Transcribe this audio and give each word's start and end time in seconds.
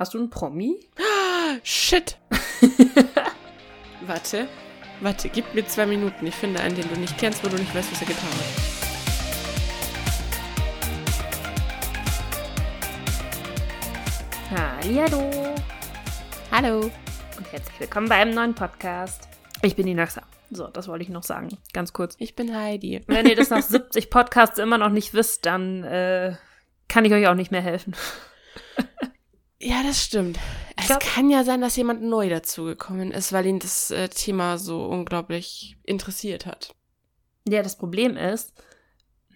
Hast 0.00 0.14
du 0.14 0.18
einen 0.18 0.30
Promi? 0.30 0.80
Shit. 1.62 2.16
warte. 4.06 4.48
Warte, 5.02 5.28
gib 5.28 5.52
mir 5.52 5.66
zwei 5.66 5.84
Minuten. 5.84 6.26
Ich 6.26 6.34
finde 6.34 6.60
einen, 6.60 6.74
den 6.74 6.88
du 6.88 6.98
nicht 6.98 7.18
kennst, 7.18 7.44
wo 7.44 7.48
du 7.48 7.58
nicht 7.58 7.74
weißt, 7.74 7.92
was 7.92 8.00
er 8.00 8.06
getan 8.06 8.30
hat. 8.30 8.46
Hallo. 14.56 15.54
Hallo. 16.50 16.90
Und 17.36 17.52
herzlich 17.52 17.80
willkommen 17.80 18.08
bei 18.08 18.14
einem 18.14 18.32
neuen 18.32 18.54
Podcast. 18.54 19.28
Ich 19.60 19.76
bin 19.76 19.84
die 19.84 19.92
Naxa. 19.92 20.22
So, 20.50 20.68
das 20.68 20.88
wollte 20.88 21.02
ich 21.02 21.10
noch 21.10 21.24
sagen. 21.24 21.50
Ganz 21.74 21.92
kurz. 21.92 22.16
Ich 22.18 22.34
bin 22.34 22.56
Heidi. 22.56 23.02
Wenn 23.06 23.26
ihr 23.26 23.36
das 23.36 23.50
nach 23.50 23.60
70 23.60 24.08
Podcasts 24.08 24.58
immer 24.58 24.78
noch 24.78 24.88
nicht 24.88 25.12
wisst, 25.12 25.44
dann 25.44 25.84
äh, 25.84 26.36
kann 26.88 27.04
ich 27.04 27.12
euch 27.12 27.26
auch 27.26 27.34
nicht 27.34 27.50
mehr 27.50 27.60
helfen. 27.60 27.94
Ja, 29.60 29.82
das 29.82 30.02
stimmt. 30.02 30.38
Es 30.76 30.86
glaub- 30.86 31.00
kann 31.00 31.28
ja 31.28 31.44
sein, 31.44 31.60
dass 31.60 31.76
jemand 31.76 32.02
neu 32.02 32.30
dazugekommen 32.30 33.10
ist, 33.10 33.32
weil 33.32 33.44
ihn 33.46 33.58
das 33.58 33.90
äh, 33.90 34.08
Thema 34.08 34.56
so 34.56 34.84
unglaublich 34.86 35.76
interessiert 35.84 36.46
hat. 36.46 36.74
Ja, 37.46 37.62
das 37.62 37.76
Problem 37.76 38.16
ist. 38.16 38.52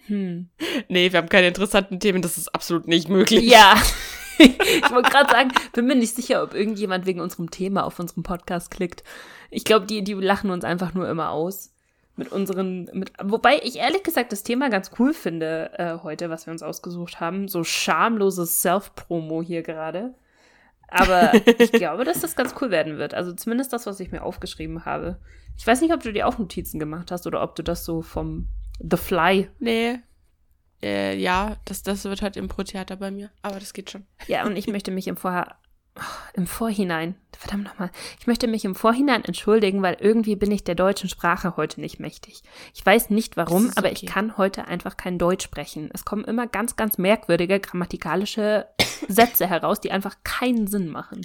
Hm. 0.06 0.48
Nee, 0.88 1.12
wir 1.12 1.18
haben 1.18 1.28
keine 1.28 1.48
interessanten 1.48 2.00
Themen, 2.00 2.22
das 2.22 2.38
ist 2.38 2.54
absolut 2.54 2.88
nicht 2.88 3.08
möglich. 3.08 3.44
Ja. 3.44 3.74
ich 4.38 4.90
wollte 4.90 5.10
gerade 5.10 5.30
sagen, 5.30 5.52
bin 5.72 5.86
mir 5.86 5.94
nicht 5.94 6.14
sicher, 6.14 6.42
ob 6.42 6.54
irgendjemand 6.54 7.06
wegen 7.06 7.20
unserem 7.20 7.50
Thema 7.50 7.84
auf 7.84 7.98
unserem 7.98 8.22
Podcast 8.22 8.70
klickt. 8.70 9.04
Ich 9.50 9.64
glaube, 9.64 9.86
die, 9.86 10.02
die 10.02 10.14
lachen 10.14 10.50
uns 10.50 10.64
einfach 10.64 10.94
nur 10.94 11.08
immer 11.08 11.30
aus. 11.30 11.73
Mit 12.16 12.30
unseren, 12.30 12.88
mit, 12.92 13.12
wobei 13.22 13.58
ich 13.62 13.76
ehrlich 13.76 14.04
gesagt 14.04 14.30
das 14.30 14.44
Thema 14.44 14.70
ganz 14.70 14.92
cool 14.98 15.12
finde 15.12 15.70
äh, 15.78 15.98
heute, 16.02 16.30
was 16.30 16.46
wir 16.46 16.52
uns 16.52 16.62
ausgesucht 16.62 17.18
haben. 17.18 17.48
So 17.48 17.64
schamloses 17.64 18.60
Self-Promo 18.60 19.42
hier 19.42 19.62
gerade. 19.62 20.14
Aber 20.88 21.32
ich 21.58 21.72
glaube, 21.72 22.04
dass 22.04 22.20
das 22.20 22.36
ganz 22.36 22.54
cool 22.60 22.70
werden 22.70 22.98
wird. 22.98 23.14
Also 23.14 23.32
zumindest 23.32 23.72
das, 23.72 23.86
was 23.86 23.98
ich 23.98 24.12
mir 24.12 24.22
aufgeschrieben 24.22 24.84
habe. 24.84 25.18
Ich 25.56 25.66
weiß 25.66 25.80
nicht, 25.80 25.92
ob 25.92 26.02
du 26.02 26.12
dir 26.12 26.28
auch 26.28 26.38
Notizen 26.38 26.78
gemacht 26.78 27.10
hast 27.10 27.26
oder 27.26 27.42
ob 27.42 27.56
du 27.56 27.62
das 27.62 27.84
so 27.84 28.00
vom 28.02 28.48
The 28.78 28.96
Fly. 28.96 29.50
Nee. 29.58 29.98
Äh, 30.82 31.16
ja, 31.16 31.56
das, 31.64 31.82
das 31.82 32.04
wird 32.04 32.22
halt 32.22 32.36
Impro-Theater 32.36 32.96
bei 32.96 33.10
mir, 33.10 33.30
aber 33.42 33.58
das 33.58 33.72
geht 33.72 33.90
schon. 33.90 34.06
Ja, 34.26 34.44
und 34.44 34.56
ich 34.56 34.66
möchte 34.66 34.90
mich 34.90 35.08
im 35.08 35.16
Vorher 35.16 35.56
im 36.34 36.46
Vorhinein, 36.46 37.14
verdammt 37.38 37.64
nochmal, 37.64 37.90
ich 38.18 38.26
möchte 38.26 38.48
mich 38.48 38.64
im 38.64 38.74
Vorhinein 38.74 39.24
entschuldigen, 39.24 39.82
weil 39.82 39.96
irgendwie 40.00 40.34
bin 40.34 40.50
ich 40.50 40.64
der 40.64 40.74
deutschen 40.74 41.08
Sprache 41.08 41.56
heute 41.56 41.80
nicht 41.80 42.00
mächtig. 42.00 42.42
Ich 42.74 42.84
weiß 42.84 43.10
nicht 43.10 43.36
warum, 43.36 43.70
aber 43.76 43.88
okay. 43.88 44.00
ich 44.02 44.06
kann 44.06 44.36
heute 44.36 44.66
einfach 44.66 44.96
kein 44.96 45.18
Deutsch 45.18 45.44
sprechen. 45.44 45.90
Es 45.92 46.04
kommen 46.04 46.24
immer 46.24 46.46
ganz, 46.46 46.76
ganz 46.76 46.98
merkwürdige 46.98 47.60
grammatikalische 47.60 48.66
Sätze 49.08 49.46
heraus, 49.46 49.80
die 49.80 49.92
einfach 49.92 50.16
keinen 50.24 50.66
Sinn 50.66 50.88
machen. 50.88 51.20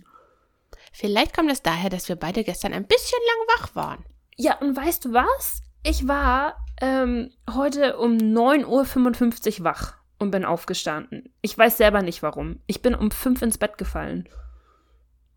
Vielleicht 0.92 1.36
kommt 1.36 1.52
es 1.52 1.62
daher, 1.62 1.90
dass 1.90 2.10
wir 2.10 2.16
beide 2.16 2.44
gestern 2.44 2.74
ein 2.74 2.86
bisschen 2.86 3.20
lang 3.26 3.60
wach 3.60 3.76
waren. 3.76 4.06
Ja, 4.38 4.58
und 4.60 4.76
weißt 4.76 5.06
du 5.06 5.14
was? 5.14 5.62
Ich 5.84 6.08
war 6.08 6.58
ähm, 6.82 7.32
heute 7.54 7.98
um 7.98 8.18
9.55 8.18 9.60
Uhr 9.60 9.66
wach 9.66 9.96
und 10.18 10.32
bin 10.32 10.46
aufgestanden. 10.46 11.34
Ich 11.42 11.58
weiß 11.58 11.78
selber 11.78 12.02
nicht 12.02 12.22
warum. 12.22 12.60
Ich 12.68 12.82
bin 12.82 12.94
um 12.96 13.12
fünf 13.12 13.42
ins 13.42 13.58
Bett 13.58 13.78
gefallen. 13.78 14.28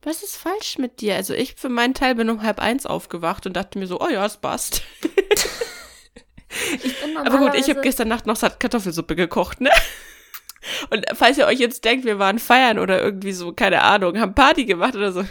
Was 0.03 0.23
ist 0.23 0.37
falsch 0.37 0.79
mit 0.79 1.01
dir? 1.01 1.15
Also 1.15 1.33
ich 1.33 1.55
für 1.55 1.69
meinen 1.69 1.95
Teil 1.95 2.17
bin 2.17 2.29
um 2.29 2.43
halb 2.43 2.59
eins 2.59 2.87
aufgewacht 2.87 3.47
und 3.47 3.57
dachte 3.57 3.79
mir 3.79 3.87
so, 3.87 4.01
oh 4.01 4.09
ja, 4.09 4.27
es 4.27 4.37
passt. 4.37 4.83
Aber 7.25 7.39
gut, 7.39 7.55
ich 7.55 7.71
habe 7.71 7.81
gestern 7.81 8.09
Nacht 8.09 8.27
noch 8.27 8.39
Kartoffelsuppe 8.41 9.17
gekocht, 9.17 9.61
ne? 9.61 9.71
Und 10.91 11.07
falls 11.15 11.39
ihr 11.39 11.47
euch 11.47 11.59
jetzt 11.59 11.85
denkt, 11.85 12.05
wir 12.05 12.19
waren 12.19 12.39
feiern 12.39 12.79
oder 12.79 13.03
irgendwie 13.03 13.33
so, 13.33 13.53
keine 13.53 13.83
Ahnung, 13.83 14.19
haben 14.21 14.35
Party 14.35 14.65
gemacht 14.65 14.95
oder 14.95 15.13
so. 15.13 15.25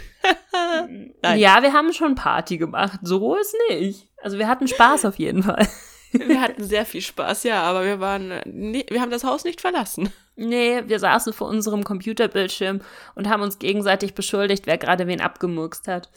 Nein. 1.22 1.38
Ja, 1.38 1.62
wir 1.62 1.72
haben 1.72 1.92
schon 1.92 2.14
Party 2.14 2.58
gemacht. 2.58 3.00
So 3.02 3.36
ist 3.36 3.54
nicht. 3.70 4.08
Also 4.22 4.38
wir 4.38 4.48
hatten 4.48 4.68
Spaß 4.68 5.04
auf 5.06 5.18
jeden 5.18 5.42
Fall. 5.42 5.66
Wir 6.12 6.40
hatten 6.42 6.62
sehr 6.62 6.84
viel 6.84 7.00
Spaß, 7.00 7.44
ja, 7.44 7.62
aber 7.62 7.84
wir 7.84 7.98
waren, 7.98 8.40
nee, 8.44 8.84
wir 8.90 9.00
haben 9.00 9.10
das 9.10 9.24
Haus 9.24 9.44
nicht 9.44 9.62
verlassen. 9.62 10.12
Nee, 10.36 10.82
wir 10.86 10.98
saßen 10.98 11.32
vor 11.32 11.48
unserem 11.48 11.84
Computerbildschirm 11.84 12.80
und 13.14 13.28
haben 13.28 13.42
uns 13.42 13.58
gegenseitig 13.58 14.14
beschuldigt, 14.14 14.66
wer 14.66 14.78
gerade 14.78 15.06
wen 15.06 15.20
abgemurkst 15.20 15.88
hat. 15.88 16.10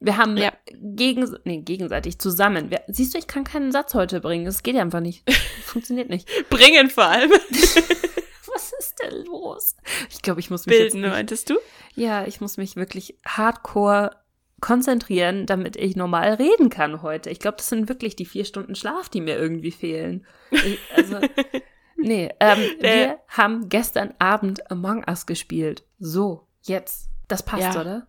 Wir 0.00 0.16
haben 0.16 0.36
Ja. 0.36 0.52
gegen, 0.74 1.28
nee, 1.44 1.58
gegenseitig 1.62 2.18
zusammen. 2.20 2.70
Wir, 2.70 2.82
siehst 2.86 3.14
du, 3.14 3.18
ich 3.18 3.26
kann 3.26 3.42
keinen 3.44 3.72
Satz 3.72 3.94
heute 3.94 4.20
bringen. 4.20 4.46
Es 4.46 4.62
geht 4.62 4.76
einfach 4.76 5.00
nicht. 5.00 5.28
Funktioniert 5.64 6.08
nicht. 6.08 6.28
Bringen 6.50 6.88
vor 6.88 7.04
allem. 7.06 7.30
Was 8.52 8.72
ist 8.78 8.94
denn 9.02 9.24
los? 9.26 9.76
Ich 10.10 10.22
glaube, 10.22 10.40
ich 10.40 10.50
muss 10.50 10.66
mich 10.66 10.76
Bilden, 10.78 11.02
jetzt 11.02 11.10
meintest 11.10 11.50
du? 11.50 11.56
Ja, 11.94 12.26
ich 12.26 12.40
muss 12.40 12.56
mich 12.56 12.76
wirklich 12.76 13.16
hardcore 13.26 14.12
konzentrieren, 14.60 15.46
damit 15.46 15.76
ich 15.76 15.96
normal 15.96 16.34
reden 16.34 16.68
kann 16.70 17.02
heute. 17.02 17.30
Ich 17.30 17.38
glaube, 17.38 17.56
das 17.58 17.68
sind 17.68 17.88
wirklich 17.88 18.16
die 18.16 18.24
vier 18.24 18.44
Stunden 18.44 18.74
Schlaf, 18.74 19.08
die 19.08 19.20
mir 19.20 19.36
irgendwie 19.36 19.70
fehlen. 19.70 20.26
Ich, 20.50 20.78
also, 20.96 21.18
nee, 21.98 22.30
ähm, 22.40 22.58
wir 22.80 23.18
haben 23.28 23.68
gestern 23.68 24.14
Abend 24.18 24.70
Among 24.70 25.04
Us 25.08 25.26
gespielt. 25.26 25.84
So, 25.98 26.46
jetzt. 26.62 27.08
Das 27.28 27.42
passt, 27.42 27.74
Ja. 27.74 27.80
oder? 27.80 28.06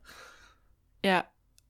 Ja. 1.04 1.26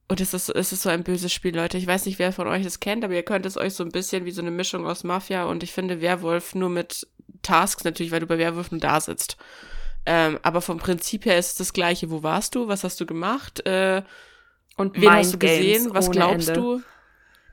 Und 0.08 0.22
es 0.22 0.34
ist, 0.34 0.50
es 0.50 0.72
ist 0.72 0.82
so 0.82 0.90
ein 0.90 1.04
böses 1.04 1.32
Spiel, 1.32 1.56
Leute. 1.56 1.78
Ich 1.78 1.86
weiß 1.86 2.06
nicht, 2.06 2.18
wer 2.20 2.32
von 2.32 2.48
euch 2.48 2.64
das 2.64 2.80
kennt, 2.80 3.04
aber 3.04 3.14
ihr 3.14 3.24
könnt 3.24 3.46
es 3.46 3.58
euch 3.58 3.74
so 3.76 3.84
ein 3.84 3.92
bisschen 3.92 4.26
wie 4.26 4.32
so 4.32 4.42
eine 4.42 4.50
Mischung 4.52 4.88
aus 4.88 5.04
Mafia 5.04 5.44
und 5.46 5.62
ich 5.62 5.72
finde 5.72 6.02
Werwolf 6.02 6.56
nur 6.56 6.70
mit 6.70 7.08
Tasks 7.44 7.84
natürlich, 7.84 8.12
weil 8.12 8.20
du 8.20 8.26
bei 8.26 8.38
Werwolf 8.40 8.72
nur 8.72 8.80
da 8.82 9.00
sitzt. 9.00 9.38
Ähm, 10.08 10.40
aber 10.42 10.62
vom 10.62 10.78
Prinzip 10.80 11.26
her 11.26 11.38
ist 11.38 11.50
es 11.50 11.56
das 11.56 11.74
Gleiche. 11.74 12.10
Wo 12.10 12.24
warst 12.24 12.56
du? 12.56 12.68
Was 12.68 12.84
hast 12.84 13.00
du 13.02 13.06
gemacht? 13.06 13.66
Äh, 13.68 14.02
Und 14.78 15.00
wen 15.00 15.12
hast 15.12 15.34
du 15.34 15.38
Games 15.38 15.58
gesehen? 15.60 15.94
Was 15.94 16.10
glaubst 16.10 16.50
Ende. 16.50 16.60
du? 16.60 16.82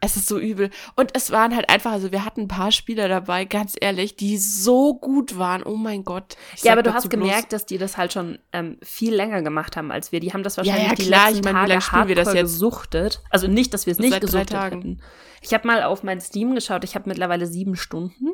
Es 0.00 0.16
ist 0.16 0.28
so 0.28 0.38
übel. 0.38 0.70
Und 0.94 1.10
es 1.14 1.30
waren 1.30 1.54
halt 1.56 1.68
einfach, 1.70 1.92
also 1.92 2.12
wir 2.12 2.24
hatten 2.24 2.42
ein 2.42 2.48
paar 2.48 2.70
Spieler 2.70 3.08
dabei, 3.08 3.44
ganz 3.46 3.74
ehrlich, 3.80 4.14
die 4.16 4.36
so 4.38 4.94
gut 4.94 5.38
waren. 5.38 5.62
Oh 5.62 5.76
mein 5.76 6.04
Gott. 6.04 6.36
Ich 6.54 6.62
Ja, 6.64 6.72
aber 6.72 6.82
du 6.82 6.92
hast 6.92 7.08
gemerkt, 7.10 7.52
dass 7.52 7.64
die 7.66 7.78
das 7.78 7.96
halt 7.96 8.12
schon 8.12 8.38
ähm, 8.52 8.76
viel 8.82 9.14
länger 9.14 9.42
gemacht 9.42 9.76
haben 9.76 9.90
als 9.90 10.12
wir. 10.12 10.20
Die 10.20 10.32
haben 10.32 10.42
das 10.42 10.56
Ja, 10.56 10.64
wahrscheinlich 10.64 10.88
ja, 10.90 10.94
die 10.96 11.06
klar. 11.06 11.26
letzten 11.30 11.38
Ich 11.46 11.52
meine, 11.52 11.64
wie 11.64 11.68
lange 11.70 11.80
spielen 11.80 12.08
wir 12.08 12.14
das 12.14 12.34
jetzt? 12.34 12.42
gesuchtet. 12.52 13.22
Also 13.30 13.46
nicht, 13.48 13.72
dass 13.74 13.86
wir 13.86 13.92
es 13.92 13.98
nicht 13.98 14.12
Seit 14.12 14.20
gesuchtet 14.20 14.60
hätten. 14.60 15.02
Ich 15.40 15.54
habe 15.54 15.66
mal 15.66 15.82
auf 15.82 16.02
mein 16.02 16.20
Steam 16.20 16.54
geschaut. 16.54 16.84
Ich 16.84 16.94
habe 16.94 17.08
mittlerweile 17.08 17.46
sieben 17.46 17.76
Stunden. 17.76 18.32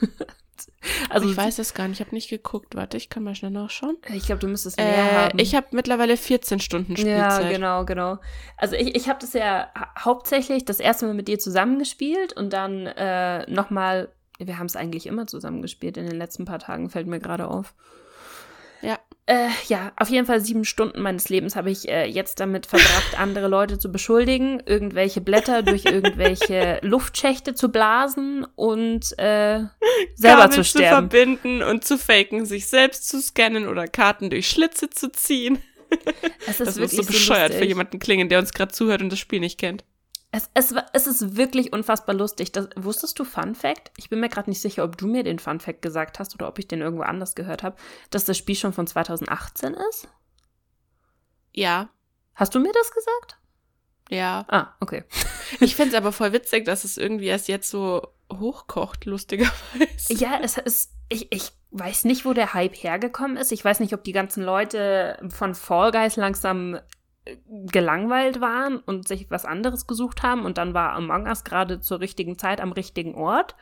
Also 1.10 1.28
ich 1.28 1.36
weiß 1.36 1.58
es 1.58 1.74
gar 1.74 1.88
nicht, 1.88 2.00
ich 2.00 2.06
habe 2.06 2.14
nicht 2.14 2.28
geguckt. 2.30 2.74
Warte, 2.76 2.96
ich 2.96 3.08
kann 3.08 3.24
mal 3.24 3.34
schnell 3.34 3.50
nachschauen. 3.50 3.96
Ich 4.14 4.26
glaube, 4.26 4.40
du 4.40 4.48
müsstest 4.48 4.76
mehr 4.78 4.86
Äh, 4.86 5.14
haben. 5.14 5.38
ich 5.38 5.54
habe 5.54 5.66
mittlerweile 5.72 6.16
14 6.16 6.60
Stunden 6.60 6.96
Spielzeit. 6.96 7.42
ja, 7.44 7.48
genau, 7.50 7.84
genau. 7.84 8.18
Also 8.56 8.76
ich, 8.76 8.94
ich 8.94 9.08
habe 9.08 9.18
das 9.20 9.32
ja 9.32 9.68
ha- 9.74 9.90
hauptsächlich 10.04 10.64
das 10.64 10.80
erste 10.80 11.06
Mal 11.06 11.14
mit 11.14 11.28
dir 11.28 11.38
zusammengespielt 11.38 12.32
und 12.34 12.52
dann 12.52 12.86
äh, 12.86 13.50
nochmal, 13.50 14.10
wir 14.38 14.58
haben 14.58 14.66
es 14.66 14.76
eigentlich 14.76 15.06
immer 15.06 15.26
zusammengespielt 15.26 15.96
in 15.96 16.06
den 16.06 16.16
letzten 16.18 16.44
paar 16.44 16.58
Tagen, 16.58 16.90
fällt 16.90 17.06
mir 17.06 17.20
gerade 17.20 17.48
auf. 17.48 17.74
Ja. 19.28 19.34
Äh, 19.34 19.48
ja, 19.68 19.92
auf 19.96 20.08
jeden 20.08 20.26
Fall 20.26 20.40
sieben 20.40 20.64
Stunden 20.64 21.02
meines 21.02 21.28
Lebens 21.28 21.54
habe 21.54 21.70
ich 21.70 21.88
äh, 21.88 22.06
jetzt 22.06 22.40
damit 22.40 22.66
verbracht, 22.66 23.18
andere 23.18 23.48
Leute 23.48 23.78
zu 23.78 23.92
beschuldigen, 23.92 24.62
irgendwelche 24.64 25.20
Blätter 25.20 25.62
durch 25.62 25.84
irgendwelche 25.84 26.78
Luftschächte 26.82 27.54
zu 27.54 27.68
blasen 27.70 28.46
und 28.56 29.18
äh, 29.18 29.64
selber 30.14 30.48
Kabel 30.48 30.50
zu 30.50 30.62
zu 30.62 30.64
sterben. 30.64 31.10
verbinden 31.10 31.62
und 31.62 31.84
zu 31.84 31.98
faken, 31.98 32.46
sich 32.46 32.66
selbst 32.66 33.08
zu 33.08 33.20
scannen 33.20 33.68
oder 33.68 33.86
Karten 33.86 34.30
durch 34.30 34.48
Schlitze 34.48 34.90
zu 34.90 35.10
ziehen. 35.12 35.58
es 36.46 36.60
ist 36.60 36.66
Das 36.66 36.78
muss 36.78 36.90
so 36.92 37.04
bescheuert 37.04 37.52
für 37.52 37.58
lustig. 37.58 37.68
jemanden 37.68 37.98
klingen, 37.98 38.28
der 38.28 38.38
uns 38.38 38.52
gerade 38.52 38.72
zuhört 38.72 39.02
und 39.02 39.10
das 39.12 39.18
Spiel 39.18 39.40
nicht 39.40 39.58
kennt. 39.58 39.84
Es, 40.30 40.50
es, 40.54 40.74
es 40.92 41.06
ist 41.06 41.36
wirklich 41.36 41.72
unfassbar 41.72 42.14
lustig. 42.14 42.52
Das, 42.52 42.68
wusstest 42.76 43.18
du 43.18 43.24
Fun 43.24 43.54
Fact? 43.54 43.92
Ich 43.96 44.10
bin 44.10 44.20
mir 44.20 44.28
gerade 44.28 44.50
nicht 44.50 44.60
sicher, 44.60 44.84
ob 44.84 44.98
du 44.98 45.06
mir 45.06 45.24
den 45.24 45.38
Fun 45.38 45.58
Fact 45.60 45.80
gesagt 45.80 46.18
hast 46.18 46.34
oder 46.34 46.48
ob 46.48 46.58
ich 46.58 46.68
den 46.68 46.82
irgendwo 46.82 47.04
anders 47.04 47.34
gehört 47.34 47.62
habe, 47.62 47.76
dass 48.10 48.24
das 48.26 48.36
Spiel 48.36 48.56
schon 48.56 48.72
von 48.72 48.86
2018 48.86 49.74
ist? 49.74 50.08
Ja, 51.54 51.88
Hast 52.38 52.54
du 52.54 52.60
mir 52.60 52.72
das 52.72 52.92
gesagt? 52.92 53.36
ja. 54.10 54.46
Ah, 54.48 54.74
okay. 54.80 55.04
Ich 55.60 55.76
find's 55.76 55.94
aber 55.94 56.12
voll 56.12 56.34
witzig, 56.34 56.66
dass 56.66 56.84
es 56.84 56.98
irgendwie 56.98 57.26
erst 57.26 57.48
jetzt 57.48 57.70
so 57.70 58.06
hochkocht, 58.30 59.06
lustigerweise. 59.06 60.12
Ja, 60.12 60.38
es 60.42 60.58
ist. 60.58 60.92
Ich, 61.08 61.32
ich 61.32 61.52
weiß 61.70 62.04
nicht, 62.04 62.26
wo 62.26 62.34
der 62.34 62.52
Hype 62.52 62.74
hergekommen 62.74 63.38
ist. 63.38 63.50
Ich 63.50 63.64
weiß 63.64 63.80
nicht, 63.80 63.94
ob 63.94 64.04
die 64.04 64.12
ganzen 64.12 64.42
Leute 64.42 65.18
von 65.30 65.54
Fall 65.54 65.90
Guys 65.90 66.16
langsam 66.16 66.78
gelangweilt 67.46 68.40
waren 68.40 68.78
und 68.78 69.06
sich 69.08 69.30
was 69.30 69.44
anderes 69.44 69.86
gesucht 69.86 70.22
haben 70.22 70.44
und 70.44 70.58
dann 70.58 70.74
war 70.74 70.92
Among 70.92 71.26
Us 71.26 71.44
gerade 71.44 71.80
zur 71.80 72.00
richtigen 72.00 72.38
Zeit 72.38 72.60
am 72.60 72.72
richtigen 72.72 73.14
Ort. 73.14 73.54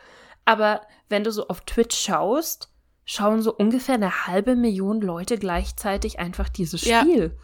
Aber 0.44 0.82
wenn 1.08 1.24
du 1.24 1.32
so 1.32 1.48
auf 1.48 1.60
Twitch 1.62 1.96
schaust, 1.96 2.72
schauen 3.04 3.42
so 3.42 3.54
ungefähr 3.54 3.96
eine 3.96 4.26
halbe 4.26 4.56
Million 4.56 5.00
Leute 5.00 5.38
gleichzeitig 5.38 6.18
einfach 6.18 6.48
dieses 6.48 6.84
Ja. 6.84 7.00
Spiel. 7.00 7.36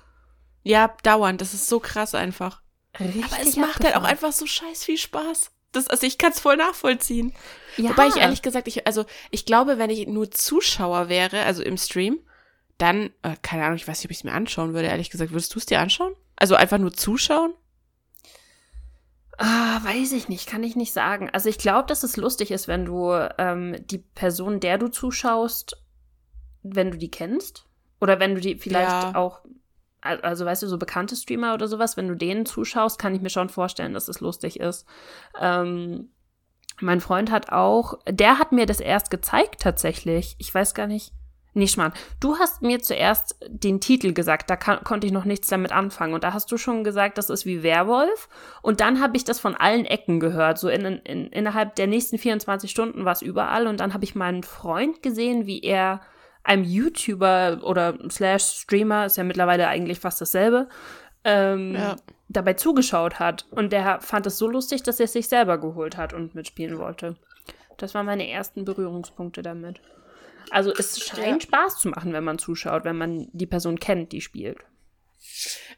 Ja, 0.62 0.94
dauernd. 1.02 1.40
Das 1.40 1.54
ist 1.54 1.68
so 1.68 1.80
krass 1.80 2.14
einfach. 2.14 2.62
Richtig 2.98 3.24
Aber 3.24 3.42
es 3.42 3.56
macht 3.56 3.84
halt 3.84 3.96
auch 3.96 4.04
einfach 4.04 4.32
so 4.32 4.46
scheiß 4.46 4.84
viel 4.84 4.98
Spaß. 4.98 5.50
Das, 5.72 5.88
also 5.88 6.06
ich 6.06 6.18
kann's 6.18 6.40
voll 6.40 6.56
nachvollziehen. 6.56 7.32
Ja. 7.76 7.90
Wobei 7.90 8.08
ich 8.08 8.16
ehrlich 8.16 8.42
gesagt, 8.42 8.68
ich, 8.68 8.86
also 8.86 9.06
ich 9.30 9.46
glaube, 9.46 9.78
wenn 9.78 9.90
ich 9.90 10.06
nur 10.06 10.30
Zuschauer 10.30 11.08
wäre, 11.08 11.42
also 11.42 11.62
im 11.62 11.78
Stream, 11.78 12.20
dann, 12.78 13.10
äh, 13.22 13.36
keine 13.42 13.64
Ahnung, 13.64 13.76
ich 13.76 13.86
weiß 13.86 13.98
nicht, 13.98 14.06
ob 14.06 14.10
ich 14.10 14.18
es 14.18 14.24
mir 14.24 14.32
anschauen 14.32 14.74
würde, 14.74 14.88
ehrlich 14.88 15.10
gesagt. 15.10 15.30
Würdest 15.32 15.54
du 15.54 15.58
es 15.58 15.66
dir 15.66 15.80
anschauen? 15.80 16.14
Also 16.36 16.54
einfach 16.56 16.78
nur 16.78 16.92
zuschauen? 16.92 17.52
Ah, 19.38 19.80
weiß 19.82 20.12
ich 20.12 20.28
nicht, 20.28 20.46
kann 20.48 20.62
ich 20.62 20.76
nicht 20.76 20.92
sagen. 20.92 21.30
Also 21.32 21.48
ich 21.48 21.58
glaube, 21.58 21.86
dass 21.88 22.02
es 22.02 22.16
lustig 22.16 22.50
ist, 22.50 22.68
wenn 22.68 22.84
du 22.84 23.12
ähm, 23.38 23.76
die 23.86 23.98
Person, 23.98 24.60
der 24.60 24.78
du 24.78 24.88
zuschaust, 24.88 25.76
wenn 26.62 26.90
du 26.90 26.98
die 26.98 27.10
kennst. 27.10 27.66
Oder 28.00 28.20
wenn 28.20 28.34
du 28.34 28.40
die 28.40 28.56
vielleicht 28.56 28.90
Ja. 28.90 29.14
auch, 29.14 29.40
al- 30.00 30.20
also 30.20 30.44
weißt 30.44 30.62
du, 30.62 30.66
so 30.68 30.78
bekannte 30.78 31.16
Streamer 31.16 31.54
oder 31.54 31.66
sowas, 31.66 31.96
wenn 31.96 32.08
du 32.08 32.14
denen 32.16 32.46
zuschaust, 32.46 32.98
kann 32.98 33.14
ich 33.14 33.22
mir 33.22 33.30
schon 33.30 33.48
vorstellen, 33.48 33.94
dass 33.94 34.08
es 34.08 34.20
lustig 34.20 34.60
ist. 34.60 34.86
Ähm, 35.40 36.10
mein 36.80 37.00
Freund 37.00 37.30
hat 37.30 37.50
auch, 37.50 37.98
der 38.08 38.38
hat 38.38 38.52
mir 38.52 38.66
das 38.66 38.80
erst 38.80 39.10
gezeigt 39.10 39.60
tatsächlich. 39.60 40.36
Ich 40.38 40.52
weiß 40.52 40.74
gar 40.74 40.86
nicht. 40.86 41.12
Nee, 41.54 41.66
Schmarrn. 41.66 41.92
Du 42.18 42.38
hast 42.38 42.62
mir 42.62 42.80
zuerst 42.80 43.36
den 43.46 43.80
Titel 43.80 44.14
gesagt, 44.14 44.48
da 44.48 44.56
kann, 44.56 44.82
konnte 44.84 45.06
ich 45.06 45.12
noch 45.12 45.26
nichts 45.26 45.48
damit 45.48 45.70
anfangen. 45.70 46.14
Und 46.14 46.24
da 46.24 46.32
hast 46.32 46.50
du 46.50 46.56
schon 46.56 46.82
gesagt, 46.82 47.18
das 47.18 47.28
ist 47.28 47.44
wie 47.44 47.62
Werwolf. 47.62 48.28
Und 48.62 48.80
dann 48.80 49.02
habe 49.02 49.18
ich 49.18 49.24
das 49.24 49.38
von 49.38 49.54
allen 49.54 49.84
Ecken 49.84 50.18
gehört. 50.18 50.58
So 50.58 50.68
in, 50.70 50.84
in, 50.84 51.26
innerhalb 51.26 51.74
der 51.76 51.86
nächsten 51.88 52.16
24 52.16 52.70
Stunden 52.70 53.04
war 53.04 53.12
es 53.12 53.20
überall. 53.20 53.66
Und 53.66 53.80
dann 53.80 53.92
habe 53.92 54.04
ich 54.04 54.14
meinen 54.14 54.42
Freund 54.44 55.02
gesehen, 55.02 55.46
wie 55.46 55.60
er 55.60 56.00
einem 56.42 56.64
YouTuber 56.64 57.60
oder 57.62 57.98
Slash 58.10 58.42
Streamer, 58.62 59.06
ist 59.06 59.16
ja 59.18 59.22
mittlerweile 59.24 59.68
eigentlich 59.68 60.00
fast 60.00 60.20
dasselbe, 60.20 60.68
ähm, 61.24 61.74
Ja. 61.74 61.96
dabei 62.30 62.54
zugeschaut 62.54 63.20
hat. 63.20 63.46
Und 63.50 63.72
der 63.72 64.00
fand 64.00 64.26
es 64.26 64.38
so 64.38 64.48
lustig, 64.48 64.82
dass 64.82 64.98
er 65.00 65.04
es 65.04 65.12
sich 65.12 65.28
selber 65.28 65.58
geholt 65.58 65.98
hat 65.98 66.14
und 66.14 66.34
mitspielen 66.34 66.78
wollte. 66.78 67.16
Das 67.76 67.94
waren 67.94 68.06
meine 68.06 68.28
ersten 68.28 68.64
Berührungspunkte 68.64 69.42
damit. 69.42 69.80
Also 70.50 70.72
es 70.72 70.98
scheint 71.00 71.42
Ja. 71.44 71.48
Spaß 71.48 71.78
zu 71.80 71.88
machen, 71.88 72.12
wenn 72.12 72.24
man 72.24 72.38
zuschaut, 72.38 72.84
wenn 72.84 72.96
man 72.98 73.28
die 73.32 73.46
Person 73.46 73.78
kennt, 73.78 74.12
die 74.12 74.20
spielt. 74.20 74.58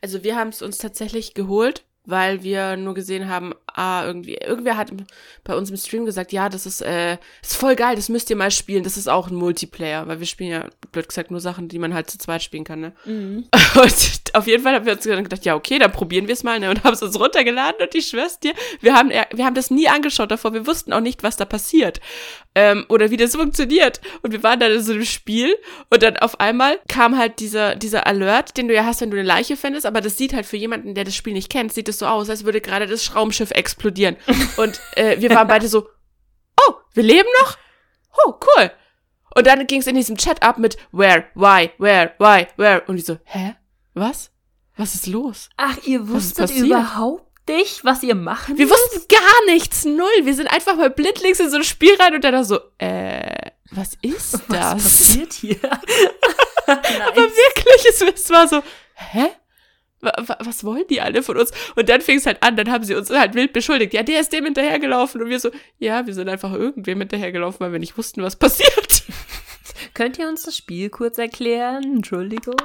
Also 0.01 0.25
wir 0.25 0.37
haben 0.37 0.49
es 0.49 0.63
uns 0.63 0.79
tatsächlich 0.79 1.35
geholt, 1.35 1.85
weil 2.07 2.43
wir 2.43 2.77
nur 2.77 2.95
gesehen 2.95 3.29
haben, 3.29 3.55
ah, 3.67 4.05
irgendwie, 4.05 4.35
irgendwer 4.35 4.77
hat 4.77 4.93
bei 5.43 5.55
uns 5.57 5.71
im 5.71 5.77
Stream 5.77 6.05
gesagt, 6.05 6.33
ja, 6.33 6.49
das 6.49 6.67
ist, 6.67 6.83
äh, 6.83 7.19
ist 7.43 7.57
voll 7.57 7.77
geil, 7.77 7.97
das 7.97 8.09
müsst 8.09 8.29
ihr 8.31 8.37
mal 8.37 8.51
spielen, 8.51 8.85
das 8.85 8.97
ist 8.97 9.09
auch 9.09 9.29
ein 9.29 9.35
Multiplayer, 9.37 10.07
weil 10.07 10.19
wir 10.21 10.27
spielen 10.27 10.51
ja, 10.51 10.69
blöd 10.93 11.09
gesagt, 11.09 11.31
nur 11.31 11.41
Sachen, 11.41 11.69
die 11.69 11.79
man 11.79 11.95
halt 11.95 12.11
zu 12.11 12.19
zweit 12.19 12.43
spielen 12.43 12.65
kann, 12.65 12.81
ne? 12.81 12.93
Und 13.83 14.24
auf 14.35 14.47
jeden 14.47 14.63
Fall 14.63 14.75
haben 14.75 14.87
wir 14.87 14.95
uns 14.95 15.05
gedacht, 15.05 15.45
ja, 15.45 15.55
okay, 15.55 15.79
dann 15.79 15.93
probieren 15.93 16.27
wir 16.27 16.33
es 16.33 16.43
mal, 16.43 16.59
ne? 16.61 16.71
Und 16.71 16.85
haben 16.85 16.95
es 16.95 17.03
uns 17.03 17.19
runtergeladen 17.19 17.81
und 17.81 17.95
ich 17.95 18.07
schwör's 18.07 18.41
dir, 18.41 18.53
wir 18.81 18.95
haben, 18.95 19.11
wir 19.11 19.45
haben 19.45 19.55
das 19.55 19.71
nie 19.71 19.89
angeschaut 19.89 20.31
davor, 20.31 20.53
wir 20.53 20.67
wussten 20.67 20.93
auch 20.93 21.01
nicht, 21.01 21.23
was 21.23 21.37
da 21.37 21.45
passiert. 21.45 22.01
Ähm, 22.55 22.85
oder 22.89 23.11
wie 23.11 23.17
das 23.17 23.35
funktioniert. 23.35 24.01
Und 24.23 24.33
wir 24.33 24.43
waren 24.43 24.61
dann 24.61 24.73
in 24.73 24.81
so 24.81 24.93
einem 24.93 25.05
Spiel 25.05 25.57
und 25.91 26.03
dann 26.03 26.17
auf 26.17 26.39
einmal 26.41 26.79
kam 26.89 27.19
halt 27.19 27.41
dieser, 27.41 27.75
dieser 27.75 28.07
Alert, 28.07 28.57
den 28.57 28.69
du 28.69 28.75
ja 28.75 28.85
hast, 28.85 29.01
wenn 29.01 29.11
du 29.11 29.17
eine 29.17 29.27
Leiche 29.27 29.57
findest, 29.57 29.87
aber 29.87 30.01
das 30.01 30.17
sieht 30.17 30.35
halt 30.35 30.47
für 30.47 30.57
jemanden, 30.57 30.95
der 30.95 31.05
das 31.05 31.17
Spiel 31.17 31.33
nicht 31.33 31.51
kennt, 31.51 31.73
sieht 31.73 31.89
es 31.89 31.99
so 31.99 32.07
aus, 32.07 32.31
als 32.31 32.45
würde 32.45 32.61
gerade 32.61 32.87
das 32.87 33.15
Raumschiff 33.15 33.51
explodieren. 33.51 34.17
Und 34.57 34.81
äh, 34.97 35.21
wir 35.21 35.31
waren 35.31 35.49
beide 35.49 35.69
so, 35.69 35.89
oh, 36.61 36.75
wir 36.93 37.03
leben 37.03 37.29
noch? 37.41 37.57
Oh, 38.25 38.35
cool. 38.57 38.71
Und 39.35 39.47
dann 39.47 39.67
ging 39.67 39.81
es 39.81 39.87
in 39.87 39.97
diesem 39.97 40.17
Chat 40.17 40.43
ab 40.43 40.59
mit 40.59 40.77
where, 40.93 41.25
why, 41.35 41.71
where, 41.79 42.13
why, 42.19 42.47
where. 42.57 42.83
Und 42.87 42.99
ich 42.99 43.05
so, 43.05 43.19
hä? 43.25 43.57
Was? 43.95 44.31
Was 44.77 44.95
ist 44.95 45.07
los? 45.07 45.49
Ach, 45.57 45.77
ihr 45.85 46.09
wusstet 46.09 46.51
überhaupt 46.51 47.25
nicht, 47.49 47.85
was 47.85 48.03
ihr 48.03 48.15
machen 48.15 48.59
Wir 48.59 48.69
wussten 48.69 49.07
gar 49.09 49.53
nichts, 49.55 49.85
null. 49.85 50.09
Wir 50.23 50.35
sind 50.35 50.49
einfach 50.49 50.77
mal 50.77 50.91
blindlings 50.91 51.39
in 51.41 51.51
so 51.51 51.57
ein 51.59 51.65
Spiel 51.65 51.95
rein 52.01 52.15
und 52.15 52.25
dann 52.25 52.43
so, 52.45 52.59
äh, 52.79 53.51
was 53.71 53.93
ist 54.03 54.33
Was 54.49 54.49
das? 54.49 54.83
passiert 54.83 55.33
hier? 55.35 55.59
Aber 56.67 57.17
wirklich, 57.23 57.87
es, 57.89 58.01
es 58.01 58.31
war 58.31 58.49
so, 58.49 58.63
hä? 58.95 59.27
Wa- 60.01 60.13
wa- 60.27 60.39
Was 60.41 60.65
wollen 60.65 60.85
die 60.89 61.01
alle 61.01 61.23
von 61.23 61.37
uns? 61.39 61.51
Und 61.77 61.89
dann 61.89 62.01
fing 62.01 62.19
es 62.19 62.27
halt 62.27 62.43
an, 62.43 62.57
dann 62.57 62.71
haben 62.71 62.85
sie 62.85 62.95
uns 62.95 63.11
halt 63.11 63.35
wild 63.35 63.53
beschuldigt. 63.53 63.95
Ja, 63.95 64.03
der 64.03 64.21
ist 64.21 64.33
dem 64.33 64.45
hinterhergelaufen. 64.45 65.23
Und 65.23 65.29
wir 65.29 65.39
so, 65.41 65.51
ja, 65.79 66.07
wir 66.07 66.15
sind 66.15 66.29
einfach 66.29 66.53
irgendwem 66.53 66.99
hinterhergelaufen, 67.01 67.61
weil 67.61 67.73
wir 67.73 67.79
nicht 67.79 67.97
wussten, 67.97 68.23
was 68.23 68.37
passiert. 68.37 69.05
Könnt 69.95 70.19
ihr 70.19 70.29
uns 70.29 70.43
das 70.43 70.57
Spiel 70.57 70.91
kurz 70.91 71.19
erklären? 71.19 71.97
Entschuldigung. 71.97 72.57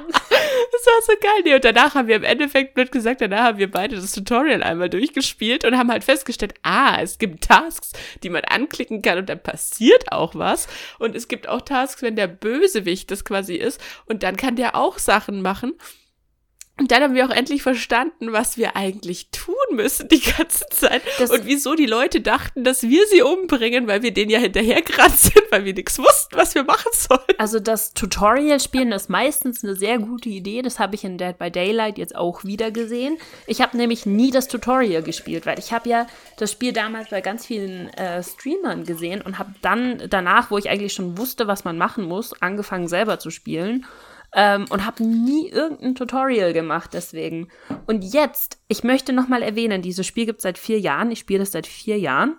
Das 0.72 0.86
war 0.86 1.02
so 1.02 1.12
geil. 1.20 1.42
Nee, 1.44 1.54
und 1.56 1.64
danach 1.64 1.94
haben 1.94 2.08
wir 2.08 2.16
im 2.16 2.24
Endeffekt, 2.24 2.74
blöd 2.74 2.90
gesagt, 2.90 3.20
danach 3.20 3.42
haben 3.42 3.58
wir 3.58 3.70
beide 3.70 3.96
das 3.96 4.12
Tutorial 4.12 4.62
einmal 4.62 4.88
durchgespielt 4.88 5.64
und 5.64 5.76
haben 5.76 5.90
halt 5.90 6.04
festgestellt, 6.04 6.54
ah, 6.62 6.98
es 7.02 7.18
gibt 7.18 7.44
Tasks, 7.44 7.92
die 8.22 8.30
man 8.30 8.44
anklicken 8.44 9.02
kann 9.02 9.18
und 9.18 9.28
dann 9.28 9.42
passiert 9.42 10.10
auch 10.12 10.34
was. 10.34 10.68
Und 10.98 11.14
es 11.14 11.28
gibt 11.28 11.48
auch 11.48 11.60
Tasks, 11.60 12.02
wenn 12.02 12.16
der 12.16 12.28
Bösewicht 12.28 13.10
das 13.10 13.24
quasi 13.24 13.56
ist 13.56 13.80
und 14.06 14.22
dann 14.22 14.36
kann 14.36 14.56
der 14.56 14.74
auch 14.74 14.98
Sachen 14.98 15.42
machen. 15.42 15.74
Und 16.80 16.92
dann 16.92 17.02
haben 17.02 17.14
wir 17.14 17.26
auch 17.26 17.30
endlich 17.30 17.62
verstanden, 17.62 18.32
was 18.32 18.56
wir 18.56 18.74
eigentlich 18.74 19.28
tun 19.32 19.54
müssen 19.72 20.08
die 20.08 20.22
ganze 20.22 20.64
Zeit. 20.70 21.02
Das- 21.18 21.30
und 21.30 21.44
wieso 21.44 21.74
die 21.74 21.84
Leute 21.84 22.22
dachten, 22.22 22.64
dass 22.64 22.82
wir 22.82 23.06
sie 23.06 23.20
umbringen, 23.20 23.86
weil 23.86 24.02
wir 24.02 24.14
denen 24.14 24.30
ja 24.30 24.38
hinterhergerannt 24.38 25.16
sind, 25.18 25.42
weil 25.50 25.66
wir 25.66 25.74
nichts 25.74 25.98
wussten, 25.98 26.38
was 26.38 26.54
wir 26.54 26.64
machen 26.64 26.90
sollen. 26.92 27.36
Also 27.36 27.60
das 27.60 27.92
Tutorial-Spielen 27.92 28.92
ist 28.92 29.10
meistens 29.10 29.62
eine 29.62 29.76
sehr 29.76 29.98
gute 29.98 30.30
Idee. 30.30 30.62
Das 30.62 30.78
habe 30.78 30.94
ich 30.94 31.04
in 31.04 31.18
Dead 31.18 31.36
by 31.36 31.50
Daylight 31.50 31.98
jetzt 31.98 32.16
auch 32.16 32.44
wieder 32.44 32.70
gesehen. 32.70 33.18
Ich 33.46 33.60
habe 33.60 33.76
nämlich 33.76 34.06
nie 34.06 34.30
das 34.30 34.48
Tutorial 34.48 35.02
gespielt, 35.02 35.44
weil 35.44 35.58
ich 35.58 35.74
habe 35.74 35.86
ja 35.86 36.06
das 36.38 36.50
Spiel 36.50 36.72
damals 36.72 37.10
bei 37.10 37.20
ganz 37.20 37.44
vielen 37.44 37.88
äh, 37.90 38.22
Streamern 38.22 38.84
gesehen 38.84 39.20
und 39.20 39.38
habe 39.38 39.52
dann 39.60 40.02
danach, 40.08 40.50
wo 40.50 40.56
ich 40.56 40.70
eigentlich 40.70 40.94
schon 40.94 41.18
wusste, 41.18 41.46
was 41.46 41.64
man 41.64 41.76
machen 41.76 42.04
muss, 42.04 42.40
angefangen 42.40 42.88
selber 42.88 43.18
zu 43.18 43.28
spielen. 43.28 43.84
Ähm, 44.32 44.66
und 44.70 44.86
habe 44.86 45.02
nie 45.02 45.48
irgendein 45.48 45.96
Tutorial 45.96 46.52
gemacht 46.52 46.90
deswegen. 46.92 47.48
Und 47.86 48.02
jetzt, 48.04 48.58
ich 48.68 48.84
möchte 48.84 49.12
noch 49.12 49.26
mal 49.26 49.42
erwähnen, 49.42 49.82
dieses 49.82 50.06
Spiel 50.06 50.26
gibt 50.26 50.38
es 50.38 50.44
seit 50.44 50.56
vier 50.56 50.78
Jahren. 50.78 51.10
Ich 51.10 51.18
spiele 51.18 51.40
das 51.40 51.52
seit 51.52 51.66
vier 51.66 51.98
Jahren. 51.98 52.36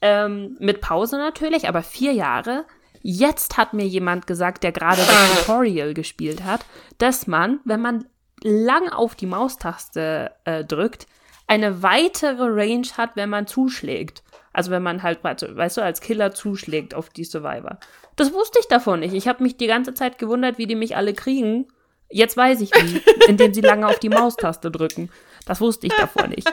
Ähm, 0.00 0.56
mit 0.60 0.80
Pause 0.80 1.18
natürlich, 1.18 1.68
aber 1.68 1.82
vier 1.82 2.12
Jahre. 2.12 2.64
Jetzt 3.02 3.56
hat 3.56 3.74
mir 3.74 3.86
jemand 3.86 4.26
gesagt, 4.26 4.64
der 4.64 4.72
gerade 4.72 5.02
das 5.02 5.38
Tutorial 5.40 5.94
gespielt 5.94 6.42
hat, 6.42 6.64
dass 6.98 7.26
man, 7.26 7.60
wenn 7.64 7.80
man 7.80 8.06
lang 8.42 8.88
auf 8.88 9.14
die 9.14 9.26
Maustaste 9.26 10.32
äh, 10.44 10.64
drückt, 10.64 11.06
eine 11.46 11.82
weitere 11.82 12.44
Range 12.44 12.88
hat, 12.96 13.14
wenn 13.14 13.30
man 13.30 13.46
zuschlägt. 13.46 14.22
Also 14.56 14.70
wenn 14.70 14.82
man 14.82 15.02
halt, 15.02 15.22
weißt 15.22 15.76
du, 15.76 15.82
als 15.82 16.00
Killer 16.00 16.32
zuschlägt 16.32 16.94
auf 16.94 17.10
die 17.10 17.24
Survivor. 17.24 17.78
Das 18.16 18.32
wusste 18.32 18.58
ich 18.58 18.66
davon 18.68 19.00
nicht. 19.00 19.12
Ich 19.12 19.28
habe 19.28 19.42
mich 19.42 19.58
die 19.58 19.66
ganze 19.66 19.92
Zeit 19.92 20.18
gewundert, 20.18 20.56
wie 20.56 20.66
die 20.66 20.74
mich 20.74 20.96
alle 20.96 21.12
kriegen. 21.12 21.66
Jetzt 22.08 22.38
weiß 22.38 22.62
ich 22.62 22.70
wie, 22.70 23.02
indem 23.28 23.52
sie 23.52 23.60
lange 23.60 23.86
auf 23.86 23.98
die 23.98 24.08
Maustaste 24.08 24.70
drücken. 24.70 25.10
Das 25.44 25.60
wusste 25.60 25.88
ich 25.88 25.92
davor 25.92 26.26
nicht. 26.26 26.50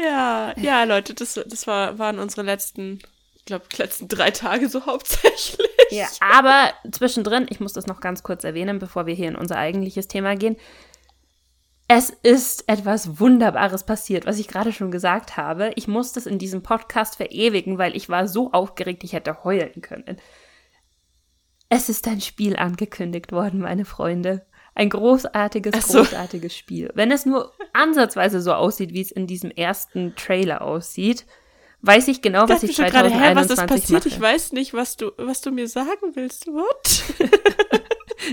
Ja, 0.00 0.54
ja, 0.56 0.84
Leute, 0.84 1.12
das, 1.12 1.34
das 1.34 1.66
war, 1.66 1.98
waren 1.98 2.20
unsere 2.20 2.42
letzten, 2.42 3.00
ich 3.34 3.44
glaube, 3.46 3.64
letzten 3.78 4.06
drei 4.06 4.30
Tage 4.30 4.68
so 4.68 4.86
hauptsächlich. 4.86 5.58
Ja, 5.90 6.06
aber 6.20 6.72
zwischendrin, 6.92 7.48
ich 7.50 7.58
muss 7.58 7.72
das 7.72 7.88
noch 7.88 7.98
ganz 7.98 8.22
kurz 8.22 8.44
erwähnen, 8.44 8.78
bevor 8.78 9.06
wir 9.06 9.14
hier 9.14 9.26
in 9.26 9.34
unser 9.34 9.56
eigentliches 9.56 10.06
Thema 10.06 10.36
gehen. 10.36 10.54
Es 11.90 12.10
ist 12.10 12.68
etwas 12.68 13.18
Wunderbares 13.18 13.84
passiert, 13.84 14.26
was 14.26 14.38
ich 14.38 14.46
gerade 14.46 14.72
schon 14.72 14.90
gesagt 14.90 15.38
habe. 15.38 15.72
Ich 15.74 15.88
muss 15.88 16.12
das 16.12 16.26
in 16.26 16.38
diesem 16.38 16.62
Podcast 16.62 17.16
verewigen, 17.16 17.78
weil 17.78 17.96
ich 17.96 18.10
war 18.10 18.28
so 18.28 18.52
aufgeregt, 18.52 19.04
ich 19.04 19.14
hätte 19.14 19.42
heulen 19.42 19.80
können. 19.80 20.18
Es 21.70 21.88
ist 21.88 22.06
ein 22.06 22.20
Spiel 22.20 22.56
angekündigt 22.56 23.32
worden, 23.32 23.60
meine 23.60 23.86
Freunde. 23.86 24.44
Ein 24.74 24.90
großartiges, 24.90 25.88
so. 25.88 26.00
großartiges 26.00 26.54
Spiel. 26.54 26.90
Wenn 26.94 27.10
es 27.10 27.24
nur 27.24 27.52
ansatzweise 27.72 28.42
so 28.42 28.52
aussieht, 28.52 28.92
wie 28.92 29.00
es 29.00 29.10
in 29.10 29.26
diesem 29.26 29.50
ersten 29.50 30.14
Trailer 30.14 30.60
aussieht, 30.60 31.24
weiß 31.80 32.08
ich 32.08 32.20
genau, 32.20 32.46
was 32.50 32.62
ich 32.64 32.76
schon 32.76 32.86
gerade, 32.86 33.08
hä, 33.08 33.34
was 33.34 33.48
2021 33.48 33.48
ist 33.48 33.66
passiert? 33.66 34.04
mache. 34.04 34.08
Ich 34.08 34.20
weiß 34.20 34.52
nicht, 34.52 34.74
was 34.74 34.98
du, 34.98 35.12
was 35.16 35.40
du 35.40 35.52
mir 35.52 35.68
sagen 35.68 36.14
willst. 36.14 36.46
What? 36.48 37.04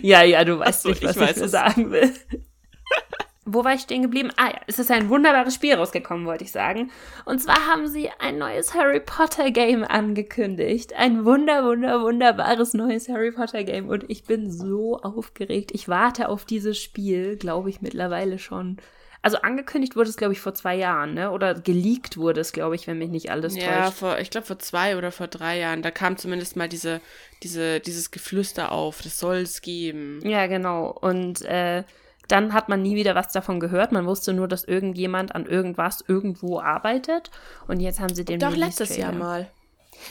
Ja, 0.02 0.24
ja, 0.24 0.44
du 0.44 0.60
weißt 0.60 0.82
so, 0.82 0.90
nicht, 0.90 1.04
was 1.04 1.16
ich 1.16 1.22
ich, 1.22 1.36
mir 1.38 1.44
es. 1.46 1.52
sagen 1.52 1.92
will. 1.92 2.12
Wo 3.48 3.64
war 3.64 3.76
ich 3.76 3.82
stehen 3.82 4.02
geblieben? 4.02 4.32
Ah 4.38 4.48
ja, 4.48 4.60
es 4.66 4.80
ist 4.80 4.90
ein 4.90 5.08
wunderbares 5.08 5.54
Spiel 5.54 5.76
rausgekommen, 5.76 6.26
wollte 6.26 6.44
ich 6.44 6.52
sagen. 6.52 6.90
Und 7.26 7.40
zwar 7.44 7.68
haben 7.68 7.88
sie 7.88 8.10
ein 8.20 8.40
neues 8.40 8.74
Harry 8.74 9.00
Potter 9.00 9.52
Game 9.52 9.84
angekündigt. 9.84 10.94
Ein 10.96 11.26
wunder, 11.26 11.64
wunder, 11.64 12.02
wunderbares 12.02 12.74
neues 12.74 13.08
Harry 13.08 13.32
Potter 13.32 13.64
Game. 13.64 13.88
Und 13.88 14.10
ich 14.10 14.24
bin 14.24 14.52
so 14.52 15.00
aufgeregt. 15.02 15.72
Ich 15.74 15.88
warte 15.88 16.30
auf 16.30 16.46
dieses 16.46 16.80
Spiel, 16.82 17.36
glaube 17.38 17.70
ich, 17.70 17.82
mittlerweile 17.82 18.40
schon. 18.40 18.78
Also 19.22 19.38
angekündigt 19.38 19.96
wurde 19.96 20.10
es, 20.10 20.18
glaube 20.18 20.34
ich, 20.34 20.40
vor 20.42 20.54
zwei 20.54 20.76
Jahren, 20.76 21.14
ne? 21.16 21.32
Oder 21.32 21.56
geleakt 21.56 22.18
wurde 22.18 22.42
es, 22.42 22.52
glaube 22.54 22.76
ich, 22.76 22.86
wenn 22.88 23.00
mich 23.00 23.10
nicht 23.10 23.32
alles 23.32 23.56
Ja, 23.56 23.86
täuscht. 23.86 23.98
vor, 23.98 24.20
ich 24.20 24.30
glaube 24.30 24.46
vor 24.46 24.60
zwei 24.60 24.98
oder 24.98 25.12
vor 25.12 25.28
drei 25.28 25.58
Jahren, 25.60 25.82
da 25.82 25.90
kam 25.90 26.16
zumindest 26.18 26.56
mal 26.56 26.70
diese, 26.70 27.02
diese, 27.42 27.80
dieses 27.80 28.12
Geflüster 28.12 28.72
auf. 28.72 29.02
Das 29.02 29.18
soll 29.18 29.38
es 29.38 29.62
geben. 29.62 30.20
Ja, 30.24 30.46
genau. 30.46 30.90
Und 30.90 31.42
äh, 31.44 31.84
dann 32.28 32.54
hat 32.54 32.70
man 32.70 32.82
nie 32.82 32.96
wieder 32.96 33.16
was 33.16 33.32
davon 33.32 33.60
gehört. 33.60 33.92
Man 33.92 34.06
wusste 34.06 34.34
nur, 34.34 34.48
dass 34.48 34.64
irgendjemand 34.64 35.36
an 35.36 35.46
irgendwas 35.46 36.04
irgendwo 36.08 36.60
arbeitet. 36.60 37.32
Und 37.68 37.80
jetzt 37.80 38.00
haben 38.00 38.16
sie 38.16 38.26
den 38.26 38.40
Doch 38.40 38.52
Release 38.52 38.84
letztes 38.84 38.98
Jahr 38.98 39.12
Trailer. 39.12 39.24
mal. 39.24 39.48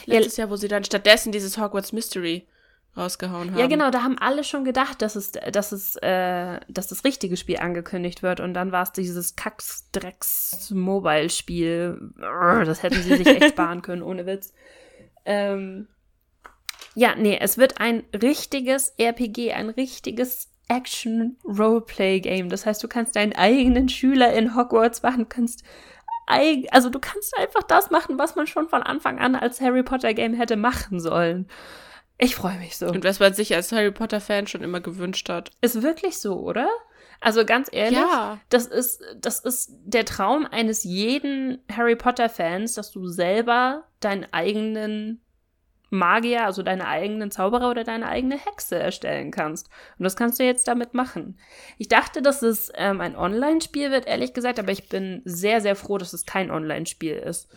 Ja, 0.05 0.15
Letztes 0.15 0.37
Jahr, 0.37 0.49
wo 0.49 0.55
sie 0.55 0.67
dann 0.67 0.83
stattdessen 0.83 1.31
dieses 1.31 1.57
Hogwarts 1.57 1.93
Mystery 1.93 2.47
rausgehauen 2.97 3.51
haben. 3.51 3.59
Ja, 3.59 3.67
genau, 3.67 3.91
da 3.91 4.03
haben 4.03 4.17
alle 4.17 4.43
schon 4.43 4.63
gedacht, 4.63 5.01
dass 5.01 5.15
es, 5.15 5.33
dass 5.33 5.71
es, 5.71 5.95
äh, 5.97 6.59
dass 6.69 6.87
das 6.87 7.03
richtige 7.03 7.37
Spiel 7.37 7.57
angekündigt 7.57 8.23
wird 8.23 8.39
und 8.39 8.53
dann 8.53 8.71
war 8.71 8.83
es 8.83 8.93
dieses 8.93 9.35
Kacks-Drecks-Mobile-Spiel. 9.35 12.13
Das 12.19 12.83
hätten 12.83 13.01
sie 13.01 13.17
sich 13.17 13.27
echt 13.27 13.49
sparen 13.49 13.81
können, 13.81 14.01
ohne 14.01 14.25
Witz. 14.25 14.53
Ähm, 15.25 15.87
ja, 16.93 17.15
nee, 17.15 17.37
es 17.39 17.57
wird 17.57 17.81
ein 17.81 18.03
richtiges 18.13 18.93
RPG, 18.97 19.51
ein 19.51 19.69
richtiges 19.69 20.51
Action-Roleplay-Game. 20.67 22.49
Das 22.49 22.65
heißt, 22.65 22.83
du 22.83 22.87
kannst 22.87 23.15
deinen 23.15 23.33
eigenen 23.33 23.89
Schüler 23.89 24.33
in 24.33 24.55
Hogwarts 24.55 25.03
machen, 25.03 25.29
kannst 25.29 25.63
also 26.27 26.89
du 26.89 26.97
kannst 26.99 27.37
einfach 27.37 27.61
das 27.61 27.91
machen, 27.91 28.17
was 28.17 28.35
man 28.35 28.47
schon 28.47 28.67
von 28.67 28.81
Anfang 28.81 29.19
an 29.19 29.35
als 29.35 29.61
Harry 29.61 29.83
Potter 29.83 30.15
Game 30.15 30.33
hätte 30.33 30.55
machen 30.55 30.99
sollen. 30.99 31.47
Ich 32.17 32.35
freue 32.35 32.57
mich 32.57 32.77
so. 32.77 32.87
Und 32.87 33.03
was 33.03 33.19
man 33.19 33.33
sich 33.35 33.53
als 33.53 33.71
Harry 33.71 33.91
Potter 33.91 34.19
Fan 34.21 34.47
schon 34.47 34.63
immer 34.63 34.79
gewünscht 34.81 35.29
hat. 35.29 35.51
Ist 35.61 35.83
wirklich 35.83 36.17
so, 36.17 36.39
oder? 36.39 36.67
Also 37.21 37.45
ganz 37.45 37.69
ehrlich, 37.71 37.99
Ja. 37.99 38.39
das 38.49 38.65
ist 38.65 39.01
das 39.19 39.39
ist 39.41 39.71
der 39.83 40.05
Traum 40.05 40.47
eines 40.49 40.83
jeden 40.83 41.63
Harry 41.71 41.95
Potter 41.95 42.27
Fans, 42.29 42.73
dass 42.73 42.91
du 42.91 43.07
selber 43.07 43.83
deinen 43.99 44.25
eigenen 44.33 45.21
Magier, 45.89 46.45
also 46.45 46.63
deine 46.63 46.87
eigenen 46.87 47.31
Zauberer 47.31 47.69
oder 47.69 47.83
deine 47.83 48.07
eigene 48.07 48.37
Hexe 48.37 48.77
erstellen 48.77 49.31
kannst. 49.31 49.69
Und 49.97 50.03
das 50.03 50.15
kannst 50.15 50.39
du 50.39 50.43
jetzt 50.43 50.67
damit 50.67 50.93
machen. 50.93 51.37
Ich 51.77 51.87
dachte, 51.87 52.21
dass 52.21 52.41
es 52.41 52.71
ähm, 52.75 53.01
ein 53.01 53.15
Online-Spiel 53.15 53.91
wird, 53.91 54.07
ehrlich 54.07 54.33
gesagt, 54.33 54.59
aber 54.59 54.71
ich 54.71 54.89
bin 54.89 55.21
sehr, 55.25 55.61
sehr 55.61 55.75
froh, 55.75 55.97
dass 55.97 56.13
es 56.13 56.25
kein 56.25 56.51
Online-Spiel 56.51 57.15
ist. 57.15 57.49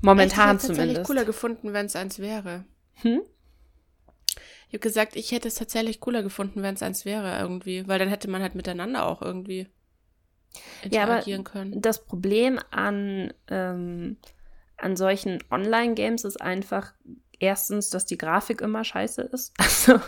Momentan 0.00 0.28
ich 0.28 0.36
hätte 0.36 0.56
es 0.56 0.62
zumindest. 0.62 0.78
tatsächlich 0.78 1.06
cooler 1.06 1.24
gefunden, 1.24 1.72
wenn 1.72 1.86
es 1.86 1.96
eins 1.96 2.18
wäre. 2.18 2.64
Hm? 3.02 3.22
Ich 4.68 4.74
habe 4.74 4.78
gesagt, 4.78 5.16
ich 5.16 5.32
hätte 5.32 5.48
es 5.48 5.56
tatsächlich 5.56 6.00
cooler 6.00 6.22
gefunden, 6.22 6.62
wenn 6.62 6.74
es 6.74 6.82
eins 6.82 7.04
wäre 7.04 7.38
irgendwie, 7.38 7.86
weil 7.88 7.98
dann 7.98 8.08
hätte 8.08 8.30
man 8.30 8.40
halt 8.40 8.54
miteinander 8.54 9.04
auch 9.06 9.20
irgendwie 9.20 9.68
Ja, 10.88 11.02
aber 11.02 11.16
interagieren 11.16 11.44
können. 11.44 11.82
Das 11.82 12.04
Problem 12.04 12.58
an, 12.70 13.34
ähm, 13.48 14.16
an 14.78 14.96
solchen 14.96 15.44
Online-Games 15.50 16.24
ist 16.24 16.40
einfach 16.40 16.94
erstens, 17.42 17.90
dass 17.90 18.06
die 18.06 18.16
Grafik 18.16 18.60
immer 18.60 18.84
scheiße 18.84 19.22
ist. 19.22 19.52
Also, 19.82 20.00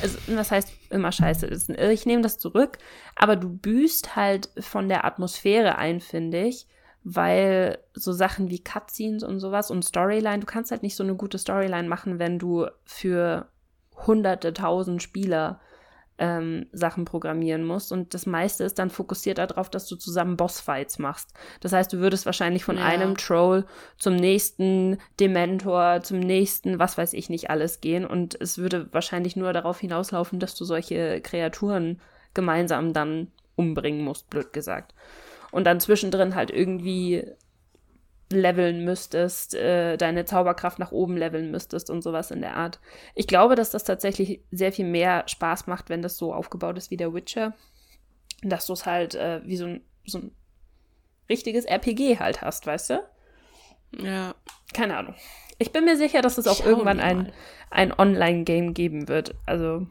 also 0.00 0.18
was 0.28 0.50
heißt 0.50 0.72
immer 0.88 1.12
scheiße 1.12 1.46
ist? 1.46 1.68
Ich 1.68 2.06
nehme 2.06 2.22
das 2.22 2.38
zurück, 2.38 2.78
aber 3.16 3.36
du 3.36 3.50
büßt 3.50 4.16
halt 4.16 4.48
von 4.58 4.88
der 4.88 5.04
Atmosphäre 5.04 5.76
ein, 5.76 6.00
finde 6.00 6.44
ich, 6.44 6.66
weil 7.04 7.78
so 7.92 8.12
Sachen 8.12 8.48
wie 8.48 8.64
Cutscenes 8.64 9.22
und 9.22 9.40
sowas 9.40 9.70
und 9.70 9.84
Storyline, 9.84 10.40
du 10.40 10.46
kannst 10.46 10.70
halt 10.70 10.82
nicht 10.82 10.96
so 10.96 11.02
eine 11.02 11.16
gute 11.16 11.36
Storyline 11.36 11.86
machen, 11.86 12.18
wenn 12.18 12.38
du 12.38 12.66
für 12.84 13.48
hunderte, 14.06 14.54
tausend 14.54 15.02
Spieler 15.02 15.60
ähm, 16.20 16.66
Sachen 16.70 17.04
programmieren 17.06 17.64
musst. 17.64 17.90
Und 17.90 18.14
das 18.14 18.26
meiste 18.26 18.62
ist 18.62 18.78
dann 18.78 18.90
fokussiert 18.90 19.38
darauf, 19.38 19.70
dass 19.70 19.86
du 19.86 19.96
zusammen 19.96 20.36
Bossfights 20.36 20.98
machst. 20.98 21.32
Das 21.60 21.72
heißt, 21.72 21.92
du 21.92 21.98
würdest 21.98 22.26
wahrscheinlich 22.26 22.62
von 22.62 22.76
Ja. 22.76 22.84
einem 22.84 23.16
Troll 23.16 23.64
zum 23.98 24.14
nächsten 24.14 24.98
Dementor, 25.18 26.02
zum 26.02 26.20
nächsten, 26.20 26.78
was 26.78 26.96
weiß 26.98 27.14
ich 27.14 27.30
nicht 27.30 27.50
alles 27.50 27.80
gehen. 27.80 28.04
Und 28.04 28.40
es 28.40 28.58
würde 28.58 28.88
wahrscheinlich 28.92 29.34
nur 29.34 29.52
darauf 29.52 29.80
hinauslaufen, 29.80 30.38
dass 30.38 30.54
du 30.54 30.64
solche 30.64 31.20
Kreaturen 31.22 32.00
gemeinsam 32.34 32.92
dann 32.92 33.28
umbringen 33.56 34.04
musst, 34.04 34.30
blöd 34.30 34.52
gesagt. 34.52 34.94
Und 35.50 35.64
dann 35.64 35.80
zwischendrin 35.80 36.34
halt 36.34 36.50
irgendwie 36.50 37.24
leveln 38.32 38.84
müsstest, 38.84 39.54
äh, 39.54 39.96
deine 39.96 40.24
Zauberkraft 40.24 40.78
nach 40.78 40.92
oben 40.92 41.16
leveln 41.16 41.50
müsstest 41.50 41.90
und 41.90 42.02
sowas 42.02 42.30
in 42.30 42.40
der 42.40 42.56
Art. 42.56 42.80
Ich 43.14 43.26
glaube, 43.26 43.56
dass 43.56 43.70
das 43.70 43.84
tatsächlich 43.84 44.40
sehr 44.50 44.72
viel 44.72 44.86
mehr 44.86 45.24
Spaß 45.26 45.66
macht, 45.66 45.90
wenn 45.90 46.02
das 46.02 46.16
so 46.16 46.32
aufgebaut 46.32 46.78
ist 46.78 46.90
wie 46.90 46.96
der 46.96 47.12
Witcher. 47.12 47.54
Dass 48.42 48.66
du 48.66 48.72
es 48.72 48.86
halt 48.86 49.14
äh, 49.14 49.40
wie 49.44 49.56
so 49.56 49.66
ein, 49.66 49.80
so 50.06 50.18
ein 50.18 50.32
richtiges 51.28 51.64
RPG 51.64 52.18
halt 52.18 52.40
hast, 52.40 52.66
weißt 52.66 52.90
du? 52.90 53.02
Ja. 53.98 54.34
Keine 54.72 54.96
Ahnung. 54.96 55.14
Ich 55.58 55.72
bin 55.72 55.84
mir 55.84 55.96
sicher, 55.96 56.22
dass 56.22 56.38
es 56.38 56.46
auch 56.46 56.58
Schauen 56.58 56.68
irgendwann 56.68 57.00
ein, 57.00 57.32
ein 57.70 57.92
Online-Game 57.92 58.72
geben 58.72 59.08
wird. 59.08 59.34
Also 59.44 59.86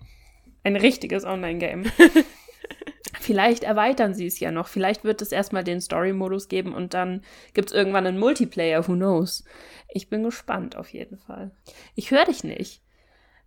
ein 0.63 0.75
richtiges 0.75 1.25
Online-Game. 1.25 1.83
Vielleicht 3.29 3.63
erweitern 3.63 4.15
sie 4.15 4.25
es 4.25 4.39
ja 4.39 4.49
noch. 4.49 4.67
Vielleicht 4.67 5.03
wird 5.03 5.21
es 5.21 5.31
erstmal 5.31 5.63
den 5.63 5.81
Story-Modus 5.81 6.47
geben 6.47 6.73
und 6.73 6.95
dann 6.95 7.21
gibt 7.53 7.69
es 7.69 7.75
irgendwann 7.75 8.07
einen 8.07 8.17
Multiplayer. 8.17 8.87
Who 8.87 8.93
knows? 8.93 9.43
Ich 9.87 10.09
bin 10.09 10.23
gespannt 10.23 10.75
auf 10.75 10.91
jeden 10.93 11.19
Fall. 11.19 11.51
Ich 11.93 12.09
höre 12.09 12.25
dich 12.25 12.43
nicht. 12.43 12.81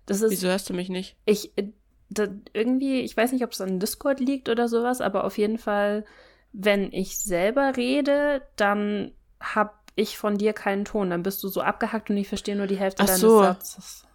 Das 0.06 0.20
ist 0.20 0.30
Wieso 0.30 0.46
hörst 0.46 0.70
du 0.70 0.74
mich 0.74 0.88
nicht? 0.88 1.16
ich 1.24 1.50
äh, 1.58 1.64
da, 2.10 2.28
irgendwie, 2.52 3.00
ich 3.00 3.16
weiß 3.16 3.32
nicht, 3.32 3.42
ob 3.42 3.50
es 3.50 3.60
an 3.60 3.80
Discord 3.80 4.20
liegt 4.20 4.48
oder 4.48 4.68
sowas, 4.68 5.00
aber 5.00 5.24
auf 5.24 5.36
jeden 5.36 5.58
Fall, 5.58 6.04
wenn 6.52 6.92
ich 6.92 7.18
selber 7.18 7.76
rede, 7.76 8.42
dann 8.54 9.10
hab 9.40 9.80
ich 9.96 10.16
von 10.16 10.38
dir 10.38 10.52
keinen 10.52 10.84
Ton. 10.84 11.10
Dann 11.10 11.24
bist 11.24 11.42
du 11.42 11.48
so 11.48 11.60
abgehackt 11.60 12.08
und 12.08 12.18
ich 12.18 12.28
verstehe 12.28 12.54
nur 12.54 12.68
die 12.68 12.78
Hälfte 12.78 13.02
Ach 13.02 13.06
deines 13.06 13.20
so. 13.20 13.40
Satzes. 13.40 14.06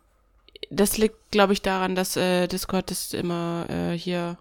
Das 0.69 0.97
liegt, 0.97 1.29
glaube 1.31 1.51
ich, 1.51 1.61
daran, 1.61 1.93
dass 1.93 2.15
äh, 2.15 2.47
Discord 2.47 2.89
ist 2.89 3.13
immer 3.13 3.65
äh, 3.69 3.97
hier, 3.97 4.37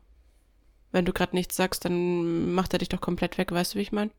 wenn 0.96 1.04
du 1.04 1.12
gerade 1.12 1.36
nichts 1.36 1.54
sagst, 1.54 1.84
dann 1.84 2.52
macht 2.54 2.72
er 2.72 2.78
dich 2.78 2.88
doch 2.88 3.02
komplett 3.02 3.36
weg, 3.36 3.52
weißt 3.52 3.74
du, 3.74 3.78
wie 3.78 3.82
ich 3.82 3.92
meine? 3.92 4.10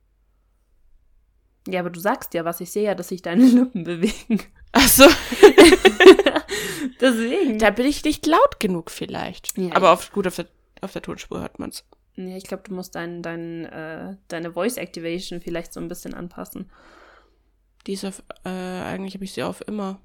Ja, 1.67 1.79
aber 1.79 1.89
du 1.89 1.99
sagst 1.99 2.35
ja 2.35 2.45
was. 2.45 2.61
Ich 2.61 2.69
sehe 2.69 2.83
ja, 2.83 2.93
dass 2.93 3.07
sich 3.07 3.23
deine 3.23 3.45
Lippen 3.49 3.83
bewegen. 3.83 4.43
Ach 4.73 4.87
so. 4.87 5.03
Deswegen. 7.01 7.57
Da 7.57 7.71
bin 7.71 7.87
ich 7.87 8.03
nicht 8.03 8.27
laut 8.27 8.59
genug 8.59 8.91
vielleicht. 8.91 9.57
Ja, 9.57 9.75
Aber 9.75 9.91
auf, 9.91 10.11
gut, 10.11 10.27
auf 10.27 10.35
der, 10.35 10.45
auf 10.81 10.93
der 10.93 11.01
Tonspur 11.01 11.39
hört 11.41 11.57
man's. 11.57 11.83
Ja, 12.15 12.37
ich 12.37 12.43
glaube, 12.43 12.63
du 12.67 12.75
musst 12.75 12.93
dein, 12.93 13.23
dein, 13.23 13.65
äh, 13.65 14.15
deine 14.27 14.53
Voice 14.53 14.77
Activation 14.77 15.41
vielleicht 15.41 15.73
so 15.73 15.79
ein 15.79 15.87
bisschen 15.87 16.13
anpassen. 16.13 16.69
Die 17.87 17.93
ist 17.93 18.05
auf, 18.05 18.21
äh, 18.45 18.49
eigentlich 18.49 19.15
habe 19.15 19.25
ich 19.25 19.33
sie 19.33 19.41
auf 19.41 19.67
immer. 19.67 19.99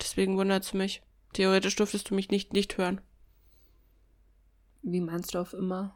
Deswegen 0.00 0.38
wundert's 0.38 0.72
mich. 0.72 1.02
Theoretisch 1.34 1.76
dürftest 1.76 2.08
du 2.08 2.14
mich 2.14 2.30
nicht 2.30 2.54
nicht 2.54 2.78
hören. 2.78 3.02
Wie 4.82 5.00
meinst 5.00 5.34
du 5.34 5.38
auf 5.38 5.52
immer? 5.52 5.94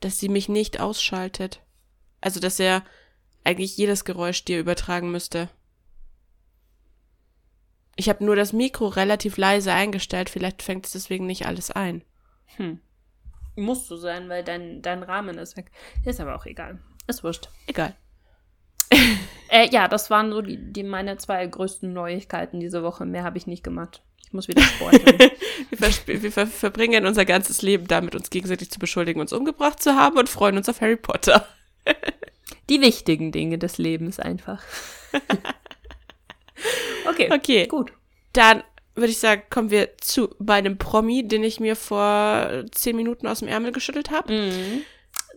Dass 0.00 0.18
sie 0.18 0.28
mich 0.28 0.48
nicht 0.48 0.80
ausschaltet. 0.80 1.60
Also, 2.20 2.40
dass 2.40 2.60
er 2.60 2.84
eigentlich 3.44 3.76
jedes 3.76 4.04
Geräusch 4.04 4.44
dir 4.44 4.60
übertragen 4.60 5.10
müsste. 5.10 5.48
Ich 7.96 8.08
habe 8.08 8.24
nur 8.24 8.36
das 8.36 8.52
Mikro 8.52 8.86
relativ 8.86 9.36
leise 9.36 9.72
eingestellt, 9.72 10.30
vielleicht 10.30 10.62
fängt 10.62 10.86
es 10.86 10.92
deswegen 10.92 11.26
nicht 11.26 11.46
alles 11.46 11.70
ein. 11.70 12.04
Hm. 12.56 12.80
Musst 13.56 13.90
du 13.90 13.96
sein, 13.96 14.28
weil 14.28 14.44
dein, 14.44 14.82
dein 14.82 15.02
Rahmen 15.02 15.36
ist 15.38 15.56
weg. 15.56 15.72
Ist 16.04 16.20
aber 16.20 16.36
auch 16.36 16.46
egal. 16.46 16.78
Ist 17.08 17.24
wurscht. 17.24 17.48
Egal. 17.66 17.96
Äh, 19.50 19.70
ja, 19.70 19.88
das 19.88 20.10
waren 20.10 20.30
so 20.30 20.42
die, 20.42 20.72
die 20.72 20.82
meine 20.82 21.16
zwei 21.16 21.46
größten 21.46 21.90
Neuigkeiten 21.92 22.60
diese 22.60 22.82
Woche. 22.82 23.06
Mehr 23.06 23.24
habe 23.24 23.38
ich 23.38 23.46
nicht 23.46 23.64
gemacht. 23.64 24.02
Ich 24.28 24.32
muss 24.34 24.46
wieder 24.46 24.62
sporteln. 24.62 25.18
Wir, 25.70 26.22
wir 26.22 26.32
ver 26.32 26.46
verbringen 26.46 27.06
unser 27.06 27.24
ganzes 27.24 27.62
Leben 27.62 27.86
damit, 27.88 28.14
uns 28.14 28.30
gegenseitig 28.30 28.70
zu 28.70 28.78
beschuldigen, 28.78 29.20
uns 29.20 29.32
umgebracht 29.32 29.82
zu 29.82 29.94
haben 29.96 30.16
und 30.18 30.28
freuen 30.28 30.56
uns 30.56 30.68
auf 30.68 30.80
Harry 30.80 30.96
Potter. 30.96 31.46
die 32.70 32.80
wichtigen 32.80 33.32
Dinge 33.32 33.58
des 33.58 33.76
Lebens 33.78 34.18
einfach. 34.20 34.62
okay, 37.08 37.30
Okay. 37.32 37.66
gut. 37.66 37.92
Dann 38.32 38.62
würde 38.94 39.10
ich 39.10 39.18
sagen, 39.18 39.42
kommen 39.50 39.70
wir 39.70 39.96
zu 39.98 40.34
meinem 40.38 40.78
Promi, 40.78 41.26
den 41.26 41.44
ich 41.44 41.60
mir 41.60 41.76
vor 41.76 42.64
zehn 42.72 42.96
Minuten 42.96 43.26
aus 43.26 43.40
dem 43.40 43.48
Ärmel 43.48 43.72
geschüttelt 43.72 44.10
habe. 44.10 44.32
Mhm. 44.32 44.82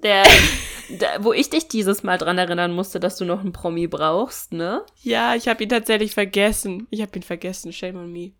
Der, 0.03 0.24
der, 0.89 1.24
wo 1.24 1.33
ich 1.33 1.50
dich 1.50 1.67
dieses 1.67 2.03
Mal 2.03 2.17
dran 2.17 2.38
erinnern 2.38 2.74
musste, 2.74 3.00
dass 3.00 3.17
du 3.17 3.25
noch 3.25 3.41
einen 3.41 3.53
Promi 3.53 3.88
brauchst, 3.88 4.53
ne? 4.53 4.83
Ja, 5.01 5.36
ich 5.36 5.48
habe 5.48 5.63
ihn 5.63 5.69
tatsächlich 5.69 6.13
vergessen. 6.13 6.88
Ich 6.89 7.01
habe 7.01 7.15
ihn 7.17 7.24
vergessen. 7.24 7.71
Shame 7.74 7.98
on 7.98 8.12
me. 8.12 8.31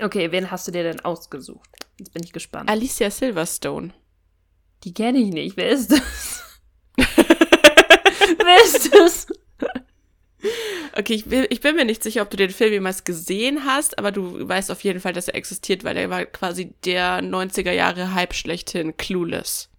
Okay, 0.00 0.32
wen 0.32 0.50
hast 0.50 0.66
du 0.68 0.72
dir 0.72 0.82
denn 0.82 1.00
ausgesucht? 1.00 1.68
Jetzt 1.98 2.12
bin 2.12 2.22
ich 2.22 2.32
gespannt. 2.32 2.68
Alicia 2.68 3.10
Silverstone. 3.10 3.92
Die 4.82 4.92
kenne 4.92 5.18
ich 5.18 5.32
nicht. 5.32 5.56
Wer 5.56 5.70
ist 5.70 5.92
das? 5.92 6.42
Wer 6.96 8.64
ist 8.64 8.94
das? 8.94 9.26
Okay, 10.96 11.14
ich, 11.14 11.30
will, 11.30 11.46
ich 11.50 11.60
bin 11.60 11.74
mir 11.74 11.84
nicht 11.84 12.02
sicher, 12.02 12.22
ob 12.22 12.30
du 12.30 12.36
den 12.36 12.50
Film 12.50 12.72
jemals 12.72 13.04
gesehen 13.04 13.64
hast, 13.64 13.98
aber 13.98 14.12
du 14.12 14.46
weißt 14.46 14.70
auf 14.70 14.84
jeden 14.84 15.00
Fall, 15.00 15.12
dass 15.12 15.28
er 15.28 15.34
existiert, 15.34 15.82
weil 15.82 15.96
er 15.96 16.10
war 16.10 16.24
quasi 16.26 16.74
der 16.84 17.20
90er 17.20 17.72
Jahre 17.72 18.14
Hype 18.14 18.34
schlechthin 18.34 18.96
Clueless. 18.96 19.70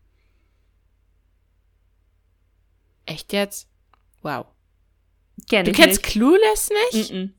Echt 3.06 3.32
jetzt? 3.34 3.70
Wow. 4.24 4.48
Kenn 5.50 5.66
Du 5.66 5.72
kennst 5.72 6.02
nicht. 6.02 6.04
Clueless 6.04 6.70
nicht? 6.92 7.12
Mm 7.12 7.16
-mm. 7.16 7.30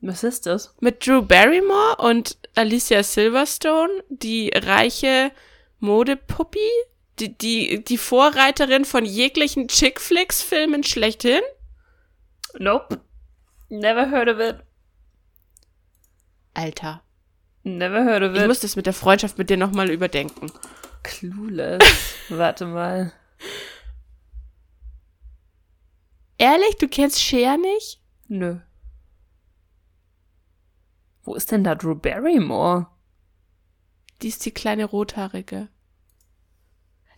Was 0.00 0.22
ist 0.24 0.46
das? 0.46 0.74
Mit 0.80 1.06
Drew 1.06 1.20
Barrymore 1.22 1.96
und 1.98 2.38
Alicia 2.54 3.02
Silverstone, 3.02 4.02
die 4.08 4.50
reiche 4.54 5.30
Modepuppi, 5.78 6.58
die, 7.18 7.36
die, 7.36 7.84
die 7.84 7.98
Vorreiterin 7.98 8.84
von 8.86 9.04
jeglichen 9.04 9.68
Chick-Flicks-Filmen 9.68 10.84
schlechthin. 10.84 11.42
Nope. 12.58 13.00
Never 13.68 14.10
heard 14.10 14.28
of 14.28 14.38
it. 14.40 14.56
Alter, 16.54 17.02
Never 17.62 18.04
heard 18.04 18.22
of 18.22 18.34
Ich 18.34 18.40
it. 18.40 18.48
muss 18.48 18.60
das 18.60 18.74
mit 18.74 18.86
der 18.86 18.94
Freundschaft 18.94 19.36
mit 19.38 19.50
dir 19.50 19.56
nochmal 19.58 19.90
überdenken. 19.90 20.50
Clueless. 21.02 21.82
Warte 22.30 22.64
mal. 22.66 23.12
Ehrlich, 26.38 26.76
du 26.78 26.88
kennst 26.88 27.20
Cher 27.20 27.58
nicht? 27.58 28.00
Nö. 28.28 28.56
Wo 31.22 31.34
ist 31.34 31.50
denn 31.52 31.64
da 31.64 31.74
Drew 31.74 31.94
Barrymore? 31.94 32.86
Die 34.22 34.28
ist 34.28 34.44
die 34.44 34.50
kleine 34.50 34.84
rothaarige. 34.84 35.68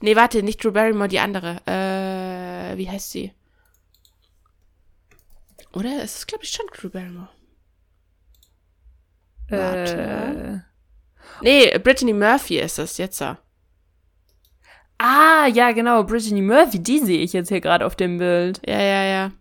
Nee, 0.01 0.17
warte, 0.17 0.43
nicht 0.43 0.63
Drew 0.63 0.73
Barrymore, 0.73 1.09
die 1.09 1.21
andere. 1.21 1.61
Äh, 1.67 2.77
wie 2.77 2.89
heißt 2.91 3.11
sie? 3.13 3.33
Oder? 5.73 6.03
Es 6.03 6.17
ist, 6.17 6.27
glaube 6.29 6.45
ich, 6.45 6.51
schon 6.51 6.67
Drew 6.75 6.91
Barrymore. 6.91 7.29
Warte. 9.49 10.65
Äh, 10.65 10.73
Nee, 11.41 11.79
Brittany 11.79 12.13
Murphy 12.13 12.59
ist 12.59 12.79
es 12.79 12.99
jetzt. 12.99 13.19
so. 13.19 13.37
ah, 14.99 15.47
ja, 15.47 15.73
genau. 15.73 16.05
Brittany 16.05 16.43
Murphy, 16.43 16.79
die 16.81 16.99
sehe 17.01 17.19
ich 17.21 17.33
jetzt 17.33 17.49
hier 17.49 17.61
gerade 17.61 17.85
auf 17.87 17.97
dem 17.97 18.19
Bild. 18.19 18.61
Ja, 18.67 18.81
ja, 18.81 19.05
ja. 19.05 19.33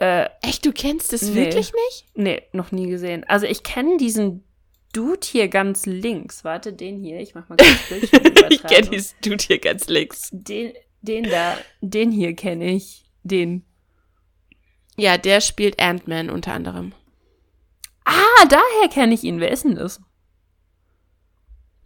Äh, 0.00 0.28
Echt, 0.42 0.64
du 0.64 0.72
kennst 0.72 1.12
es 1.12 1.22
Nee. 1.22 1.34
wirklich 1.36 1.72
nicht? 1.72 2.06
nee, 2.14 2.42
noch 2.52 2.72
nie 2.72 2.88
gesehen. 2.88 3.22
Also 3.24 3.46
ich 3.46 3.62
kenne 3.62 3.96
diesen 3.98 4.44
Dude 4.92 5.20
hier 5.24 5.48
ganz 5.48 5.86
links. 5.86 6.42
Warte, 6.42 6.72
den 6.72 6.98
hier. 6.98 7.20
Ich 7.20 7.34
mach 7.34 7.48
mal 7.48 7.56
kurz 7.56 7.70
Bildschirmübertragung. 7.88 8.50
ich 8.50 8.62
kenne 8.62 8.88
diesen 8.88 9.14
Dude 9.22 9.44
hier 9.46 9.58
ganz 9.58 9.86
links. 9.88 10.30
Den, 10.32 10.72
den 11.02 11.24
da, 11.24 11.56
den 11.80 12.10
hier 12.10 12.34
kenne 12.34 12.70
ich. 12.72 13.04
Den. 13.22 13.64
Ja, 14.96 15.18
der 15.18 15.40
spielt 15.40 15.78
Ant-Man 15.80 16.30
unter 16.30 16.52
anderem. 16.54 16.92
Ah, 18.04 18.46
daher 18.48 18.88
kenne 18.90 19.14
ich 19.14 19.22
ihn. 19.22 19.38
Wer 19.38 19.50
ist 19.50 19.64
denn 19.64 19.76
das? 19.76 20.00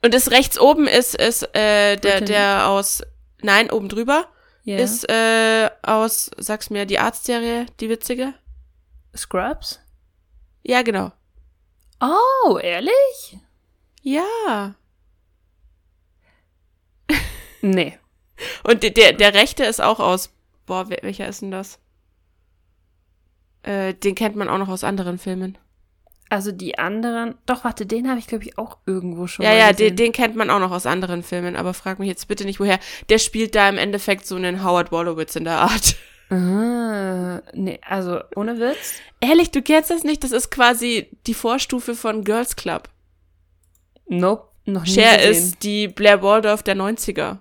Und 0.02 0.14
das 0.14 0.30
rechts 0.30 0.58
oben 0.58 0.86
ist, 0.86 1.14
ist 1.14 1.42
äh, 1.54 1.96
der, 1.96 2.20
der 2.20 2.68
aus, 2.68 3.02
nein, 3.42 3.70
oben 3.70 3.88
drüber 3.88 4.28
Ja. 4.64 4.78
ist 4.78 5.08
äh, 5.10 5.70
aus, 5.82 6.30
sag's 6.38 6.70
mir, 6.70 6.86
die 6.86 6.98
Arztserie, 6.98 7.66
die 7.80 7.90
witzige? 7.90 8.34
Scrubs? 9.14 9.80
Ja, 10.62 10.82
genau. 10.82 11.12
Oh, 12.00 12.58
ehrlich? 12.58 13.38
Ja. 14.02 14.74
Nee. 17.60 17.98
Und 18.64 18.82
der, 18.82 18.90
der, 18.90 19.12
der 19.12 19.34
rechte 19.34 19.64
ist 19.64 19.80
auch 19.80 20.00
aus, 20.00 20.30
boah, 20.66 20.88
welcher 20.88 21.28
ist 21.28 21.42
denn 21.42 21.50
das? 21.50 21.78
Äh, 23.62 23.94
den 23.94 24.14
kennt 24.14 24.36
man 24.36 24.48
auch 24.48 24.58
noch 24.58 24.68
aus 24.68 24.84
anderen 24.84 25.18
Filmen. 25.18 25.56
Also 26.30 26.52
die 26.52 26.78
anderen. 26.78 27.34
Doch, 27.46 27.64
warte, 27.64 27.86
den 27.86 28.08
habe 28.08 28.18
ich, 28.18 28.26
glaube 28.26 28.44
ich, 28.44 28.58
auch 28.58 28.78
irgendwo 28.86 29.26
schon 29.26 29.44
ja, 29.44 29.52
ja, 29.52 29.72
den, 29.72 29.94
den 29.94 30.12
kennt 30.12 30.36
man 30.36 30.50
auch 30.50 30.58
noch 30.58 30.72
aus 30.72 30.86
anderen 30.86 31.22
Filmen, 31.22 31.54
aber 31.54 31.74
frag 31.74 31.98
mich 31.98 32.08
jetzt 32.08 32.28
bitte 32.28 32.44
nicht, 32.44 32.60
woher. 32.60 32.78
Der 33.08 33.18
spielt 33.18 33.54
da 33.54 33.68
im 33.68 33.78
Endeffekt 33.78 34.26
so 34.26 34.36
einen 34.36 34.64
Howard 34.64 34.90
Wolowitz 34.90 35.36
in 35.36 35.44
der 35.44 35.58
Art. 35.58 35.96
Ah, 36.30 37.42
nee, 37.52 37.78
also 37.86 38.18
ohne 38.34 38.58
Witz. 38.58 38.94
Ehrlich, 39.20 39.50
du 39.50 39.60
kennst 39.60 39.90
das 39.90 40.04
nicht? 40.04 40.24
Das 40.24 40.32
ist 40.32 40.50
quasi 40.50 41.08
die 41.26 41.34
Vorstufe 41.34 41.94
von 41.94 42.24
Girls 42.24 42.56
Club. 42.56 42.88
Nope, 44.06 44.48
noch 44.64 44.84
nie 44.84 44.90
Cher 44.90 45.18
gesehen. 45.18 45.30
ist 45.30 45.62
die 45.62 45.86
Blair 45.86 46.22
Waldorf 46.22 46.62
der 46.62 46.76
90er. 46.76 47.38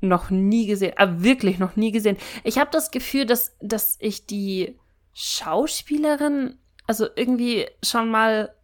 Noch 0.00 0.30
nie 0.30 0.66
gesehen. 0.66 0.94
Aber 0.96 1.22
wirklich 1.22 1.58
noch 1.58 1.76
nie 1.76 1.92
gesehen. 1.92 2.16
Ich 2.42 2.58
habe 2.58 2.70
das 2.72 2.90
Gefühl, 2.90 3.26
dass, 3.26 3.56
dass 3.60 3.96
ich 4.00 4.26
die 4.26 4.76
Schauspielerin, 5.14 6.58
also 6.86 7.08
irgendwie 7.16 7.66
schon 7.82 8.10
mal, 8.10 8.54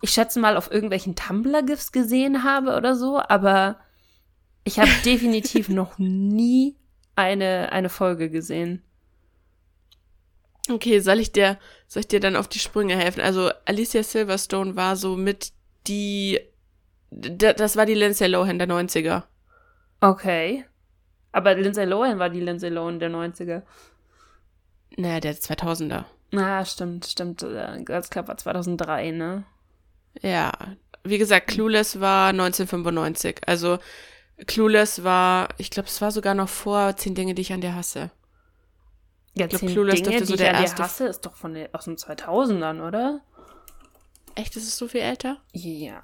ich 0.00 0.10
schätze 0.10 0.40
mal, 0.40 0.56
auf 0.56 0.70
irgendwelchen 0.70 1.16
Tumblr-GIFs 1.16 1.92
gesehen 1.92 2.44
habe 2.44 2.76
oder 2.76 2.94
so, 2.94 3.20
aber 3.20 3.78
ich 4.64 4.78
habe 4.78 4.90
definitiv 5.04 5.68
noch 5.68 5.98
nie 5.98 6.76
eine, 7.16 7.72
eine 7.72 7.88
Folge 7.88 8.30
gesehen. 8.30 8.82
Okay, 10.70 11.00
soll 11.00 11.18
ich 11.18 11.32
dir, 11.32 11.58
soll 11.86 12.00
ich 12.00 12.08
dir 12.08 12.20
dann 12.20 12.36
auf 12.36 12.48
die 12.48 12.58
Sprünge 12.58 12.96
helfen? 12.96 13.20
Also 13.20 13.50
Alicia 13.64 14.02
Silverstone 14.02 14.76
war 14.76 14.96
so 14.96 15.16
mit 15.16 15.52
die, 15.86 16.40
das 17.10 17.76
war 17.76 17.86
die 17.86 17.94
Lindsay 17.94 18.28
Lohan 18.28 18.58
der 18.58 18.68
90er. 18.68 19.22
Okay. 20.00 20.64
Aber 21.32 21.54
Lindsay 21.54 21.86
Lohan 21.86 22.18
war 22.18 22.30
die 22.30 22.40
Lindsay 22.40 22.68
Lohan 22.68 22.98
der 22.98 23.10
90er. 23.10 23.62
Naja, 24.96 25.20
der 25.20 25.34
2000er. 25.36 26.04
Ah, 26.34 26.64
stimmt, 26.64 27.06
stimmt. 27.06 27.40
Girls 27.84 28.10
Club 28.10 28.28
war 28.28 28.36
2003, 28.36 29.10
ne? 29.12 29.44
Ja, 30.20 30.52
wie 31.04 31.18
gesagt, 31.18 31.48
Clueless 31.48 32.00
war 32.00 32.28
1995. 32.30 33.40
Also 33.46 33.78
Clueless 34.46 35.04
war, 35.04 35.48
ich 35.58 35.70
glaube, 35.70 35.88
es 35.88 36.00
war 36.00 36.10
sogar 36.10 36.34
noch 36.34 36.48
vor 36.48 36.96
zehn 36.96 37.14
Dinge, 37.14 37.34
die 37.34 37.42
ich 37.42 37.52
an 37.52 37.60
dir 37.60 37.74
hasse. 37.74 38.10
Ja, 39.34 39.46
glaub, 39.46 39.60
zehn 39.60 39.70
Clueless 39.70 39.96
Dinge, 40.02 40.10
dürfte 40.10 40.26
so 40.26 40.32
die 40.34 40.38
der 40.38 40.50
ich 40.52 40.56
an 40.56 40.62
erste- 40.62 40.82
hasse, 40.82 41.06
ist 41.06 41.20
doch 41.24 41.34
von 41.36 41.54
den, 41.54 41.72
aus 41.74 41.84
den 41.84 41.96
2000ern, 41.96 42.86
oder? 42.86 43.20
Echt, 44.34 44.54
ist 44.56 44.64
es 44.68 44.76
so 44.76 44.86
viel 44.86 45.00
älter? 45.00 45.38
Ja, 45.52 46.02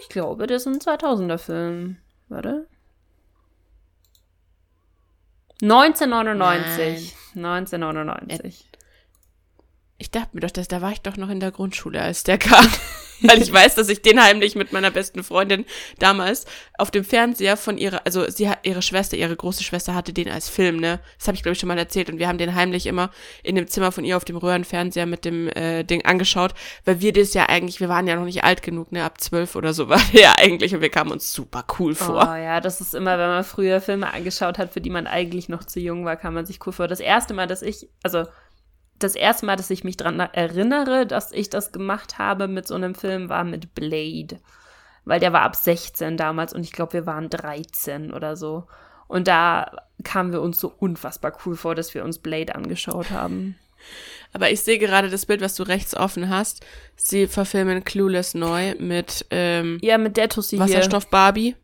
ich 0.00 0.08
glaube, 0.08 0.46
das 0.46 0.62
ist 0.64 0.68
ein 0.68 0.80
2000er-Film. 0.80 1.96
Warte. 2.28 2.66
1999. 5.62 7.14
1999. 7.34 8.66
Ich 9.98 10.10
dachte 10.10 10.30
mir 10.32 10.40
doch, 10.40 10.50
dass 10.50 10.68
da 10.68 10.82
war 10.82 10.92
ich 10.92 11.00
doch 11.00 11.16
noch 11.16 11.30
in 11.30 11.40
der 11.40 11.50
Grundschule, 11.50 12.00
als 12.00 12.22
der 12.22 12.38
kam. 12.38 12.66
Weil 13.22 13.40
ich 13.40 13.50
weiß, 13.50 13.74
dass 13.74 13.88
ich 13.88 14.02
den 14.02 14.22
heimlich 14.22 14.56
mit 14.56 14.74
meiner 14.74 14.90
besten 14.90 15.24
Freundin 15.24 15.64
damals 15.98 16.44
auf 16.76 16.90
dem 16.90 17.02
Fernseher 17.02 17.56
von 17.56 17.78
ihrer, 17.78 18.02
also 18.04 18.28
sie 18.30 18.46
hat 18.46 18.58
ihre 18.64 18.82
Schwester, 18.82 19.16
ihre 19.16 19.34
große 19.34 19.64
Schwester 19.64 19.94
hatte 19.94 20.12
den 20.12 20.28
als 20.28 20.50
Film, 20.50 20.76
ne? 20.76 21.00
Das 21.16 21.26
habe 21.26 21.34
ich 21.34 21.42
glaube 21.42 21.54
ich 21.54 21.58
schon 21.58 21.68
mal 21.68 21.78
erzählt 21.78 22.10
und 22.10 22.18
wir 22.18 22.28
haben 22.28 22.36
den 22.36 22.54
heimlich 22.54 22.86
immer 22.86 23.10
in 23.42 23.54
dem 23.56 23.68
Zimmer 23.68 23.90
von 23.90 24.04
ihr 24.04 24.18
auf 24.18 24.26
dem 24.26 24.36
Röhrenfernseher 24.36 25.06
mit 25.06 25.24
dem 25.24 25.48
äh, 25.48 25.82
Ding 25.84 26.04
angeschaut, 26.04 26.52
weil 26.84 27.00
wir 27.00 27.14
das 27.14 27.32
ja 27.32 27.48
eigentlich, 27.48 27.80
wir 27.80 27.88
waren 27.88 28.06
ja 28.06 28.16
noch 28.16 28.26
nicht 28.26 28.44
alt 28.44 28.62
genug, 28.62 28.92
ne? 28.92 29.02
Ab 29.02 29.18
zwölf 29.18 29.56
oder 29.56 29.72
so 29.72 29.88
war 29.88 30.00
der 30.12 30.20
ja 30.20 30.34
eigentlich 30.36 30.74
und 30.74 30.82
wir 30.82 30.90
kamen 30.90 31.10
uns 31.12 31.32
super 31.32 31.64
cool 31.78 31.92
Oh 31.92 32.04
vor. 32.04 32.36
ja, 32.36 32.60
das 32.60 32.82
ist 32.82 32.94
immer, 32.94 33.18
wenn 33.18 33.28
man 33.28 33.44
früher 33.44 33.80
Filme 33.80 34.12
angeschaut 34.12 34.58
hat, 34.58 34.74
für 34.74 34.82
die 34.82 34.90
man 34.90 35.06
eigentlich 35.06 35.48
noch 35.48 35.64
zu 35.64 35.80
jung 35.80 36.04
war, 36.04 36.16
kam 36.16 36.34
man 36.34 36.44
sich 36.44 36.58
cool 36.66 36.74
vor. 36.74 36.86
Das 36.86 37.00
erste 37.00 37.32
Mal, 37.32 37.46
dass 37.46 37.62
ich, 37.62 37.88
also 38.02 38.24
das 38.98 39.14
erste 39.14 39.46
Mal, 39.46 39.56
dass 39.56 39.70
ich 39.70 39.84
mich 39.84 39.96
dran 39.96 40.18
erinnere, 40.20 41.06
dass 41.06 41.32
ich 41.32 41.50
das 41.50 41.72
gemacht 41.72 42.18
habe 42.18 42.48
mit 42.48 42.66
so 42.66 42.74
einem 42.74 42.94
Film, 42.94 43.28
war 43.28 43.44
mit 43.44 43.74
Blade. 43.74 44.38
Weil 45.04 45.20
der 45.20 45.32
war 45.32 45.42
ab 45.42 45.54
16 45.56 46.16
damals 46.16 46.52
und 46.52 46.62
ich 46.62 46.72
glaube, 46.72 46.94
wir 46.94 47.06
waren 47.06 47.30
13 47.30 48.12
oder 48.12 48.36
so. 48.36 48.66
Und 49.08 49.28
da 49.28 49.70
kamen 50.02 50.32
wir 50.32 50.42
uns 50.42 50.58
so 50.58 50.72
unfassbar 50.78 51.32
cool 51.46 51.56
vor, 51.56 51.74
dass 51.74 51.94
wir 51.94 52.04
uns 52.04 52.18
Blade 52.18 52.54
angeschaut 52.54 53.10
haben. 53.10 53.56
Aber 54.32 54.50
ich 54.50 54.62
sehe 54.62 54.78
gerade 54.78 55.08
das 55.08 55.26
Bild, 55.26 55.40
was 55.40 55.54
du 55.54 55.62
rechts 55.62 55.94
offen 55.96 56.28
hast. 56.28 56.64
Sie 56.96 57.28
verfilmen 57.28 57.84
Clueless 57.84 58.34
neu 58.34 58.74
mit 58.80 59.26
ähm, 59.30 59.78
Ja, 59.80 59.96
mit 59.98 60.16
der 60.16 60.28
Tussi 60.28 60.56
hier. 60.56 60.64
Wasserstoff 60.64 61.08
Barbie. 61.08 61.54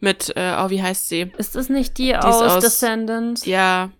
Mit, 0.00 0.36
äh, 0.36 0.56
oh, 0.58 0.68
wie 0.68 0.82
heißt 0.82 1.08
sie? 1.08 1.32
Ist 1.38 1.54
das 1.54 1.68
nicht 1.68 1.96
die, 1.96 2.10
ist 2.10 2.22
aus, 2.24 2.42
aus- 2.42 2.62
Descendants? 2.64 3.46
Ja. 3.46 3.90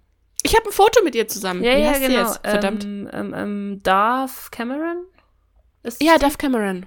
Ich 0.43 0.57
habe 0.57 0.69
ein 0.69 0.73
Foto 0.73 1.03
mit 1.05 1.15
ihr 1.15 1.29
zusammen. 1.29 1.63
ja, 1.63 1.77
wie 1.77 1.83
ja 1.83 1.99
genau. 1.99 2.21
jetzt? 2.21 2.41
Verdammt. 2.45 2.85
Ähm, 2.85 3.09
ähm, 3.13 3.35
ähm, 3.35 3.81
Darth 3.83 4.51
Cameron? 4.51 5.05
Ist 5.83 6.03
ja? 6.03 6.19
Duff 6.19 6.39
Cameron. 6.39 6.87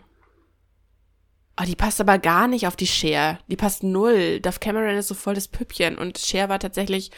Oh, 1.60 1.63
die 1.65 1.76
passt 1.76 2.02
aber 2.02 2.18
gar 2.18 2.48
nicht 2.48 2.68
auf 2.68 2.76
die 2.76 2.88
Cher. 2.88 3.39
Die 3.48 3.56
passt 3.56 3.84
null. 3.84 4.39
Duff 4.41 4.60
Cameron 4.60 4.98
ist 4.98 5.08
so 5.08 5.15
voll 5.15 5.36
das 5.36 5.48
Püppchen 5.48 5.98
und 5.98 6.18
Cher 6.18 6.50
war 6.50 6.60
tatsächlich 6.60 7.12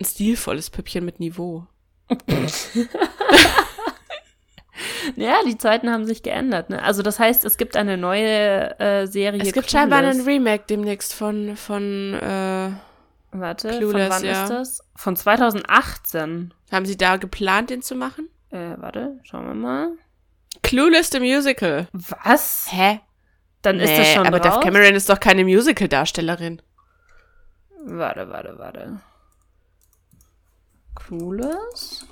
ein 0.00 0.04
stilvolles 0.04 0.70
Püppchen 0.70 1.04
mit 1.04 1.20
Niveau. 1.20 1.66
Ja, 5.16 5.36
die 5.46 5.56
Zeiten 5.58 5.90
haben 5.90 6.06
sich 6.06 6.22
geändert. 6.22 6.70
Ne? 6.70 6.82
Also 6.82 7.02
das 7.02 7.18
heißt, 7.18 7.44
es 7.44 7.56
gibt 7.56 7.76
eine 7.76 7.96
neue 7.96 8.78
äh, 8.80 9.06
Serie. 9.06 9.40
Es 9.42 9.52
gibt 9.52 9.70
scheinbar 9.70 10.00
einen 10.00 10.12
Clueless. 10.12 10.26
Remake 10.26 10.64
demnächst 10.68 11.14
von, 11.14 11.56
von, 11.56 12.14
äh, 12.14 12.70
Warte, 13.36 13.68
Clueless, 13.68 14.14
von 14.14 14.22
wann 14.22 14.24
ja. 14.24 14.42
ist 14.44 14.50
das? 14.50 14.80
Von 14.94 15.16
2018. 15.16 16.54
haben 16.70 16.86
sie 16.86 16.96
da 16.96 17.16
geplant, 17.16 17.70
den 17.70 17.82
zu 17.82 17.96
machen? 17.96 18.28
Äh, 18.50 18.76
warte, 18.76 19.18
schauen 19.24 19.46
wir 19.48 19.54
mal. 19.54 19.98
Clueless 20.62 21.10
the 21.10 21.18
Musical. 21.18 21.88
Was? 21.92 22.68
Hä? 22.70 23.00
Dann 23.62 23.80
ist 23.80 23.98
das 23.98 24.12
schon 24.12 24.26
aber 24.26 24.38
raus? 24.38 24.54
Duff 24.54 24.62
Cameron 24.62 24.94
ist 24.94 25.08
doch 25.08 25.18
keine 25.18 25.42
Musical-Darstellerin. 25.42 26.62
Warte, 27.84 28.28
warte, 28.30 28.56
warte. 28.56 29.00
Clueless? 30.94 32.06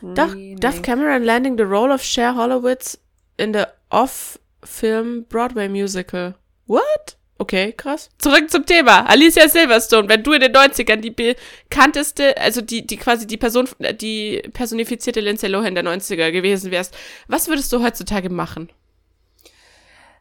Duff, 0.00 0.32
Remake. 0.32 0.60
Duff 0.60 0.80
Cameron 0.80 1.24
landing 1.24 1.58
the 1.58 1.64
role 1.64 1.92
of 1.92 2.02
Cher 2.02 2.34
Horowitz 2.34 2.98
in 3.36 3.52
the 3.52 3.66
off-film 3.90 5.26
Broadway 5.28 5.68
musical. 5.68 6.36
What? 6.66 7.17
Okay, 7.40 7.72
krass. 7.72 8.10
Zurück 8.18 8.50
zum 8.50 8.66
Thema. 8.66 9.08
Alicia 9.08 9.48
Silverstone, 9.48 10.08
wenn 10.08 10.24
du 10.24 10.32
in 10.32 10.40
den 10.40 10.52
90ern 10.52 10.96
die 10.96 11.12
bekannteste, 11.12 12.36
also 12.36 12.60
die, 12.60 12.84
die 12.84 12.96
quasi 12.96 13.28
die 13.28 13.36
Person, 13.36 13.68
die 14.00 14.42
personifizierte 14.52 15.20
Lindsay 15.20 15.48
Lohan 15.48 15.76
der 15.76 15.84
90er 15.84 16.32
gewesen 16.32 16.72
wärst, 16.72 16.96
was 17.28 17.46
würdest 17.46 17.72
du 17.72 17.82
heutzutage 17.82 18.28
machen? 18.28 18.70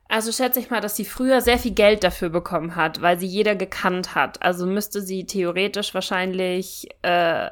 Also 0.10 0.32
schätze 0.32 0.60
ich 0.60 0.70
mal, 0.70 0.80
dass 0.80 0.96
sie 0.96 1.06
früher 1.06 1.42
sehr 1.42 1.58
viel 1.58 1.74
Geld 1.74 2.04
dafür 2.04 2.30
bekommen 2.30 2.76
hat, 2.76 3.02
weil 3.02 3.20
sie 3.20 3.28
jeder 3.28 3.56
gekannt 3.56 4.14
hat. 4.14 4.42
Also 4.44 4.68
müsste 4.68 5.02
sie 5.02 5.26
theoretisch 5.26 5.94
wahrscheinlich 5.94 6.88
äh, 7.02 7.50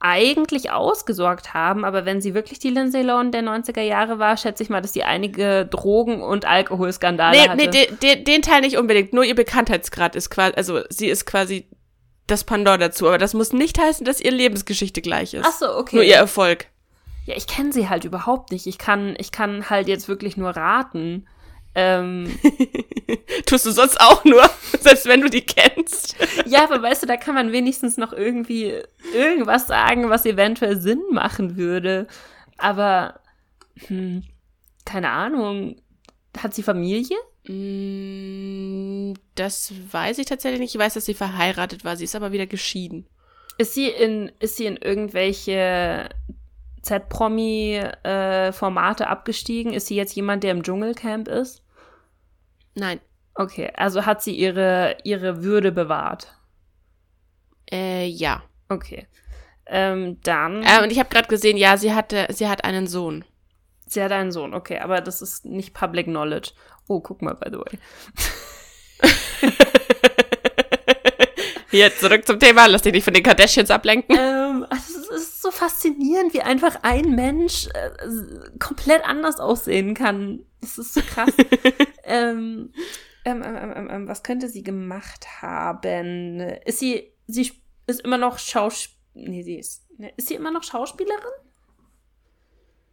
eigentlich 0.00 0.70
ausgesorgt 0.70 1.54
haben, 1.54 1.84
aber 1.84 2.04
wenn 2.04 2.20
sie 2.20 2.34
wirklich 2.34 2.58
die 2.58 2.70
Lindsay 2.70 3.02
Lohan 3.02 3.32
der 3.32 3.42
90er 3.42 3.80
Jahre 3.80 4.18
war, 4.18 4.36
schätze 4.36 4.62
ich 4.62 4.70
mal, 4.70 4.80
dass 4.80 4.92
sie 4.92 5.02
einige 5.02 5.66
Drogen- 5.66 6.22
und 6.22 6.44
Alkoholskandale 6.44 7.36
nee, 7.36 7.48
hatte. 7.48 7.56
Nee, 7.56 7.68
den, 7.68 7.98
den, 7.98 8.24
den 8.24 8.42
Teil 8.42 8.60
nicht 8.60 8.78
unbedingt, 8.78 9.12
nur 9.12 9.24
ihr 9.24 9.34
Bekanntheitsgrad 9.34 10.14
ist 10.14 10.30
quasi, 10.30 10.54
also 10.54 10.80
sie 10.88 11.08
ist 11.08 11.26
quasi 11.26 11.68
das 12.28 12.44
Pendant 12.44 12.80
dazu, 12.80 13.08
aber 13.08 13.18
das 13.18 13.34
muss 13.34 13.52
nicht 13.52 13.78
heißen, 13.78 14.04
dass 14.04 14.20
ihre 14.20 14.34
Lebensgeschichte 14.34 15.02
gleich 15.02 15.34
ist. 15.34 15.46
Ach 15.46 15.58
so, 15.58 15.74
okay. 15.76 15.96
Nur 15.96 16.04
ihr 16.04 16.16
Erfolg. 16.16 16.66
Ja, 17.26 17.34
ich 17.36 17.46
kenne 17.46 17.72
sie 17.72 17.88
halt 17.88 18.04
überhaupt 18.04 18.52
nicht. 18.52 18.66
Ich 18.66 18.78
kann, 18.78 19.16
ich 19.18 19.32
kann 19.32 19.68
halt 19.68 19.88
jetzt 19.88 20.08
wirklich 20.08 20.36
nur 20.36 20.50
raten. 20.50 21.26
Ähm, 21.80 22.36
Tust 23.46 23.66
du 23.66 23.70
sonst 23.70 24.00
auch 24.00 24.24
nur, 24.24 24.42
selbst 24.80 25.06
wenn 25.06 25.20
du 25.20 25.30
die 25.30 25.42
kennst. 25.42 26.16
ja, 26.46 26.64
aber 26.64 26.82
weißt 26.82 27.04
du, 27.04 27.06
da 27.06 27.16
kann 27.16 27.36
man 27.36 27.52
wenigstens 27.52 27.96
noch 27.96 28.12
irgendwie 28.12 28.74
irgendwas 29.14 29.68
sagen, 29.68 30.10
was 30.10 30.26
eventuell 30.26 30.80
Sinn 30.80 31.00
machen 31.12 31.56
würde. 31.56 32.08
Aber, 32.56 33.20
hm, 33.86 34.24
keine 34.84 35.10
Ahnung. 35.10 35.76
Hat 36.36 36.52
sie 36.52 36.64
Familie? 36.64 37.16
Mm, 37.46 39.14
Das 39.36 39.72
weiß 39.92 40.18
ich 40.18 40.26
tatsächlich 40.26 40.60
nicht. 40.60 40.74
Ich 40.74 40.80
weiß, 40.80 40.94
dass 40.94 41.06
sie 41.06 41.14
verheiratet 41.14 41.84
war. 41.84 41.96
Sie 41.96 42.02
ist 42.04 42.16
aber 42.16 42.32
wieder 42.32 42.46
geschieden. 42.46 43.06
Ist 43.56 43.74
sie 43.74 43.88
in, 43.88 44.32
ist 44.40 44.56
sie 44.56 44.66
in 44.66 44.76
irgendwelche 44.76 46.08
Z-Promi-Formate 46.82 49.06
abgestiegen? 49.06 49.72
Ist 49.72 49.86
sie 49.86 49.94
jetzt 49.96 50.16
jemand, 50.16 50.42
der 50.42 50.50
im 50.52 50.64
Dschungelcamp 50.64 51.28
ist? 51.28 51.62
Nein. 52.78 53.00
Okay, 53.34 53.70
also 53.76 54.06
hat 54.06 54.22
sie 54.22 54.34
ihre, 54.34 54.96
ihre 55.04 55.42
Würde 55.42 55.72
bewahrt. 55.72 56.34
Äh, 57.70 58.06
ja. 58.06 58.42
Okay. 58.68 59.06
Ähm, 59.66 60.18
dann. 60.22 60.62
Äh, 60.62 60.82
und 60.82 60.90
ich 60.90 60.98
habe 60.98 61.08
gerade 61.08 61.28
gesehen, 61.28 61.56
ja, 61.56 61.76
sie 61.76 61.94
hatte, 61.94 62.26
sie 62.30 62.48
hat 62.48 62.64
einen 62.64 62.86
Sohn. 62.86 63.24
Sie 63.86 64.02
hat 64.02 64.12
einen 64.12 64.32
Sohn, 64.32 64.54
okay, 64.54 64.78
aber 64.78 65.00
das 65.00 65.22
ist 65.22 65.44
nicht 65.44 65.74
Public 65.74 66.06
Knowledge. 66.06 66.52
Oh, 66.88 67.00
guck 67.00 67.22
mal, 67.22 67.34
by 67.34 67.50
the 67.50 67.58
way. 67.58 67.78
Hier, 71.70 71.94
zurück 71.94 72.26
zum 72.26 72.40
Thema. 72.40 72.66
Lass 72.66 72.82
dich 72.82 72.94
nicht 72.94 73.04
von 73.04 73.12
den 73.12 73.22
Kardashians 73.22 73.70
ablenken. 73.70 74.16
Ähm, 74.18 74.66
also 74.70 74.98
es 74.98 75.22
ist 75.22 75.42
so 75.42 75.50
faszinierend, 75.50 76.32
wie 76.32 76.40
einfach 76.40 76.76
ein 76.82 77.14
Mensch 77.14 77.68
äh, 77.74 77.90
komplett 78.58 79.06
anders 79.06 79.38
aussehen 79.38 79.94
kann. 79.94 80.40
Das 80.60 80.78
ist 80.78 80.94
so 80.94 81.00
krass. 81.02 81.30
ähm, 82.04 82.72
ähm, 83.24 83.42
ähm, 83.42 83.72
ähm, 83.76 83.88
ähm, 83.90 84.08
was 84.08 84.22
könnte 84.22 84.48
sie 84.48 84.62
gemacht 84.62 85.42
haben? 85.42 86.40
Ist 86.64 86.78
sie, 86.80 87.12
sie 87.26 87.52
ist 87.86 88.00
immer 88.00 88.18
noch 88.18 88.38
Schauspielerin? 88.38 88.98
Nee, 89.30 89.42
sie 89.42 89.56
ist, 89.56 89.84
ne, 89.98 90.12
ist 90.16 90.28
sie 90.28 90.34
immer 90.34 90.50
noch 90.50 90.62
Schauspielerin? 90.62 91.18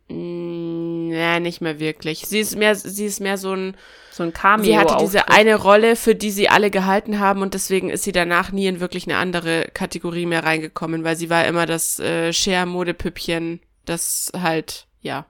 Mm, 0.08 1.12
ja, 1.12 1.40
nicht 1.40 1.62
mehr 1.62 1.80
wirklich. 1.80 2.26
Sie 2.28 2.40
ist 2.40 2.56
mehr, 2.56 2.76
sie 2.76 3.06
ist 3.06 3.20
mehr 3.20 3.38
so 3.38 3.54
ein, 3.56 3.76
So 4.12 4.24
ein 4.24 4.34
Cameo. 4.34 4.66
sie 4.66 4.78
hatte 4.78 4.98
diese 5.00 5.30
eine 5.30 5.56
Rolle, 5.56 5.96
für 5.96 6.16
die 6.16 6.32
sie 6.32 6.50
alle 6.50 6.70
gehalten 6.70 7.20
haben 7.20 7.42
und 7.42 7.54
deswegen 7.54 7.90
ist 7.90 8.04
sie 8.04 8.12
danach 8.12 8.52
nie 8.52 8.68
in 8.68 8.80
wirklich 8.80 9.08
eine 9.08 9.18
andere 9.18 9.70
Kategorie 9.74 10.26
mehr 10.26 10.44
reingekommen, 10.44 11.04
weil 11.04 11.16
sie 11.16 11.30
war 11.30 11.46
immer 11.46 11.66
das 11.66 12.00
äh, 12.00 12.32
Share-Modepüppchen, 12.34 13.62
das 13.86 14.32
halt, 14.40 14.88
ja. 15.02 15.26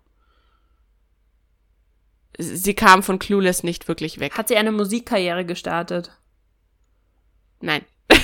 Sie 2.37 2.73
kam 2.73 3.03
von 3.03 3.19
Clueless 3.19 3.63
nicht 3.63 3.87
wirklich 3.87 4.19
weg. 4.19 4.37
Hat 4.37 4.47
sie 4.47 4.57
eine 4.57 4.71
Musikkarriere 4.71 5.45
gestartet? 5.45 6.11
Nein. 7.61 7.85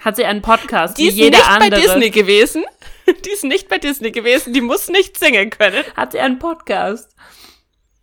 Hat 0.00 0.16
sie 0.16 0.24
einen 0.24 0.42
Podcast 0.42 0.96
Die 0.98 1.04
wie 1.04 1.08
ist 1.08 1.16
jeder 1.16 1.38
nicht 1.38 1.48
andere? 1.48 1.70
bei 1.70 1.80
Disney 1.80 2.10
gewesen. 2.10 2.64
Die 3.24 3.30
ist 3.30 3.44
nicht 3.44 3.68
bei 3.68 3.78
Disney 3.78 4.12
gewesen. 4.12 4.52
Die 4.52 4.60
muss 4.60 4.88
nicht 4.88 5.18
singen 5.18 5.50
können. 5.50 5.84
Hat 5.96 6.12
sie 6.12 6.20
einen 6.20 6.38
Podcast? 6.38 7.14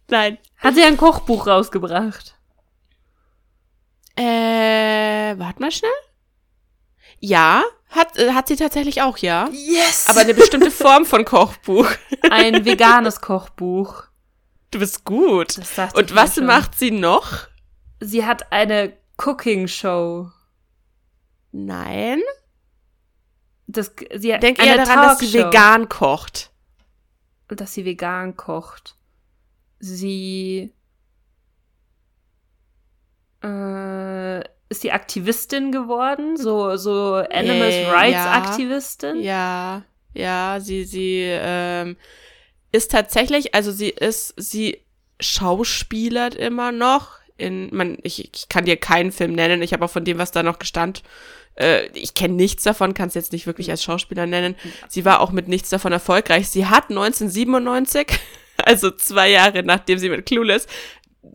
Nein. 0.09 0.37
Hat 0.57 0.75
sie 0.75 0.83
ein 0.83 0.97
Kochbuch 0.97 1.47
rausgebracht? 1.47 2.35
Äh, 4.17 4.23
warte 5.37 5.59
mal 5.61 5.71
schnell. 5.71 5.91
Ja, 7.19 7.63
hat, 7.89 8.17
äh, 8.17 8.33
hat 8.33 8.47
sie 8.47 8.55
tatsächlich 8.55 9.01
auch, 9.01 9.17
ja. 9.17 9.49
Yes! 9.51 10.05
Aber 10.09 10.21
eine 10.21 10.33
bestimmte 10.33 10.71
Form 10.71 11.05
von 11.05 11.25
Kochbuch. 11.25 11.87
ein 12.29 12.65
veganes 12.65 13.21
Kochbuch. 13.21 14.03
Du 14.75 14.79
bist 14.79 15.05
gut. 15.05 15.57
Und 15.93 16.15
was 16.15 16.35
macht 16.35 16.75
sie 16.75 16.91
noch? 16.91 17.47
Sie 18.01 18.25
hat 18.25 18.51
eine 18.51 18.91
Cooking 19.17 19.69
Show. 19.69 20.29
Nein. 21.53 22.19
Das, 23.67 23.93
sie 24.17 24.33
hat 24.33 24.43
Denk 24.43 24.59
eher 24.59 24.75
daran, 24.75 25.07
dass 25.07 25.19
sie 25.19 25.31
vegan 25.31 25.87
kocht. 25.87 26.51
Dass 27.47 27.73
sie 27.73 27.85
vegan 27.85 28.35
kocht. 28.35 28.97
Sie 29.79 30.73
äh, 33.41 34.39
ist 34.67 34.81
sie 34.81 34.91
Aktivistin 34.91 35.71
geworden, 35.71 36.35
so 36.35 36.75
so 36.75 37.13
Animal 37.13 37.71
Äh, 37.71 37.89
Rights 37.89 38.25
ja. 38.25 38.31
Aktivistin. 38.33 39.21
Ja, 39.21 39.83
ja, 40.13 40.59
sie, 40.59 40.83
sie 40.83 41.21
ähm, 41.23 41.95
ist 42.75 42.91
tatsächlich, 42.91 43.55
also 43.55 43.71
sie 43.71 43.89
ist, 43.89 44.33
sie 44.37 44.79
schauspielert 45.19 46.35
immer 46.35 46.71
noch. 46.71 47.19
In, 47.37 47.75
man, 47.75 47.97
ich, 48.03 48.33
ich 48.33 48.47
kann 48.47 48.65
dir 48.65 48.77
keinen 48.77 49.11
Film 49.11 49.33
nennen, 49.33 49.61
ich 49.61 49.73
habe 49.73 49.83
auch 49.83 49.89
von 49.89 50.05
dem, 50.05 50.17
was 50.17 50.31
da 50.31 50.41
noch 50.41 50.59
gestand, 50.59 51.03
äh, 51.55 51.87
ich 51.87 52.13
kenne 52.13 52.35
nichts 52.35 52.63
davon, 52.63 52.93
kann 52.93 53.09
es 53.09 53.13
jetzt 53.13 53.33
nicht 53.33 53.47
wirklich 53.47 53.71
als 53.71 53.83
Schauspieler 53.83 54.25
nennen. 54.25 54.55
Sie 54.87 55.05
war 55.05 55.19
auch 55.19 55.31
mit 55.31 55.47
nichts 55.47 55.69
davon 55.69 55.91
erfolgreich. 55.91 56.49
Sie 56.49 56.65
hat 56.65 56.89
1997, 56.89 58.07
also 58.63 58.91
zwei 58.91 59.29
Jahre 59.29 59.63
nachdem 59.63 59.97
sie 59.97 60.09
mit 60.09 60.25
Clueless 60.25 60.67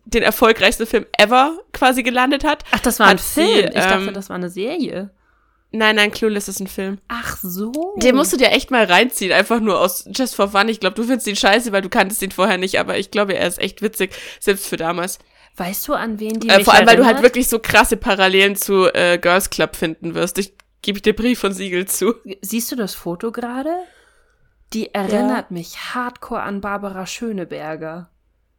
den 0.04 0.22
erfolgreichsten 0.22 0.86
Film 0.86 1.06
ever 1.18 1.58
quasi 1.72 2.02
gelandet 2.02 2.44
hat. 2.44 2.64
Ach, 2.70 2.80
das 2.80 2.98
war 3.00 3.06
ein 3.08 3.18
Hat 3.18 3.24
sie, 3.24 3.42
Film. 3.42 3.66
ich 3.68 3.74
dachte, 3.74 4.08
ähm, 4.08 4.14
das 4.14 4.28
war 4.28 4.36
eine 4.36 4.50
Serie. 4.50 5.10
Nein, 5.72 5.96
nein, 5.96 6.10
Clueless 6.10 6.48
ist 6.48 6.58
ein 6.60 6.66
Film. 6.66 6.98
Ach 7.08 7.36
so. 7.40 7.94
Den 7.96 8.16
musst 8.16 8.32
du 8.32 8.36
dir 8.36 8.50
echt 8.50 8.70
mal 8.72 8.84
reinziehen, 8.84 9.32
einfach 9.32 9.60
nur 9.60 9.80
aus 9.80 10.04
Just 10.12 10.34
for 10.34 10.48
Fun. 10.50 10.68
Ich 10.68 10.80
glaube, 10.80 10.96
du 10.96 11.04
findest 11.04 11.28
ihn 11.28 11.36
scheiße, 11.36 11.70
weil 11.70 11.82
du 11.82 11.88
kanntest 11.88 12.22
ihn 12.22 12.32
vorher 12.32 12.58
nicht, 12.58 12.80
aber 12.80 12.98
ich 12.98 13.10
glaube, 13.12 13.34
er 13.34 13.46
ist 13.46 13.60
echt 13.60 13.80
witzig, 13.80 14.12
selbst 14.40 14.66
für 14.66 14.76
damals. 14.76 15.18
Weißt 15.56 15.86
du, 15.86 15.94
an 15.94 16.18
wen 16.18 16.40
die 16.40 16.48
Äh, 16.48 16.56
mich 16.58 16.64
vor 16.64 16.74
allem, 16.74 16.86
weil 16.88 16.96
du 16.96 17.04
halt 17.04 17.16
erinnert? 17.16 17.22
wirklich 17.30 17.48
so 17.48 17.58
krasse 17.60 17.96
Parallelen 17.96 18.56
zu 18.56 18.86
äh, 18.92 19.18
Girls 19.18 19.50
Club 19.50 19.76
finden 19.76 20.14
wirst. 20.14 20.38
Ich 20.38 20.54
gebe 20.82 21.00
dir 21.00 21.14
Brief 21.14 21.44
und 21.44 21.52
Siegel 21.52 21.86
zu. 21.86 22.14
Siehst 22.40 22.72
du 22.72 22.76
das 22.76 22.94
Foto 22.94 23.30
gerade? 23.30 23.70
Die 24.72 24.92
erinnert 24.94 25.50
mich 25.50 25.76
hardcore 25.94 26.42
an 26.42 26.60
Barbara 26.60 27.06
Schöneberger. 27.06 28.10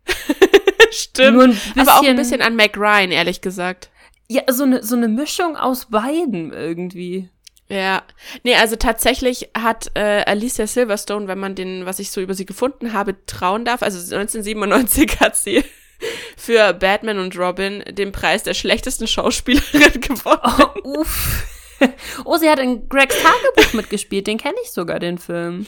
Stimmt. 0.91 1.55
Aber 1.77 1.99
auch 1.99 2.03
ein 2.03 2.15
bisschen 2.17 2.41
an 2.41 2.55
Mac 2.55 2.75
Ryan, 2.77 3.11
ehrlich 3.11 3.41
gesagt. 3.41 3.89
Ja, 4.31 4.43
so 4.49 4.63
eine, 4.63 4.81
so 4.81 4.95
eine 4.95 5.09
Mischung 5.09 5.57
aus 5.57 5.87
beiden 5.87 6.53
irgendwie. 6.53 7.29
Ja, 7.67 8.01
nee, 8.43 8.55
also 8.55 8.77
tatsächlich 8.77 9.49
hat 9.57 9.91
äh, 9.93 10.23
Alicia 10.23 10.67
Silverstone, 10.67 11.27
wenn 11.27 11.37
man 11.37 11.53
den, 11.53 11.85
was 11.85 11.99
ich 11.99 12.11
so 12.11 12.21
über 12.21 12.33
sie 12.33 12.45
gefunden 12.45 12.93
habe, 12.93 13.25
trauen 13.25 13.65
darf, 13.65 13.81
also 13.83 13.97
1997 13.97 15.19
hat 15.19 15.35
sie 15.35 15.65
für 16.37 16.71
Batman 16.71 17.19
und 17.19 17.37
Robin 17.37 17.83
den 17.89 18.13
Preis 18.13 18.43
der 18.43 18.53
schlechtesten 18.53 19.05
Schauspielerin 19.05 19.99
gewonnen. 20.01 20.39
Oh, 20.85 21.01
uff. 21.01 21.43
Oh, 22.23 22.37
sie 22.37 22.49
hat 22.49 22.59
in 22.59 22.87
Gregs 22.87 23.17
Tagebuch 23.21 23.73
mitgespielt. 23.73 24.27
Den 24.27 24.37
kenne 24.37 24.55
ich 24.63 24.71
sogar, 24.71 24.99
den 24.99 25.17
Film. 25.17 25.65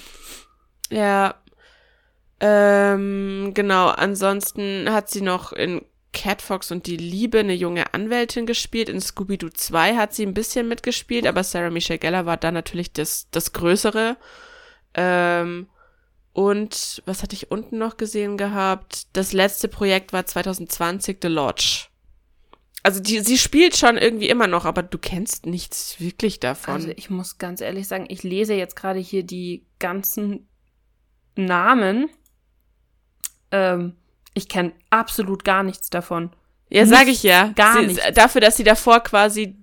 Ja. 0.90 1.36
Ähm, 2.40 3.52
genau, 3.54 3.88
ansonsten 3.88 4.90
hat 4.90 5.10
sie 5.10 5.22
noch 5.22 5.52
in 5.52 5.82
Cat 6.14 6.42
Fox 6.42 6.72
und 6.72 6.88
die 6.88 6.98
Liebe 6.98 7.40
eine 7.40 7.54
junge 7.54 7.94
Anwältin 7.94 8.46
gespielt. 8.46 8.88
In 8.88 9.02
Scooby-Doo 9.02 9.50
2 9.50 9.98
hat 9.98 10.14
sie 10.14 10.26
ein 10.26 10.34
bisschen 10.34 10.68
mitgespielt, 10.68 11.28
aber 11.28 11.44
Sarah 11.44 11.70
Michelle 11.70 12.00
Gellar 12.00 12.26
war 12.26 12.38
da 12.38 12.52
natürlich 12.52 12.94
das, 12.94 13.28
das 13.32 13.52
Größere. 13.52 14.16
Ähm, 14.94 15.68
und 16.32 17.04
was 17.06 17.22
hatte 17.22 17.36
ich 17.36 17.52
unten 17.52 17.78
noch 17.78 17.98
gesehen 17.98 18.38
gehabt? 18.38 19.08
Das 19.14 19.34
letzte 19.34 19.68
Projekt 19.68 20.14
war 20.14 20.26
2020 20.26 21.18
The 21.22 21.28
Lodge. 21.28 21.88
Also 22.82 23.00
die, 23.00 23.22
sie 23.22 23.38
spielt 23.38 23.78
schon 23.78 23.98
irgendwie 23.98 24.30
immer 24.30 24.48
noch, 24.48 24.66
aber 24.66 24.84
du 24.84 24.98
kennst 24.98 25.46
nichts 25.46 26.00
wirklich 26.00 26.40
davon. 26.40 26.74
Also 26.74 26.90
ich 26.96 27.10
muss 27.10 27.38
ganz 27.38 27.62
ehrlich 27.62 27.88
sagen, 27.88 28.06
ich 28.10 28.24
lese 28.24 28.56
jetzt 28.56 28.76
gerade 28.76 29.00
hier 29.00 29.24
die 29.24 29.66
ganzen 29.80 30.50
Namen. 31.36 32.10
Ähm, 33.52 33.96
ich 34.34 34.50
kenne 34.50 34.74
absolut 34.90 35.44
gar 35.44 35.64
nichts 35.64 35.90
davon. 35.90 36.32
Ja, 36.70 36.86
sage 36.86 37.12
ich 37.12 37.24
ja. 37.24 37.52
Gar 37.56 37.82
sie, 37.82 37.88
nicht. 37.88 38.18
Dafür, 38.18 38.42
dass 38.42 38.58
sie 38.58 38.64
davor 38.64 39.02
quasi 39.02 39.56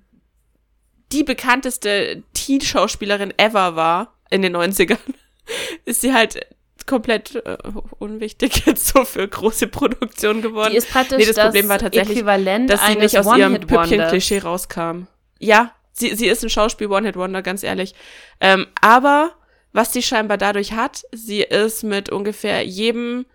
die 1.12 1.24
bekannteste 1.24 2.22
Teen-Schauspielerin 2.34 3.34
ever 3.36 3.74
war 3.74 4.14
in 4.30 4.42
den 4.42 4.56
90ern, 4.56 4.98
ist 5.84 6.02
sie 6.02 6.14
halt 6.14 6.46
komplett 6.86 7.34
äh, 7.34 7.56
unwichtig 7.98 8.62
jetzt 8.66 8.88
so 8.88 9.04
für 9.04 9.26
große 9.26 9.66
Produktionen 9.68 10.42
geworden. 10.42 10.70
Die 10.70 10.76
ist 10.76 10.90
praktisch 10.90 11.18
Nee, 11.18 11.26
das 11.26 11.36
das 11.36 11.46
Problem 11.46 11.68
war 11.68 11.78
tatsächlich, 11.78 12.18
Äquivalent 12.18 12.70
dass 12.70 12.86
sie 12.86 12.96
nicht 12.96 13.18
aus 13.18 13.36
ihrem. 13.36 13.60
Püppchen-Klischee 13.60 14.38
rauskam. 14.38 15.06
Ja, 15.38 15.72
sie, 15.92 16.14
sie 16.14 16.28
ist 16.28 16.42
ein 16.44 16.50
Schauspiel 16.50 16.88
One-Hit-Wonder, 16.88 17.42
ganz 17.42 17.62
ehrlich. 17.62 17.94
Ähm, 18.40 18.66
aber 18.80 19.32
was 19.72 19.92
sie 19.92 20.02
scheinbar 20.02 20.36
dadurch 20.36 20.72
hat, 20.72 21.02
sie 21.12 21.42
ist 21.42 21.82
mit 21.84 22.10
ungefähr 22.10 22.64
jedem 22.64 23.26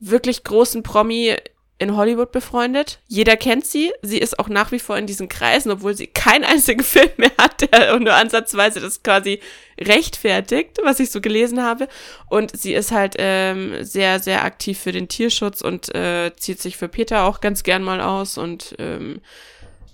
wirklich 0.00 0.44
großen 0.44 0.82
Promi 0.82 1.36
in 1.78 1.96
Hollywood 1.96 2.32
befreundet. 2.32 2.98
Jeder 3.06 3.36
kennt 3.36 3.64
sie. 3.64 3.92
Sie 4.02 4.18
ist 4.18 4.38
auch 4.38 4.48
nach 4.48 4.72
wie 4.72 4.80
vor 4.80 4.98
in 4.98 5.06
diesen 5.06 5.28
Kreisen, 5.28 5.70
obwohl 5.70 5.94
sie 5.94 6.08
keinen 6.08 6.44
einzigen 6.44 6.82
Film 6.84 7.10
mehr 7.16 7.30
hat, 7.38 7.72
der 7.72 7.98
nur 8.00 8.14
ansatzweise 8.14 8.80
das 8.80 9.02
quasi 9.02 9.40
rechtfertigt, 9.80 10.78
was 10.82 10.98
ich 10.98 11.10
so 11.10 11.20
gelesen 11.20 11.62
habe. 11.62 11.88
Und 12.28 12.56
sie 12.58 12.74
ist 12.74 12.90
halt 12.90 13.14
ähm, 13.18 13.84
sehr, 13.84 14.18
sehr 14.18 14.44
aktiv 14.44 14.78
für 14.78 14.92
den 14.92 15.08
Tierschutz 15.08 15.60
und 15.60 15.94
äh, 15.94 16.32
zieht 16.36 16.60
sich 16.60 16.76
für 16.76 16.88
Peter 16.88 17.24
auch 17.24 17.40
ganz 17.40 17.62
gern 17.62 17.84
mal 17.84 18.00
aus 18.00 18.38
und 18.38 18.74
ähm, 18.78 19.20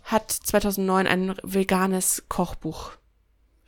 hat 0.04 0.30
2009 0.30 1.06
ein 1.06 1.34
veganes 1.42 2.24
Kochbuch 2.28 2.92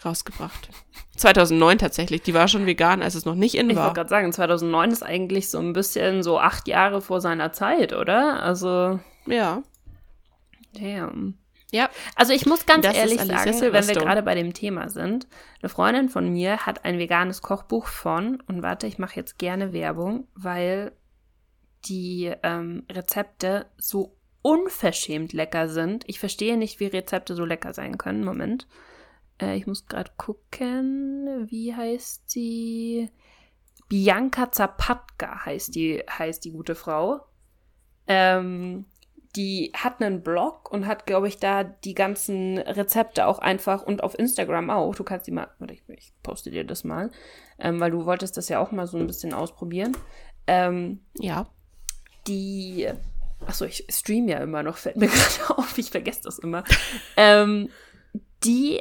rausgebracht. 0.07 0.71
2009 1.16 1.79
tatsächlich. 1.79 2.23
Die 2.23 2.35
war 2.35 2.49
schon 2.49 2.66
vegan, 2.66 3.03
als 3.03 3.14
es 3.14 3.25
noch 3.25 3.35
nicht 3.35 3.55
in 3.57 3.69
Ich 3.69 3.77
wollte 3.77 3.87
war. 3.88 3.95
gerade 3.95 4.09
sagen, 4.09 4.33
2009 4.33 4.90
ist 4.90 5.03
eigentlich 5.03 5.51
so 5.51 5.59
ein 5.59 5.73
bisschen 5.73 6.23
so 6.23 6.38
acht 6.38 6.69
Jahre 6.69 7.01
vor 7.03 7.21
seiner 7.21 7.53
Zeit, 7.53 7.92
oder? 7.92 8.42
Also, 8.42 9.01
Ja. 9.27 9.62
damn. 10.73 11.38
Ja. 11.73 11.90
Also 12.14 12.33
ich 12.33 12.47
muss 12.47 12.64
ganz 12.64 12.87
Das 12.87 12.97
ehrlich 12.97 13.21
sagen, 13.21 13.61
wenn 13.61 13.88
wir 13.88 13.95
gerade 13.95 14.23
bei 14.23 14.35
dem 14.37 14.55
Thema 14.55 14.88
sind, 14.88 15.27
eine 15.61 15.69
Freundin 15.69 16.09
von 16.09 16.33
mir 16.33 16.59
hat 16.64 16.85
ein 16.85 16.99
veganes 16.99 17.42
Kochbuch 17.42 17.88
von, 17.88 18.40
und 18.47 18.62
warte, 18.62 18.87
ich 18.87 18.99
mache 18.99 19.16
jetzt 19.16 19.38
gerne 19.38 19.73
Werbung, 19.73 20.29
weil 20.35 20.92
die 21.87 22.33
ähm, 22.42 22.85
Rezepte 22.90 23.66
so 23.79 24.16
unverschämt 24.42 25.33
lecker 25.33 25.69
sind. 25.69 26.05
Ich 26.07 26.21
verstehe 26.21 26.57
nicht, 26.57 26.79
wie 26.79 26.87
Rezepte 26.87 27.35
so 27.35 27.45
lecker 27.45 27.75
sein 27.75 27.99
können. 27.99 28.25
Moment. 28.25 28.69
Äh, 29.40 29.57
ich 29.57 29.66
muss 29.66 29.87
gerade 29.87 30.11
gucken, 30.16 31.46
wie 31.51 31.75
heißt 31.75 32.31
sie? 32.31 33.11
Bianca 33.88 34.51
Zapatka 34.51 35.44
heißt 35.44 35.75
die, 35.75 36.03
heißt 36.09 36.44
die 36.44 36.51
gute 36.51 36.75
Frau. 36.75 37.20
Ähm, 38.09 38.87
die 39.37 39.70
hat 39.77 40.01
einen 40.03 40.22
Blog 40.22 40.70
und 40.72 40.87
hat, 40.87 41.07
glaube 41.07 41.29
ich, 41.29 41.38
da 41.38 41.62
die 41.62 41.94
ganzen 41.94 42.57
Rezepte 42.59 43.27
auch 43.27 43.38
einfach 43.38 43.83
und 43.83 44.03
auf 44.03 44.18
Instagram 44.18 44.70
auch. 44.70 44.94
Du 44.94 45.05
kannst 45.05 45.27
die 45.27 45.31
mal, 45.31 45.49
warte, 45.59 45.75
ich, 45.75 45.83
ich 45.88 46.12
poste 46.22 46.51
dir 46.51 46.64
das 46.64 46.85
mal, 46.85 47.11
ähm, 47.59 47.79
weil 47.79 47.90
du 47.90 48.07
wolltest 48.07 48.37
das 48.37 48.49
ja 48.49 48.59
auch 48.61 48.72
mal 48.72 48.87
so 48.87 48.96
ein 48.99 49.07
bisschen 49.07 49.35
ausprobieren. 49.35 49.96
Ähm, 50.46 51.01
Ja. 51.18 51.49
die, 52.27 52.88
achso, 53.46 53.66
ich 53.66 53.87
stream 53.90 54.27
ja 54.29 54.38
immer 54.38 54.62
noch, 54.62 54.79
fällt 54.79 54.96
mir 54.96 55.07
gerade 55.09 55.59
auf, 55.59 55.77
ich 55.79 55.90
vergesse 55.90 56.22
das 56.25 56.38
immer. 56.38 56.64
ähm, 57.16 57.68
die 58.42 58.81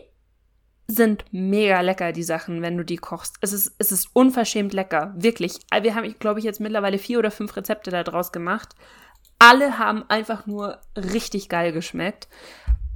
sind 0.87 1.25
mega 1.31 1.81
lecker, 1.81 2.11
die 2.11 2.23
Sachen, 2.23 2.61
wenn 2.61 2.77
du 2.77 2.83
die 2.83 2.97
kochst. 2.97 3.37
Es 3.41 3.53
ist, 3.53 3.73
es 3.79 3.91
ist 3.91 4.09
unverschämt 4.13 4.73
lecker, 4.73 5.13
wirklich. 5.17 5.59
Wir 5.81 5.95
haben, 5.95 6.15
glaube 6.19 6.39
ich, 6.39 6.45
jetzt 6.45 6.59
mittlerweile 6.59 6.99
vier 6.99 7.19
oder 7.19 7.31
fünf 7.31 7.55
Rezepte 7.55 7.91
da 7.91 8.03
draus 8.03 8.31
gemacht. 8.31 8.75
Alle 9.39 9.79
haben 9.79 10.03
einfach 10.09 10.45
nur 10.45 10.79
richtig 10.95 11.49
geil 11.49 11.71
geschmeckt. 11.71 12.27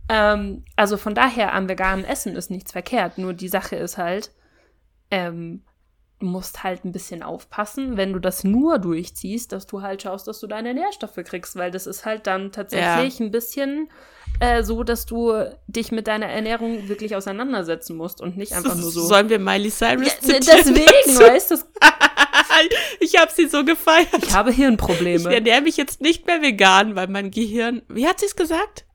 Ähm, 0.07 0.63
also 0.75 0.97
von 0.97 1.15
daher, 1.15 1.53
am 1.53 1.67
veganen 1.67 2.05
Essen 2.05 2.35
ist 2.35 2.51
nichts 2.51 2.71
verkehrt. 2.71 3.17
Nur 3.17 3.33
die 3.33 3.49
Sache 3.49 3.75
ist 3.75 3.97
halt, 3.97 4.31
ähm, 5.11 5.63
du 6.19 6.25
musst 6.25 6.63
halt 6.63 6.83
ein 6.85 6.91
bisschen 6.91 7.23
aufpassen, 7.23 7.95
wenn 7.97 8.13
du 8.13 8.19
das 8.19 8.43
nur 8.43 8.77
durchziehst, 8.79 9.51
dass 9.51 9.67
du 9.67 9.81
halt 9.81 10.01
schaust, 10.01 10.27
dass 10.27 10.39
du 10.39 10.47
deine 10.47 10.73
Nährstoffe 10.73 11.19
kriegst, 11.23 11.55
weil 11.55 11.71
das 11.71 11.87
ist 11.87 12.05
halt 12.05 12.27
dann 12.27 12.51
tatsächlich 12.51 13.19
ein 13.19 13.31
bisschen 13.31 13.89
äh, 14.41 14.63
so, 14.63 14.83
dass 14.83 15.05
du 15.05 15.33
dich 15.67 15.91
mit 15.91 16.07
deiner 16.07 16.27
Ernährung 16.27 16.87
wirklich 16.89 17.15
auseinandersetzen 17.15 17.95
musst 17.95 18.21
und 18.21 18.37
nicht 18.37 18.53
einfach 18.53 18.75
nur 18.75 18.91
so. 18.91 19.01
Sollen 19.01 19.29
wir 19.29 19.39
Miley 19.39 19.69
Cyrus 19.71 20.07
Ja, 20.23 20.39
deswegen, 20.39 20.85
dazu? 21.05 21.19
weißt 21.21 21.51
du, 21.51 21.55
ich 22.99 23.17
habe 23.17 23.31
sie 23.33 23.47
so 23.47 23.63
gefeiert. 23.63 24.09
ich 24.21 24.33
habe 24.33 24.51
Ich 24.51 24.57
Hirnprobleme. 24.57 25.33
ernähre 25.33 25.61
mich 25.61 25.77
jetzt 25.77 26.01
nicht 26.01 26.25
mehr 26.27 26.41
vegan, 26.41 26.95
weil 26.95 27.07
mein 27.07 27.31
Gehirn. 27.31 27.81
Wie 27.87 28.07
hat 28.07 28.19
sie 28.19 28.25
es 28.25 28.35
gesagt? 28.35 28.85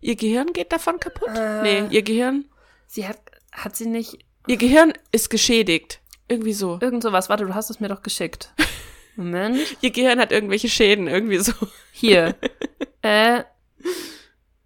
Ihr 0.00 0.16
Gehirn 0.16 0.52
geht 0.52 0.72
davon 0.72 0.98
kaputt? 0.98 1.28
Äh. 1.36 1.62
Nee, 1.62 1.82
ihr 1.90 2.02
Gehirn. 2.02 2.46
Sie 2.86 3.06
hat, 3.06 3.18
hat 3.52 3.76
sie 3.76 3.86
nicht 3.86 4.18
Ihr 4.46 4.56
Gehirn 4.56 4.94
ist 5.12 5.28
geschädigt. 5.28 5.99
Irgendwie 6.30 6.52
so. 6.52 6.78
irgend 6.80 7.02
sowas. 7.02 7.28
Warte, 7.28 7.44
du 7.44 7.54
hast 7.54 7.70
es 7.70 7.80
mir 7.80 7.88
doch 7.88 8.02
geschickt. 8.02 8.54
Moment. 9.16 9.58
Ihr 9.80 9.90
Gehirn 9.90 10.20
hat 10.20 10.30
irgendwelche 10.30 10.68
Schäden, 10.68 11.08
irgendwie 11.08 11.38
so. 11.38 11.52
Hier. 11.92 12.36
äh, 13.02 13.42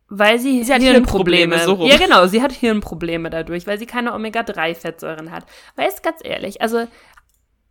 weil 0.09 0.39
sie, 0.39 0.63
Sie 0.63 0.73
hat 0.73 0.83
Hirnprobleme, 0.83 1.59
so 1.61 1.73
rum. 1.73 1.89
Ja, 1.89 1.97
genau, 1.97 2.27
sie 2.27 2.43
hat 2.43 2.53
Hirnprobleme 2.53 3.31
dadurch, 3.31 3.67
weil 3.67 3.79
sie 3.79 3.87
keine 3.87 4.13
Omega-3-Fettsäuren 4.13 5.31
hat. 5.31 5.45
Weißt 5.77 6.03
ganz 6.03 6.21
ehrlich, 6.23 6.61
also 6.61 6.87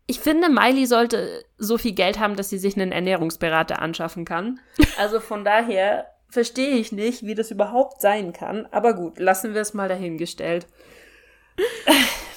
ich 0.07 0.19
finde, 0.19 0.49
Miley 0.49 0.85
sollte 0.85 1.45
so 1.57 1.77
viel 1.77 1.93
Geld 1.93 2.19
haben, 2.19 2.35
dass 2.35 2.49
sie 2.49 2.57
sich 2.57 2.75
einen 2.75 2.91
Ernährungsberater 2.91 3.81
anschaffen 3.81 4.25
kann. 4.25 4.59
Also 4.97 5.19
von 5.19 5.43
daher 5.45 6.07
verstehe 6.29 6.75
ich 6.75 6.91
nicht, 6.91 7.23
wie 7.23 7.35
das 7.35 7.51
überhaupt 7.51 8.01
sein 8.01 8.33
kann. 8.33 8.67
Aber 8.71 8.93
gut, 8.93 9.19
lassen 9.19 9.53
wir 9.53 9.61
es 9.61 9.73
mal 9.73 9.87
dahingestellt. 9.87 10.67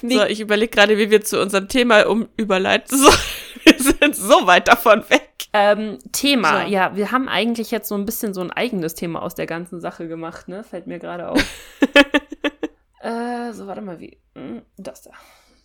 So, 0.02 0.24
ich 0.24 0.40
überlege 0.40 0.68
gerade, 0.70 0.98
wie 0.98 1.10
wir 1.10 1.22
zu 1.22 1.40
unserem 1.40 1.68
Thema 1.68 2.06
um 2.06 2.28
überleiten 2.36 2.96
sollen. 3.02 3.16
Wir 3.64 3.78
sind 3.78 4.14
so 4.14 4.46
weit 4.46 4.68
davon 4.68 5.08
weg. 5.10 5.22
Ähm, 5.52 5.98
Thema, 6.12 6.62
So. 6.62 6.68
ja, 6.68 6.94
wir 6.96 7.12
haben 7.12 7.28
eigentlich 7.28 7.70
jetzt 7.70 7.88
so 7.88 7.94
ein 7.94 8.04
bisschen 8.04 8.34
so 8.34 8.40
ein 8.42 8.50
eigenes 8.50 8.94
Thema 8.94 9.22
aus 9.22 9.34
der 9.34 9.46
ganzen 9.46 9.80
Sache 9.80 10.06
gemacht, 10.06 10.48
ne? 10.48 10.62
Fällt 10.64 10.86
mir 10.86 10.98
gerade 10.98 11.28
auf. 11.30 11.42
äh, 13.00 13.52
so, 13.52 13.66
warte 13.66 13.80
mal, 13.80 13.98
wie. 14.00 14.18
hm, 14.34 14.62
Das 14.76 15.02
da. 15.02 15.10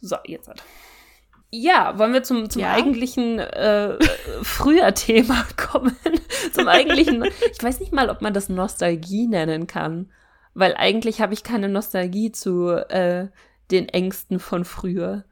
So, 0.01 0.15
jetzt 0.25 0.47
hat. 0.47 0.63
Ja, 1.51 1.97
wollen 1.99 2.13
wir 2.13 2.23
zum, 2.23 2.49
zum 2.49 2.61
Ja? 2.61 2.71
eigentlichen 2.73 3.37
äh, 3.39 3.97
früher 4.41 4.93
Thema 4.93 5.45
kommen? 5.57 5.95
zum 6.53 6.67
eigentlichen. 6.67 7.25
Ich 7.51 7.61
weiß 7.61 7.81
nicht 7.81 7.91
mal, 7.91 8.09
ob 8.09 8.21
man 8.21 8.33
das 8.33 8.47
Nostalgie 8.49 9.27
nennen 9.27 9.67
kann. 9.67 10.09
Weil 10.53 10.75
eigentlich 10.75 11.21
habe 11.21 11.33
ich 11.33 11.43
keine 11.43 11.69
Nostalgie 11.69 12.31
zu 12.31 12.69
äh, 12.69 13.27
den 13.71 13.89
Ängsten 13.89 14.39
von 14.39 14.65
früher. 14.65 15.25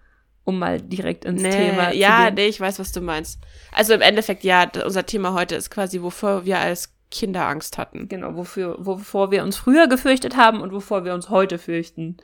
Um 0.46 0.58
mal 0.58 0.82
direkt 0.82 1.26
ins 1.26 1.44
Thema 1.44 1.92
ja, 1.94 2.18
zu 2.18 2.26
gehen. 2.26 2.34
nee, 2.36 2.48
ich 2.48 2.60
weiß, 2.60 2.80
was 2.80 2.92
du 2.92 3.02
meinst. 3.02 3.40
Also 3.72 3.94
im 3.94 4.02
Endeffekt, 4.02 4.44
ja, 4.44 4.68
unser 4.84 5.06
Thema 5.06 5.34
heute 5.34 5.56
ist 5.56 5.70
quasi, 5.70 6.02
wovor 6.02 6.46
wir 6.46 6.58
als 6.58 6.96
Kinder 7.12 7.46
Angst 7.48 7.78
hatten. 7.78 8.08
Genau, 8.08 8.36
wofür, 8.36 8.76
wovor 8.80 9.30
wir 9.30 9.44
uns 9.44 9.58
früher 9.58 9.88
gefürchtet 9.88 10.38
haben 10.38 10.62
und 10.62 10.72
wovor 10.72 11.06
wir 11.06 11.14
uns 11.14 11.30
heute 11.30 11.60
fürchten. 11.60 12.18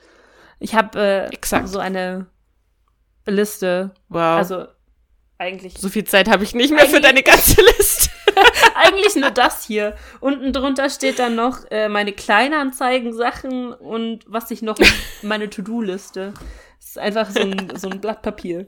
Ich 0.60 0.74
habe 0.74 1.00
äh, 1.00 1.34
Exakt. 1.34 1.68
so 1.68 1.78
eine 1.78 2.28
Liste. 3.28 3.92
Wow. 4.10 4.38
Also 4.38 4.66
eigentlich, 5.38 5.78
so 5.78 5.90
viel 5.90 6.06
Zeit 6.06 6.30
habe 6.30 6.44
ich 6.44 6.56
nicht 6.56 6.74
mehr 6.74 6.88
für 6.88 7.02
deine 7.02 7.22
ganze 7.22 7.62
Liste. 7.78 8.05
eigentlich 8.76 9.16
nur 9.16 9.32
das 9.32 9.66
hier. 9.66 9.96
Unten 10.20 10.54
drunter 10.54 10.90
steht 10.90 11.20
dann 11.20 11.36
noch 11.36 11.60
äh, 11.72 11.90
meine 11.90 12.14
Kleinanzeigen, 12.14 13.14
Sachen 13.14 13.74
und 13.74 14.24
was 14.28 14.52
ich 14.52 14.62
noch, 14.62 14.78
meine 15.22 15.50
To-Do-Liste. 15.50 16.34
Das 16.80 16.90
ist 16.90 17.00
einfach 17.00 17.30
so 17.30 17.42
ein, 17.42 17.74
so 17.76 17.90
ein 17.90 18.02
Blatt 18.02 18.22
Papier. 18.22 18.68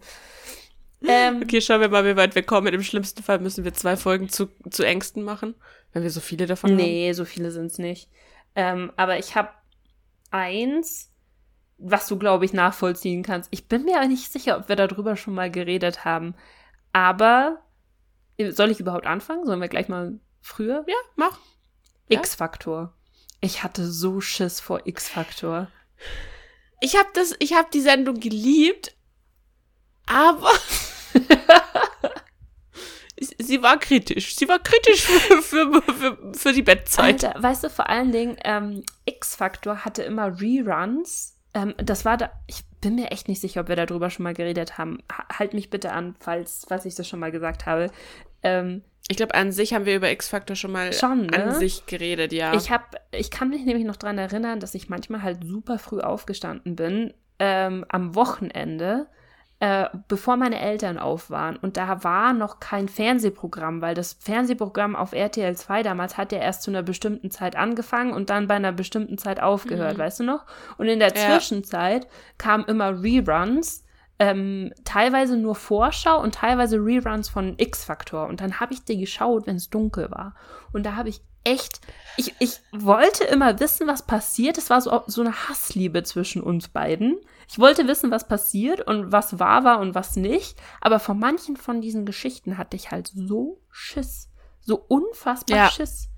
Ähm, 1.05 1.41
Okay, 1.43 1.61
schauen 1.61 1.81
wir 1.81 1.89
mal, 1.89 2.05
wie 2.05 2.15
weit 2.15 2.35
wir 2.35 2.43
kommen. 2.43 2.73
Im 2.73 2.83
schlimmsten 2.83 3.21
Fall 3.23 3.39
müssen 3.39 3.63
wir 3.63 3.73
zwei 3.73 3.95
Folgen 3.97 4.29
zu, 4.29 4.47
zu 4.69 4.83
Ängsten 4.83 5.23
machen, 5.23 5.55
wenn 5.93 6.03
wir 6.03 6.09
so 6.09 6.19
viele 6.19 6.45
davon 6.45 6.71
haben. 6.71 6.77
Nee, 6.77 7.13
so 7.13 7.25
viele 7.25 7.51
sind 7.51 7.67
es 7.67 7.77
nicht. 7.77 8.09
Ähm, 8.55 8.91
aber 8.95 9.19
ich 9.19 9.35
habe 9.35 9.49
eins, 10.31 11.11
was 11.77 12.07
du, 12.07 12.17
glaube 12.17 12.45
ich, 12.45 12.53
nachvollziehen 12.53 13.23
kannst. 13.23 13.49
Ich 13.51 13.67
bin 13.67 13.83
mir 13.85 13.97
aber 13.97 14.07
nicht 14.07 14.31
sicher, 14.31 14.57
ob 14.57 14.69
wir 14.69 14.75
darüber 14.75 15.15
schon 15.15 15.35
mal 15.35 15.51
geredet 15.51 16.05
haben. 16.05 16.33
Aber 16.91 17.59
soll 18.51 18.71
ich 18.71 18.79
überhaupt 18.79 19.05
anfangen? 19.05 19.45
Sollen 19.45 19.61
wir 19.61 19.67
gleich 19.67 19.87
mal 19.89 20.19
früher? 20.41 20.83
Ja, 20.87 20.95
mach. 21.15 21.39
Ja. 22.09 22.19
X-Faktor. 22.19 22.93
Ich 23.41 23.63
hatte 23.63 23.85
so 23.91 24.21
Schiss 24.21 24.59
vor 24.59 24.81
X-Faktor. 24.85 25.67
Ich 26.79 26.95
habe 26.95 27.09
das, 27.13 27.35
ich 27.39 27.53
habe 27.53 27.67
die 27.73 27.81
Sendung 27.81 28.19
geliebt, 28.19 28.95
aber 30.05 30.51
sie 33.39 33.61
war 33.63 33.79
kritisch. 33.79 34.35
Sie 34.35 34.47
war 34.47 34.59
kritisch 34.59 35.01
für, 35.03 35.41
für, 35.41 35.81
für, 35.81 36.33
für 36.33 36.53
die 36.53 36.61
Bettzeit. 36.61 37.23
Alter, 37.25 37.41
weißt 37.43 37.63
du, 37.63 37.69
vor 37.69 37.89
allen 37.89 38.11
Dingen, 38.11 38.37
ähm, 38.43 38.83
X-Factor 39.05 39.85
hatte 39.85 40.03
immer 40.03 40.39
Reruns. 40.39 41.35
Ähm, 41.53 41.73
das 41.77 42.05
war 42.05 42.17
da, 42.17 42.31
ich 42.47 42.63
bin 42.81 42.95
mir 42.95 43.09
echt 43.11 43.27
nicht 43.27 43.41
sicher, 43.41 43.61
ob 43.61 43.69
wir 43.69 43.75
darüber 43.75 44.09
schon 44.11 44.23
mal 44.23 44.35
geredet 44.35 44.77
haben. 44.77 44.99
Ha- 45.11 45.25
Halt 45.39 45.53
mich 45.53 45.69
bitte 45.71 45.91
an, 45.93 46.15
falls, 46.19 46.65
falls 46.67 46.85
ich 46.85 46.93
das 46.95 47.07
schon 47.07 47.19
mal 47.19 47.31
gesagt 47.31 47.65
habe. 47.65 47.89
Ähm, 48.43 48.83
Ich 49.09 49.17
glaube, 49.17 49.35
an 49.35 49.51
sich 49.51 49.73
haben 49.73 49.85
wir 49.85 49.95
über 49.95 50.11
X-Factor 50.11 50.55
schon 50.55 50.71
mal 50.71 50.91
Schon, 50.93 51.27
ne? 51.27 51.43
an 51.43 51.55
sich 51.55 51.85
geredet, 51.85 52.33
ja. 52.33 52.53
Ich 52.53 52.71
hab, 52.71 52.95
ich 53.11 53.31
kann 53.31 53.49
mich 53.49 53.63
nämlich 53.65 53.85
noch 53.85 53.95
dran 53.95 54.17
erinnern, 54.17 54.59
dass 54.59 54.75
ich 54.75 54.89
manchmal 54.89 55.23
halt 55.23 55.43
super 55.45 55.79
früh 55.79 55.99
aufgestanden 56.01 56.75
bin, 56.75 57.13
ähm, 57.39 57.85
am 57.89 58.15
Wochenende, 58.15 59.07
äh, 59.59 59.85
bevor 60.07 60.35
meine 60.37 60.59
Eltern 60.59 60.99
auf 60.99 61.29
waren. 61.31 61.55
Und 61.55 61.77
da 61.77 62.03
war 62.03 62.33
noch 62.33 62.59
kein 62.59 62.87
Fernsehprogramm, 62.89 63.81
weil 63.81 63.95
das 63.95 64.13
Fernsehprogramm 64.19 64.95
auf 64.95 65.13
RTL 65.13 65.55
2 65.55 65.81
damals 65.83 66.17
hat 66.17 66.31
ja 66.31 66.37
erst 66.39 66.61
zu 66.63 66.69
einer 66.71 66.83
bestimmten 66.83 67.31
Zeit 67.31 67.55
angefangen 67.55 68.11
und 68.13 68.29
dann 68.29 68.47
bei 68.47 68.53
einer 68.55 68.71
bestimmten 68.71 69.17
Zeit 69.17 69.39
aufgehört, 69.41 69.95
Mhm. 69.97 70.01
weißt 70.01 70.19
du 70.19 70.23
noch? 70.25 70.45
Und 70.77 70.87
in 70.89 70.99
der 70.99 71.15
Ja. 71.15 71.39
Zwischenzeit 71.39 72.07
kamen 72.37 72.65
immer 72.65 73.01
Reruns, 73.01 73.83
ähm, 74.19 74.73
teilweise 74.83 75.37
nur 75.37 75.55
Vorschau 75.55 76.21
und 76.21 76.35
teilweise 76.35 76.77
Reruns 76.77 77.29
von 77.29 77.55
X-Factor. 77.57 78.27
Und 78.27 78.41
dann 78.41 78.59
habe 78.59 78.73
ich 78.73 78.83
die 78.83 78.97
geschaut, 78.97 79.47
wenn 79.47 79.57
es 79.57 79.69
dunkel 79.69 80.09
war. 80.09 80.35
Und 80.73 80.85
da 80.85 80.95
habe 80.95 81.09
ich 81.09 81.21
echt, 81.43 81.79
ich, 82.17 82.33
ich 82.39 82.59
wollte 82.71 83.23
immer 83.23 83.59
wissen, 83.59 83.87
was 83.87 84.05
passiert. 84.05 84.57
Es 84.57 84.69
war 84.69 84.81
so, 84.81 85.03
so 85.07 85.21
eine 85.21 85.47
Hassliebe 85.47 86.03
zwischen 86.03 86.41
uns 86.41 86.67
beiden. 86.67 87.17
Ich 87.47 87.59
wollte 87.59 87.87
wissen, 87.87 88.11
was 88.11 88.27
passiert 88.27 88.81
und 88.81 89.11
was 89.11 89.39
wahr 89.39 89.63
war 89.63 89.79
und 89.79 89.95
was 89.95 90.15
nicht. 90.15 90.59
Aber 90.81 90.99
von 90.99 91.17
manchen 91.19 91.55
von 91.55 91.79
diesen 91.79 92.05
Geschichten 92.05 92.57
hatte 92.57 92.75
ich 92.75 92.91
halt 92.91 93.11
so 93.13 93.61
Schiss. 93.69 94.29
So 94.61 94.83
unfassbar 94.87 95.57
Ja. 95.57 95.69
Schiss. 95.69 96.09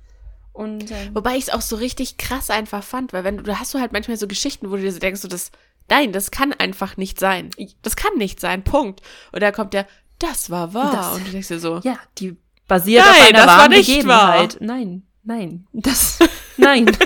Und 0.52 0.92
ähm, 0.92 1.14
Wobei 1.14 1.36
ich 1.36 1.44
es 1.44 1.50
auch 1.52 1.62
so 1.62 1.76
richtig 1.76 2.18
krass 2.18 2.50
einfach 2.50 2.84
fand, 2.84 3.14
weil 3.14 3.24
wenn 3.24 3.38
du, 3.38 3.44
da 3.44 3.60
hast 3.60 3.74
du 3.74 3.80
halt 3.80 3.94
manchmal 3.94 4.18
so 4.18 4.28
Geschichten, 4.28 4.72
wo 4.72 4.76
du 4.76 4.82
dir 4.82 4.92
so 4.92 5.00
denkst, 5.00 5.22
so 5.22 5.28
das, 5.28 5.52
nein, 5.90 6.12
das 6.12 6.32
kann 6.32 6.54
einfach 6.54 6.98
nicht 6.98 7.20
sein. 7.20 7.50
Das 7.82 7.96
kann 7.96 8.16
nicht 8.18 8.40
sein, 8.40 8.64
Punkt. 8.64 9.02
Und 9.32 9.42
da 9.42 9.52
kommt 9.52 9.74
der, 9.74 9.88
das 10.20 10.50
war 10.50 10.74
wahr. 10.74 10.92
Das- 10.92 11.16
und 11.16 11.28
du 11.28 11.32
denkst 11.32 11.48
dir 11.48 11.60
so, 11.60 11.80
ja, 11.84 11.98
die 12.18 12.38
basiert 12.68 13.04
auf 13.04 13.12
Nein, 13.12 13.22
einer 13.28 13.38
das 13.38 13.48
war 13.48 13.58
wahren 13.58 13.72
nicht 13.72 13.88
Begebenheit. 13.88 14.58
Nein, 14.60 15.04
nein. 15.24 15.68
Das, 15.74 16.20
nein. 16.58 16.98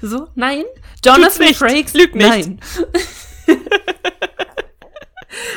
so, 0.00 0.28
nein. 0.34 0.64
Jonathan. 1.04 1.54
Frakes, 1.54 1.94
Lüg 1.94 2.14
nicht. 2.14 2.28
nein. 2.28 2.60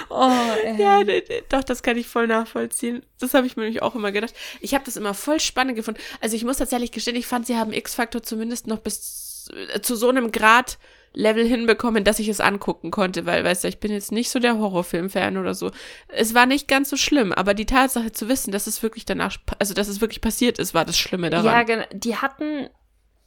oh, 0.10 0.32
ey. 0.64 0.80
ja, 0.80 1.04
doch, 1.50 1.64
das 1.64 1.82
kann 1.82 1.98
ich 1.98 2.08
voll 2.08 2.28
nachvollziehen. 2.28 3.04
Das 3.20 3.34
habe 3.34 3.48
ich 3.48 3.56
mir 3.56 3.64
nämlich 3.64 3.82
auch 3.82 3.96
immer 3.96 4.12
gedacht. 4.12 4.34
Ich 4.62 4.74
habe 4.74 4.84
das 4.86 4.98
immer 4.98 5.14
voll 5.14 5.40
spannend 5.40 5.76
gefunden. 5.76 6.00
Also 6.22 6.36
ich 6.36 6.44
muss 6.44 6.58
tatsächlich 6.58 6.92
gestehen, 6.92 7.16
ich 7.16 7.28
fand, 7.28 7.48
sie 7.48 7.58
haben 7.58 7.74
X-Factor 7.74 8.22
zumindest 8.24 8.68
noch 8.68 8.80
bis 8.80 9.50
äh, 9.74 9.82
zu 9.82 9.96
so 9.96 10.10
einem 10.10 10.32
Grad 10.32 10.78
Level 11.14 11.46
hinbekommen, 11.46 12.04
dass 12.04 12.20
ich 12.20 12.28
es 12.28 12.40
angucken 12.40 12.92
konnte, 12.92 13.26
weil, 13.26 13.44
weißt 13.44 13.64
du, 13.64 13.68
ich 13.68 13.80
bin 13.80 13.92
jetzt 13.92 14.12
nicht 14.12 14.30
so 14.30 14.40
der 14.40 14.58
Horrorfilm-Fan 14.58 15.38
oder 15.38 15.54
so. 15.54 15.72
Es 16.08 16.34
war 16.36 16.46
nicht 16.46 16.68
ganz 16.68 16.90
so 16.90 16.98
schlimm, 16.98 17.32
aber 17.34 17.54
die 17.54 17.66
Tatsache 17.66 18.12
zu 18.12 18.30
wissen, 18.30 18.52
dass 18.52 18.68
es 18.68 18.84
wirklich 18.84 19.06
danach, 19.06 19.38
also 19.60 19.74
dass 19.74 19.88
es 19.88 20.02
wirklich 20.02 20.22
passiert 20.22 20.60
ist, 20.60 20.74
war 20.74 20.86
das 20.86 20.98
Schlimme 20.98 21.30
daran. 21.30 21.46
Ja, 21.46 21.64
genau. 21.64 21.86
Die 21.94 22.16
hatten, 22.16 22.70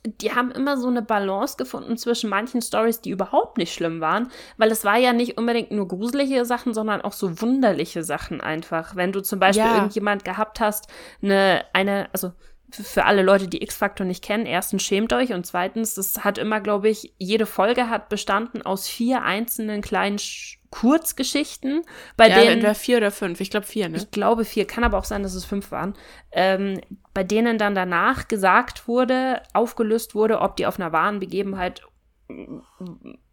die 0.05 0.33
haben 0.33 0.51
immer 0.51 0.77
so 0.77 0.89
eine 0.89 1.03
Balance 1.03 1.57
gefunden 1.57 1.97
zwischen 1.97 2.29
manchen 2.31 2.61
Stories, 2.63 3.01
die 3.01 3.11
überhaupt 3.11 3.59
nicht 3.59 3.73
schlimm 3.73 4.01
waren, 4.01 4.31
weil 4.57 4.71
es 4.71 4.85
war 4.85 4.97
ja 4.99 5.13
nicht 5.13 5.39
unbedingt 5.39 5.71
nur 5.71 5.87
gruselige 5.89 6.45
Sachen, 6.45 6.75
sondern 6.75 7.03
auch 7.03 7.13
so 7.13 7.41
wunderliche 7.41 8.03
Sachen 8.03 8.41
einfach. 8.41 8.97
Wenn 8.97 9.13
du 9.13 9.21
zum 9.23 9.39
Beispiel 9.39 9.67
Ja. 9.67 9.75
irgendjemand 9.77 10.25
gehabt 10.25 10.61
hast, 10.61 10.89
eine, 11.23 11.65
eine, 11.73 12.09
also 12.13 12.33
für 12.75 13.05
alle 13.05 13.23
Leute, 13.23 13.49
die 13.49 13.63
X-Factor 13.63 14.07
nicht 14.07 14.25
kennen, 14.25 14.47
erstens 14.47 14.83
schämt 14.83 15.13
euch 15.13 15.33
und 15.33 15.47
zweitens, 15.47 15.95
das 15.95 16.25
hat 16.25 16.39
immer, 16.39 16.61
glaube 16.61 16.89
ich, 16.89 17.13
jede 17.19 17.47
Folge 17.47 17.89
hat 17.89 18.09
bestanden 18.09 18.63
aus 18.63 18.89
vier 18.89 19.23
einzelnen 19.23 19.83
kleinen 19.83 20.19
Sch 20.19 20.59
Kurzgeschichten, 20.73 21.83
bei 22.17 22.31
ja, 22.31 22.37
denen 22.37 22.53
entweder 22.53 22.75
vier 22.75 22.97
oder 22.97 23.11
fünf. 23.11 23.43
Ich 23.43 23.51
glaube 23.51 23.67
vier, 23.67 23.91
ne? 23.91 23.99
ich 23.99 24.11
glaube 24.11 24.47
vier, 24.47 24.67
kann 24.67 24.85
aber 24.85 24.97
auch 24.97 25.05
sein, 25.05 25.23
dass 25.23 25.35
es 25.35 25.45
fünf 25.45 25.71
waren, 25.71 25.93
ähm, 26.33 26.81
bei 27.13 27.23
denen 27.23 27.59
dann 27.59 27.75
danach 27.75 28.27
gesagt 28.27 28.89
wurde, 28.89 29.43
aufgelöst 29.53 30.15
wurde, 30.15 30.41
ob 30.41 30.57
die 30.57 30.65
auf 30.65 30.81
einer 30.81 30.91
wahren 30.91 31.21
Begebenheit 31.21 31.83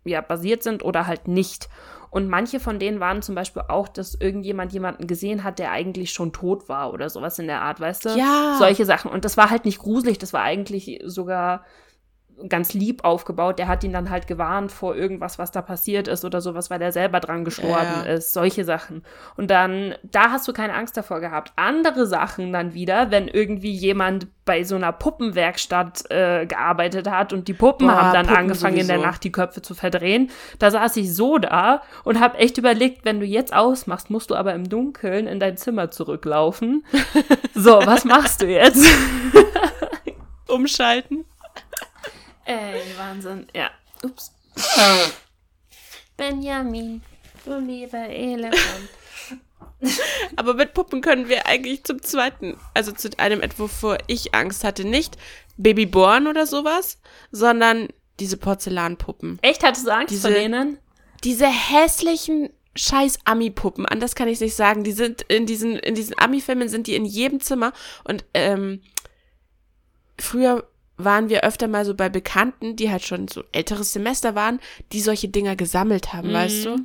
ja, 0.04 0.20
basiert 0.20 0.64
sind 0.64 0.84
oder 0.84 1.08
halt 1.08 1.30
nicht. 1.30 1.70
Und 2.10 2.28
manche 2.28 2.60
von 2.60 2.80
denen 2.80 3.00
waren 3.00 3.22
zum 3.22 3.36
Beispiel 3.36 3.64
auch, 3.68 3.88
dass 3.88 4.16
irgendjemand 4.16 4.74
jemanden 4.74 5.06
gesehen 5.06 5.44
hat, 5.44 5.60
der 5.60 5.72
eigentlich 5.72 6.12
schon 6.12 6.34
tot 6.34 6.68
war 6.68 6.92
oder 6.94 7.10
sowas 7.10 7.38
in 7.40 7.48
der 7.48 7.62
Art, 7.62 7.80
weißt 7.80 8.06
du? 8.06 8.10
Ja. 8.10 8.56
Solche 8.58 8.86
Sachen. 8.86 9.12
Und 9.12 9.26
das 9.26 9.38
war 9.38 9.50
halt 9.50 9.66
nicht 9.66 9.80
gruselig, 9.80 10.18
das 10.18 10.34
war 10.34 10.42
eigentlich 10.42 11.02
sogar 11.06 11.66
ganz 12.48 12.74
lieb 12.74 13.04
aufgebaut. 13.04 13.60
Der 13.60 13.68
hat 13.68 13.84
ihn 13.84 13.92
dann 13.92 14.10
halt 14.10 14.28
gewarnt 14.28 14.72
vor 14.72 14.96
irgendwas, 14.96 15.38
was 15.40 15.52
da 15.52 15.62
passiert 15.62 16.08
ist 16.08 16.24
oder 16.24 16.40
sowas, 16.42 16.70
weil 16.70 16.82
er 16.82 16.92
selber 16.92 17.20
dran 17.20 17.44
gestorben 17.44 17.74
Ja. 17.74 18.02
ist. 18.04 18.32
Solche 18.34 18.64
Sachen. 18.64 19.04
Und 19.36 19.52
dann, 19.52 19.96
da 20.04 20.32
hast 20.32 20.48
du 20.48 20.54
keine 20.54 20.74
Angst 20.74 20.96
davor 20.96 21.20
gehabt. 21.20 21.52
Andere 21.56 22.06
Sachen 22.06 22.54
dann 22.54 22.74
wieder, 22.74 23.12
wenn 23.12 23.28
irgendwie 23.28 23.72
jemand 23.72 24.28
bei 24.46 24.64
so 24.64 24.76
einer 24.76 24.92
Puppenwerkstatt 24.92 26.10
äh, 26.10 26.46
gearbeitet 26.48 27.10
hat 27.10 27.34
und 27.34 27.48
die 27.48 27.54
Puppen 27.54 27.88
Boah, 27.88 27.96
haben 27.96 28.14
dann 28.14 28.26
Puppen 28.26 28.40
angefangen 28.42 28.78
in 28.78 28.88
der 28.88 28.96
sowieso. 28.98 29.08
Nacht 29.12 29.24
die 29.24 29.32
Köpfe 29.32 29.62
zu 29.62 29.76
verdrehen. 29.76 30.32
Da 30.58 30.72
saß 30.72 30.98
ich 30.98 31.14
so 31.14 31.38
da 31.38 31.82
und 32.04 32.20
habe 32.20 32.38
echt 32.40 32.58
überlegt, 32.58 33.06
wenn 33.06 33.20
du 33.20 33.26
jetzt 33.28 33.54
ausmachst, 33.54 34.10
musst 34.10 34.32
du 34.32 34.36
aber 34.36 34.54
im 34.56 34.68
Dunkeln 34.68 35.28
in 35.28 35.40
dein 35.40 35.58
Zimmer 35.58 35.92
zurücklaufen. 35.92 36.84
so, 37.54 37.80
was 37.86 38.06
machst 38.06 38.42
du 38.42 38.48
jetzt? 38.48 38.84
Umschalten. 40.48 41.26
Ey, 42.50 42.82
Wahnsinn. 42.98 43.46
Ja. 43.56 43.70
Ups. 44.04 44.32
Benjamin, 46.18 47.02
du 47.46 47.60
lieber 47.60 48.10
Elefant. 48.10 48.90
Aber 50.36 50.56
mit 50.56 50.74
Puppen 50.74 51.02
können 51.02 51.30
wir 51.30 51.46
eigentlich 51.46 51.84
zum 51.84 52.02
zweiten, 52.02 52.58
also 52.74 52.92
zu 52.92 53.10
einem, 53.18 53.42
wovor 53.58 54.00
ich 54.08 54.34
Angst 54.34 54.64
hatte, 54.64 54.84
nicht 54.84 55.16
Babyborn 55.58 56.26
oder 56.28 56.48
sowas, 56.48 56.98
sondern 57.32 57.88
diese 58.20 58.38
Porzellanpuppen. 58.38 59.38
Echt, 59.44 59.64
hattest 59.64 59.86
du 59.86 59.92
Angst 59.94 60.12
Diese- 60.12 60.30
vor 60.30 60.32
denen? 60.32 60.80
Diese 61.24 61.48
hässlichen 61.48 62.50
scheiß 62.76 63.20
Ami-Puppen, 63.26 63.86
anders 63.86 64.16
kann 64.16 64.28
ich 64.28 64.40
nicht 64.40 64.56
sagen. 64.56 64.84
Die 64.84 64.92
sind 64.94 65.22
in 65.24 65.46
diesen, 65.46 65.76
in 65.78 65.94
diesen 65.96 66.18
Ami-Filmen 66.18 66.68
sind 66.70 66.88
die 66.88 66.96
in 66.96 67.06
jedem 67.06 67.42
Zimmer 67.42 67.74
und 68.06 68.26
ähm, 68.34 68.82
früher 70.18 70.68
waren 71.00 71.30
wir 71.30 71.44
öfter 71.44 71.68
mal 71.68 71.86
so 71.86 71.96
bei 71.96 72.10
Bekannten, 72.10 72.76
die 72.76 72.92
halt 72.92 73.04
schon 73.04 73.28
so 73.28 73.44
älteres 73.52 73.94
Semester 73.94 74.36
waren, 74.36 74.60
die 74.92 75.02
solche 75.02 75.30
Dinger 75.30 75.56
gesammelt 75.56 76.14
haben, 76.14 76.30
Mhm. 76.30 76.34
weißt 76.34 76.66
du? 76.66 76.76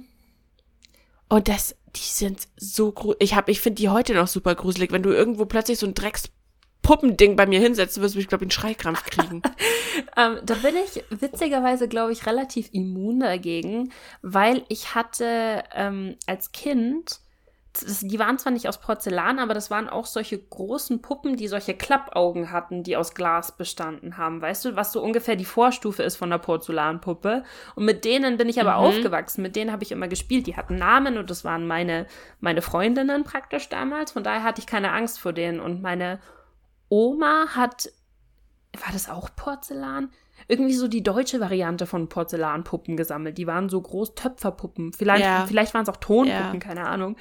Und 1.29 1.49
das, 1.49 1.75
die 1.97 2.01
sind 2.01 2.49
so 2.57 2.93
gruselig. 2.93 3.23
Ich 3.23 3.35
hab, 3.35 3.49
ich 3.49 3.61
finde 3.61 3.83
die 3.83 3.89
heute 3.89 4.15
noch 4.15 4.29
super 4.29 4.55
gruselig. 4.55 4.93
Wenn 4.93 5.03
du 5.03 5.11
irgendwo 5.11 5.47
plötzlich 5.47 5.79
so 5.79 5.87
ein 5.87 5.95
Dreckspuppending 5.95 7.35
bei 7.37 7.47
mir 7.47 7.61
hinsetzt, 7.61 8.01
wirst 8.01 8.15
du 8.15 8.19
mich, 8.19 8.29
glaube 8.29 8.45
ich, 8.45 8.47
einen 8.47 8.51
Schreikrampf 8.53 9.05
kriegen. 9.05 9.43
Ähm, 10.17 10.39
da 10.45 10.55
bin 10.55 10.75
ich 10.77 11.05
witzigerweise, 11.11 11.87
glaube 11.89 12.13
ich, 12.13 12.27
relativ 12.27 12.69
immun 12.73 13.21
dagegen, 13.21 13.93
weil 14.23 14.65
ich 14.69 14.95
hatte 14.97 15.63
ähm, 15.73 16.17
als 16.27 16.51
Kind, 16.51 17.21
das, 17.83 18.01
die 18.01 18.19
waren 18.19 18.39
zwar 18.39 18.53
nicht 18.53 18.69
aus 18.69 18.79
Porzellan, 18.79 19.39
aber 19.39 19.53
das 19.55 19.71
waren 19.71 19.89
auch 19.89 20.07
solche 20.07 20.39
großen 20.39 21.03
Puppen, 21.03 21.37
die 21.37 21.49
solche 21.49 21.75
Klappaugen 21.75 22.51
hatten, 22.51 22.83
die 22.83 22.97
aus 22.97 23.15
Glas 23.15 23.57
bestanden 23.57 24.17
haben. 24.17 24.41
Weißt 24.41 24.65
du, 24.65 24.77
was 24.77 24.93
so 24.93 25.03
ungefähr 25.03 25.37
die 25.37 25.45
Vorstufe 25.45 26.03
ist 26.03 26.17
von 26.17 26.31
der 26.31 26.39
Porzellanpuppe? 26.39 27.45
Und 27.75 27.85
mit 27.85 28.05
denen 28.05 28.37
bin 28.37 28.49
ich 28.49 28.61
aber 28.61 28.73
Mhm. 28.79 28.87
aufgewachsen. 28.87 29.43
Mit 29.43 29.57
denen 29.57 29.73
habe 29.73 29.83
ich 29.83 29.93
immer 29.93 30.09
gespielt. 30.09 30.47
Die 30.47 30.57
hatten 30.57 30.77
Namen 30.77 31.19
und 31.19 31.31
das 31.31 31.45
waren 31.45 31.67
meine, 31.67 32.07
meine 32.41 32.63
Freundinnen 32.63 33.25
praktisch 33.25 33.69
damals. 33.69 34.13
Von 34.13 34.25
daher 34.25 34.43
hatte 34.43 34.61
ich 34.61 34.67
keine 34.67 34.93
Angst 34.93 35.19
vor 35.21 35.33
denen. 35.33 35.61
Und 35.61 35.83
meine 35.83 36.21
Oma 36.89 37.47
hat 37.55 37.91
war 38.85 38.93
das 38.93 39.09
auch 39.09 39.31
Porzellan? 39.37 40.11
Irgendwie 40.49 40.75
so 40.75 40.89
die 40.89 41.03
deutsche 41.03 41.41
Variante 41.41 41.87
von 41.87 42.09
Porzellanpuppen 42.09 42.97
gesammelt. 42.97 43.39
Die 43.39 43.47
waren 43.47 43.69
so 43.69 43.81
groß 43.81 44.15
Töpferpuppen. 44.15 44.93
Vielleicht, 44.93 45.25
Ja. 45.25 45.47
vielleicht 45.47 45.75
waren 45.75 45.83
es 45.85 45.89
auch 45.89 45.97
Tonpuppen, 45.97 46.55
Ja. 46.55 46.59
keine 46.59 46.87
Ahnung. 46.87 47.17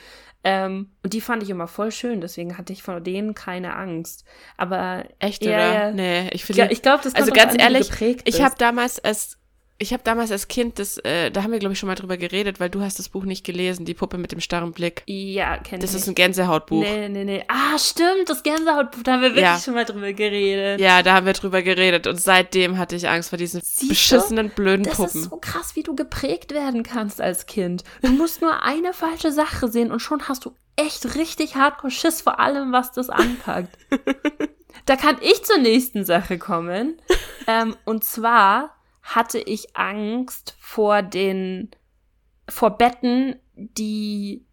Ähm, 0.46 0.90
und 1.04 1.14
die 1.14 1.22
fand 1.22 1.42
ich 1.42 1.50
immer 1.50 1.68
voll 1.68 1.92
schön, 1.92 2.20
deswegen 2.20 2.58
hatte 2.58 2.74
ich 2.74 2.84
vor 2.84 3.00
denen 3.00 3.34
keine 3.34 3.76
Angst. 3.78 4.26
Aber 4.58 5.06
Echt, 5.20 5.44
Ja, 5.46 5.52
oder? 5.52 5.74
ja. 5.74 5.92
Nee, 5.92 6.30
ich 6.34 6.44
finde. 6.44 6.68
ich 6.70 6.82
glaube, 6.82 7.02
das 7.04 7.14
kommt 7.14 7.30
Also 7.30 7.34
ganz 7.34 7.56
ehrlich, 7.62 7.90
geprägt 7.90 8.24
Ich 8.28 8.42
habe 8.42 8.56
damals 8.58 9.00
als 9.04 9.38
ich 9.80 9.92
habe 9.92 10.04
damals 10.04 10.32
als 10.32 10.48
Kind 10.48 10.80
das, 10.80 10.98
äh, 11.00 11.30
da 11.32 11.44
haben 11.44 11.52
wir 11.52 11.60
glaube 11.60 11.74
ich 11.74 11.80
schon 11.80 11.88
mal 11.88 11.96
drüber 11.96 12.16
geredet, 12.18 12.60
weil 12.60 12.70
du 12.70 12.82
hast 12.82 13.00
das 13.00 13.10
Buch 13.10 13.24
nicht 13.26 13.44
gelesen, 13.46 13.86
die 13.86 13.94
Puppe 13.94 14.18
mit 14.18 14.32
dem 14.32 14.40
starren 14.40 14.72
Blick. 14.72 15.04
Ja, 15.08 15.58
kenn 15.58 15.80
Das 15.82 15.92
ich. 15.92 15.98
ist 15.98 16.08
ein 16.08 16.16
Gänsehautbuch. 16.16 16.82
Nee, 16.82 17.10
nee, 17.10 17.24
nee. 17.26 17.44
Ah, 17.48 17.78
stimmt, 17.78 18.28
das 18.30 18.44
Gänsehautbuch, 18.44 19.04
da 19.04 19.14
haben 19.14 19.22
wir 19.22 19.30
wirklich 19.30 19.44
Ja. 19.44 19.60
schon 19.60 19.74
mal 19.74 19.84
drüber 19.86 20.14
geredet. 20.14 20.80
Ja, 20.80 21.02
da 21.04 21.16
haben 21.16 21.26
wir 21.26 21.34
drüber 21.34 21.62
geredet 21.62 22.08
und 22.08 22.22
seitdem 22.22 22.78
hatte 22.78 22.96
ich 22.96 23.10
Angst 23.10 23.30
vor 23.30 23.38
diesen 23.38 23.62
Siehst 23.62 23.82
du? 23.84 23.88
beschissenen 23.90 24.50
blöden 24.52 24.84
Das 24.86 24.96
Puppen. 24.98 25.22
ist 25.24 25.30
so 25.30 25.38
krass, 25.38 25.76
wie 25.76 25.84
du 25.84 25.96
geprägt 25.96 26.54
werden 26.54 26.84
kannst 26.84 27.20
als 27.20 27.46
Kind. 27.46 27.84
Du 28.02 28.10
musst 28.12 28.42
nur 28.42 28.64
eine 28.64 28.94
falsche 28.94 29.32
Sache 29.32 29.68
sehen 29.68 29.92
und 29.92 30.00
schon 30.00 30.28
hast 30.30 30.46
du 30.46 30.54
echt 30.76 31.16
richtig 31.16 31.56
hardcore 31.56 31.92
Schiss 31.92 32.22
vor 32.22 32.40
allem, 32.40 32.72
was 32.72 32.92
das 32.94 33.10
anpackt. 33.10 33.78
da 34.86 34.96
kann 34.96 35.18
ich 35.22 35.44
zur 35.44 35.58
nächsten 35.58 36.06
Sache 36.06 36.38
kommen. 36.38 37.02
Ähm, 37.48 37.76
und 37.86 38.04
zwar 38.04 38.76
hatte 39.04 39.38
ich 39.40 39.76
Angst 39.76 40.56
vor 40.60 41.02
den, 41.04 41.70
vor 42.50 42.78
Betten, 42.78 43.36
die, 43.56 44.46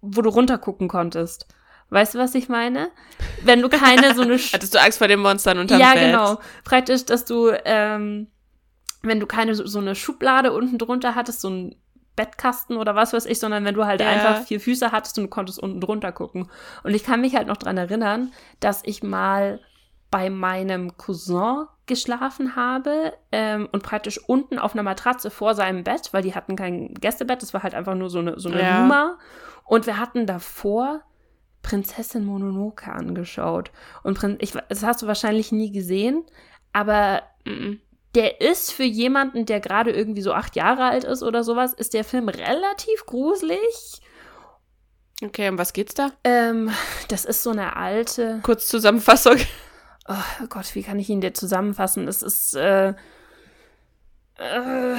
wo 0.00 0.22
du 0.22 0.30
runtergucken 0.30 0.88
konntest. 0.88 1.46
Weißt 1.88 2.14
du, 2.14 2.18
was 2.18 2.34
ich 2.36 2.48
meine? 2.48 2.90
Wenn 3.42 3.60
du 3.62 3.68
keine 3.68 4.14
so 4.14 4.22
eine. 4.22 4.38
Hattest 4.52 4.74
du 4.74 4.80
Angst 4.80 4.98
vor 4.98 5.08
den 5.08 5.18
Monstern 5.20 5.58
unterm 5.58 5.80
ja, 5.80 5.94
Bett? 5.94 6.02
genau. 6.12 6.38
Praktisch, 6.62 7.04
dass 7.04 7.24
du, 7.24 7.50
ähm, 7.64 8.28
wenn 9.02 9.18
du 9.18 9.26
keine 9.26 9.56
so, 9.56 9.66
so 9.66 9.80
eine 9.80 9.96
Schublade 9.96 10.52
unten 10.52 10.78
drunter 10.78 11.16
hattest, 11.16 11.40
so 11.40 11.50
ein 11.50 11.74
Bettkasten 12.14 12.76
oder 12.76 12.94
was 12.94 13.12
weiß 13.12 13.26
ich, 13.26 13.40
sondern 13.40 13.64
wenn 13.64 13.74
du 13.74 13.86
halt 13.86 14.02
Ja. 14.02 14.08
einfach 14.08 14.44
vier 14.46 14.60
Füße 14.60 14.92
hattest 14.92 15.18
und 15.18 15.24
du 15.24 15.30
konntest 15.30 15.58
unten 15.58 15.80
drunter 15.80 16.12
gucken. 16.12 16.48
Und 16.84 16.94
ich 16.94 17.02
kann 17.02 17.22
mich 17.22 17.34
halt 17.34 17.48
noch 17.48 17.56
dran 17.56 17.76
erinnern, 17.78 18.32
dass 18.60 18.82
ich 18.84 19.02
mal 19.02 19.58
bei 20.10 20.30
meinem 20.30 20.96
Cousin 20.96 21.66
geschlafen 21.86 22.56
habe 22.56 23.12
ähm, 23.32 23.68
und 23.72 23.82
praktisch 23.82 24.18
unten 24.26 24.58
auf 24.58 24.74
einer 24.74 24.82
Matratze 24.82 25.30
vor 25.30 25.54
seinem 25.54 25.84
Bett, 25.84 26.08
weil 26.12 26.22
die 26.22 26.34
hatten 26.34 26.56
kein 26.56 26.94
Gästebett, 26.94 27.42
das 27.42 27.52
war 27.54 27.62
halt 27.62 27.74
einfach 27.74 27.94
nur 27.94 28.10
so 28.10 28.18
eine, 28.20 28.38
so 28.38 28.48
eine 28.48 28.60
Ja. 28.62 28.80
Luma. 28.82 29.18
Und 29.64 29.86
wir 29.86 29.98
hatten 29.98 30.26
davor 30.26 31.00
Prinzessin 31.62 32.24
Mononoke 32.24 32.90
angeschaut. 32.90 33.70
Und 34.02 34.18
Prin 34.18 34.36
ich, 34.40 34.52
das 34.68 34.82
hast 34.82 35.02
du 35.02 35.06
wahrscheinlich 35.06 35.52
nie 35.52 35.70
gesehen, 35.72 36.24
aber 36.72 37.22
Mhm. 37.44 37.80
der 38.14 38.40
ist 38.40 38.72
für 38.72 38.84
jemanden, 38.84 39.46
der 39.46 39.60
gerade 39.60 39.90
irgendwie 39.90 40.22
so 40.22 40.32
acht 40.32 40.56
Jahre 40.56 40.84
alt 40.84 41.04
ist 41.04 41.22
oder 41.22 41.42
sowas, 41.44 41.72
ist 41.72 41.94
der 41.94 42.04
Film 42.04 42.28
relativ 42.28 43.06
gruselig. 43.06 44.00
Okay, 45.22 45.48
um 45.48 45.58
was 45.58 45.72
geht's 45.72 45.94
da? 45.94 46.10
Ähm, 46.24 46.70
das 47.08 47.24
ist 47.24 47.42
so 47.42 47.50
eine 47.50 47.76
alte. 47.76 48.40
Kurz 48.42 48.66
Zusammenfassung. 48.68 49.36
Oh 50.10 50.46
Gott, 50.48 50.74
wie 50.74 50.82
kann 50.82 50.98
ich 50.98 51.08
ihn 51.08 51.20
dir 51.20 51.34
zusammenfassen? 51.34 52.08
Es 52.08 52.22
ist, 52.24 52.56
äh, 52.56 52.94
äh, 54.38 54.96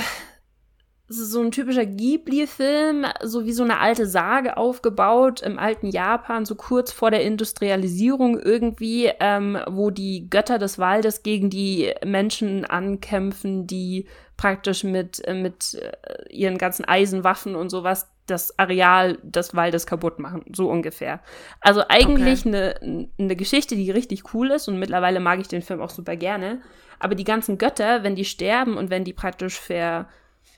so 1.09 1.41
ein 1.41 1.51
typischer 1.51 1.85
Ghibli-Film, 1.85 3.05
so 3.21 3.45
wie 3.45 3.51
so 3.51 3.63
eine 3.63 3.79
alte 3.79 4.07
Sage 4.07 4.55
aufgebaut 4.55 5.41
im 5.41 5.59
alten 5.59 5.87
Japan, 5.87 6.45
so 6.45 6.55
kurz 6.55 6.93
vor 6.93 7.11
der 7.11 7.23
Industrialisierung 7.23 8.39
irgendwie, 8.39 9.11
ähm, 9.19 9.57
wo 9.67 9.89
die 9.89 10.29
Götter 10.29 10.57
des 10.57 10.79
Waldes 10.79 11.23
gegen 11.23 11.49
die 11.49 11.93
Menschen 12.05 12.63
ankämpfen, 12.63 13.67
die 13.67 14.07
praktisch 14.37 14.85
mit, 14.85 15.21
äh, 15.27 15.33
mit 15.33 15.73
äh, 15.73 16.31
ihren 16.33 16.57
ganzen 16.57 16.85
Eisenwaffen 16.85 17.55
und 17.55 17.69
sowas 17.69 18.09
das 18.31 18.57
Areal 18.57 19.17
des 19.21 19.55
Waldes 19.55 19.85
kaputt 19.85 20.19
machen, 20.19 20.43
so 20.53 20.69
ungefähr. 20.69 21.21
Also 21.59 21.83
eigentlich 21.87 22.45
eine, 22.45 23.09
eine 23.17 23.35
Geschichte, 23.35 23.75
die 23.75 23.91
richtig 23.91 24.33
cool 24.33 24.51
ist 24.51 24.67
und 24.67 24.79
mittlerweile 24.79 25.19
mag 25.19 25.39
ich 25.39 25.47
den 25.47 25.61
Film 25.61 25.81
auch 25.81 25.89
super 25.89 26.15
gerne. 26.15 26.61
Aber 26.99 27.15
die 27.15 27.23
ganzen 27.23 27.57
Götter, 27.57 28.03
wenn 28.03 28.15
die 28.15 28.25
sterben 28.25 28.77
und 28.77 28.89
wenn 28.89 29.03
die 29.03 29.13
praktisch 29.13 29.59
ver, 29.59 30.07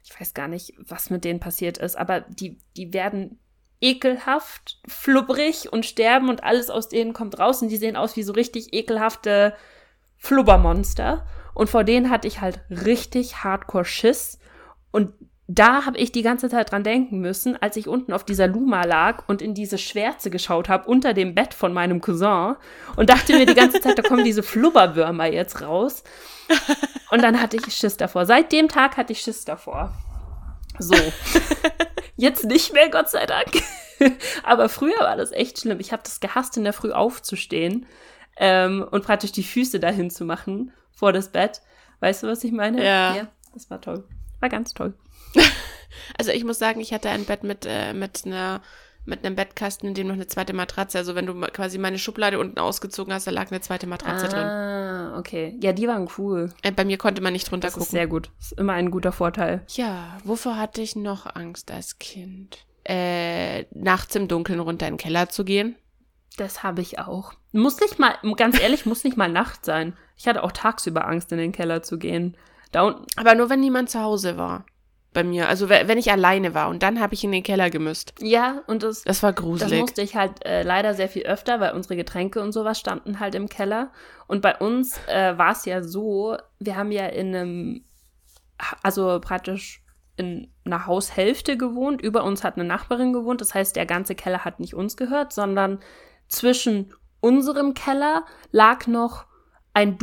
ich 0.04 0.20
weiß 0.20 0.34
gar 0.34 0.48
nicht, 0.48 0.74
was 0.78 1.10
mit 1.10 1.24
denen 1.24 1.40
passiert 1.40 1.78
ist, 1.78 1.98
aber 1.98 2.22
die, 2.22 2.60
die 2.76 2.94
werden 2.94 3.40
ekelhaft, 3.82 4.80
flubbrig 4.88 5.72
und 5.72 5.86
sterben 5.86 6.30
und 6.30 6.44
alles 6.44 6.70
aus 6.70 6.88
denen 6.88 7.12
kommt 7.12 7.38
raus 7.38 7.62
und 7.62 7.68
die 7.68 7.78
sehen 7.78 7.98
aus 7.98 8.16
wie 8.16 8.24
so 8.24 8.32
richtig 8.32 8.74
ekelhafte 8.74 9.54
Flubbermonster. 10.18 11.28
Und 11.54 11.70
vor 11.70 11.84
denen 11.84 12.10
hatte 12.10 12.28
ich 12.28 12.40
halt 12.40 12.62
richtig 12.70 13.44
hardcore 13.44 13.86
Schiss. 13.86 14.40
Und 14.92 15.14
da 15.48 15.86
habe 15.86 15.98
ich 15.98 16.12
die 16.12 16.22
ganze 16.22 16.50
Zeit 16.50 16.72
dran 16.72 16.84
denken 16.84 17.20
müssen, 17.20 17.62
als 17.62 17.76
ich 17.76 17.88
unten 17.88 18.14
auf 18.14 18.24
dieser 18.24 18.48
Luma 18.48 18.84
lag 18.86 19.24
und 19.28 19.42
in 19.42 19.54
diese 19.54 19.78
Schwärze 19.78 20.30
geschaut 20.30 20.70
habe 20.70 20.88
unter 20.88 21.14
dem 21.14 21.36
Bett 21.36 21.54
von 21.54 21.74
meinem 21.74 22.00
Cousin 22.00 22.56
und 22.96 23.10
dachte 23.10 23.34
mir 23.34 23.46
die 23.46 23.54
ganze 23.54 23.82
Zeit, 23.82 23.98
da 23.98 24.02
kommen 24.04 24.24
diese 24.24 24.44
Flubberwürmer 24.44 25.28
jetzt 25.28 25.62
raus. 25.62 26.04
Und 27.12 27.22
dann 27.22 27.42
hatte 27.42 27.58
ich 27.58 27.76
Schiss 27.76 27.98
davor. 27.98 28.26
Seit 28.26 28.52
dem 28.52 28.70
Tag 28.70 28.98
hatte 28.98 29.14
ich 29.14 29.22
Schiss 29.22 29.46
davor. 29.46 29.94
So. 30.80 30.96
Jetzt 32.16 32.46
nicht 32.46 32.74
mehr, 32.74 32.90
Gott 32.90 33.10
sei 33.10 33.26
Dank. 33.26 33.52
Aber 34.44 34.70
früher 34.70 35.00
war 35.00 35.16
das 35.16 35.32
echt 35.32 35.60
schlimm. 35.60 35.80
Ich 35.80 35.92
habe 35.92 36.04
das 36.04 36.20
gehasst, 36.20 36.58
in 36.58 36.64
der 36.64 36.74
Früh 36.74 36.92
aufzustehen 36.92 37.86
ähm, 38.38 38.86
und 38.90 39.06
praktisch 39.06 39.32
die 39.32 39.44
Füße 39.44 39.80
dahin 39.80 40.10
zu 40.10 40.26
machen 40.26 40.72
vor 40.92 41.14
das 41.14 41.30
Bett. 41.30 41.62
Weißt 42.00 42.24
du, 42.24 42.28
was 42.28 42.44
ich 42.44 42.52
meine? 42.52 42.84
Ja. 42.84 43.28
das 43.54 43.70
war 43.70 43.80
toll. 43.82 44.04
War 44.44 44.50
ganz 44.50 44.74
toll. 44.74 44.94
Also 46.18 46.32
ich 46.32 46.44
muss 46.44 46.60
sagen, 46.60 46.82
ich 46.82 46.92
hatte 46.92 47.10
ein 47.10 47.24
Bett 47.24 47.44
mit, 47.44 47.66
äh, 47.66 47.94
mit 47.94 48.24
einer 48.26 48.62
mit 49.06 49.26
einem 49.26 49.36
Bettkasten, 49.36 49.88
in 49.88 49.94
dem 49.94 50.08
noch 50.08 50.16
eine 50.16 50.28
zweite 50.28 50.52
Matratze. 50.54 50.98
Also 50.98 51.16
wenn 51.16 51.26
du 51.26 51.34
quasi 51.34 51.78
meine 51.78 51.98
Schublade 52.00 52.40
unten 52.40 52.60
ausgezogen 52.60 53.14
hast, 53.14 53.26
da 53.28 53.32
lag 53.32 53.52
eine 53.52 53.62
zweite 53.62 53.88
Matratze 53.88 54.28
drin. 54.28 54.44
ah, 54.44 55.18
okay. 55.18 55.58
Ja, 55.62 55.72
die 55.72 55.88
waren 55.88 56.10
cool. 56.18 56.52
Äh, 56.62 56.72
bei 56.72 56.84
mir 56.84 56.98
konnte 56.98 57.22
man 57.22 57.32
nicht 57.34 57.50
drunter 57.50 57.68
Das 57.68 57.76
ist 57.78 57.80
gucken. 57.80 57.92
sehr 57.92 58.08
gut. 58.08 58.32
Das 58.38 58.52
ist 58.52 58.60
immer 58.60 58.74
ein 58.74 58.92
guter 58.92 59.12
Vorteil. 59.14 59.62
Ja, 59.70 60.18
wovor 60.26 60.58
hatte 60.58 60.82
ich 60.82 60.96
noch 60.96 61.26
Angst 61.36 61.72
als 61.72 62.00
Kind? 62.00 62.66
Äh, 62.84 63.64
nachts 63.72 64.16
im 64.16 64.28
Dunkeln 64.28 64.60
runter 64.60 64.88
in 64.88 64.96
den 64.96 65.00
Keller 65.00 65.30
zu 65.30 65.46
gehen. 65.46 65.76
Das 66.38 66.64
habe 66.64 66.82
ich 66.82 67.00
auch. 67.00 67.34
Muss 67.54 67.80
nicht 67.80 67.98
mal, 68.00 68.16
ganz 68.36 68.60
ehrlich, 68.60 68.86
muss 68.86 69.04
nicht 69.06 69.16
mal 69.16 69.30
Nacht 69.30 69.64
sein. 69.64 69.96
Ich 70.18 70.28
hatte 70.28 70.44
auch 70.44 70.52
tagsüber 70.52 71.08
Angst, 71.08 71.32
in 71.32 71.38
den 71.38 71.52
Keller 71.54 71.82
zu 71.84 71.98
gehen. 71.98 72.36
Da 72.74 72.84
unten, 72.84 73.06
Aber 73.16 73.36
nur 73.36 73.50
wenn 73.50 73.62
niemand 73.62 73.90
zu 73.90 74.02
Hause 74.02 74.38
war. 74.38 74.66
Bei 75.14 75.24
mir. 75.24 75.48
Also 75.48 75.70
we- 75.70 75.84
wenn 75.86 76.00
ich 76.00 76.12
alleine 76.12 76.56
war 76.56 76.70
und 76.70 76.82
dann 76.82 77.00
habe 77.00 77.14
ich 77.14 77.24
in 77.24 77.32
den 77.32 77.44
Keller 77.44 77.70
gemüsst. 77.70 78.14
ja, 78.20 78.64
und 78.66 78.82
das, 78.82 79.04
Das 79.04 79.22
war 79.22 79.32
das 79.32 79.42
gruselig. 79.44 79.80
musste 79.80 80.02
ich 80.02 80.16
halt 80.16 80.44
äh, 80.44 80.64
leider 80.64 80.96
sehr 80.96 81.08
viel 81.08 81.24
öfter, 81.24 81.60
weil 81.60 81.74
unsere 81.74 81.96
Getränke 81.96 82.42
und 82.42 82.52
sowas 82.52 82.80
standen 82.80 83.20
halt 83.20 83.36
im 83.36 83.48
Keller. 83.48 83.92
Und 84.26 84.42
bei 84.42 84.58
uns 84.58 84.98
äh, 85.08 85.38
war 85.38 85.52
es 85.52 85.66
ja 85.66 85.84
so, 85.84 86.36
wir 86.60 86.76
haben 86.76 86.92
ja 86.92 87.06
in 87.06 87.36
einem, 87.36 87.86
also 88.82 89.20
praktisch 89.22 89.84
in 90.18 90.52
einer 90.66 90.88
Haushälfte 90.88 91.58
gewohnt. 91.58 92.02
Über 92.02 92.24
uns 92.24 92.44
hat 92.44 92.56
eine 92.56 92.64
Nachbarin 92.66 93.14
gewohnt. 93.14 93.40
Das 93.42 93.54
heißt, 93.54 93.76
der 93.76 93.86
ganze 93.86 94.16
Keller 94.16 94.46
hat 94.46 94.60
nicht 94.60 94.74
uns 94.74 94.98
gehört, 94.98 95.32
sondern 95.32 95.80
zwischen 96.28 96.94
unserem 97.20 97.76
Keller 97.76 98.26
lag 98.52 98.88
noch 98.88 99.26
ein 99.76 99.98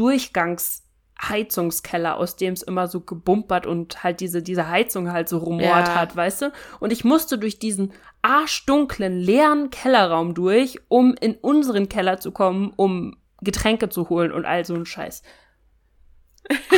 Durchgangsheizungskeller, 1.21 2.17
aus 2.17 2.37
dem 2.37 2.55
es 2.55 2.63
immer 2.63 2.89
so 2.89 3.01
gebumpert 3.01 3.67
und 3.67 4.03
halt 4.03 4.21
diese, 4.21 4.43
diese 4.43 4.69
Heizung 4.69 5.13
halt 5.13 5.29
so 5.29 5.39
rumort 5.39 5.89
Ja. 5.89 5.95
hat, 5.95 6.17
weißt 6.17 6.43
du? 6.43 6.53
Und 6.81 6.93
ich 6.93 7.05
musste 7.05 7.39
durch 7.39 7.59
diesen 7.59 7.93
arschdunklen, 8.23 9.19
leeren 9.19 9.71
Kellerraum 9.71 10.35
durch, 10.35 10.79
um 10.89 11.15
in 11.21 11.35
unseren 11.37 11.89
Keller 11.89 12.19
zu 12.19 12.33
kommen, 12.33 12.73
um 12.77 13.17
Getränke 13.43 13.89
zu 13.89 14.09
holen 14.09 14.33
und 14.33 14.45
all 14.45 14.65
so 14.65 14.75
ein 14.75 14.87
Scheiß. 14.87 15.23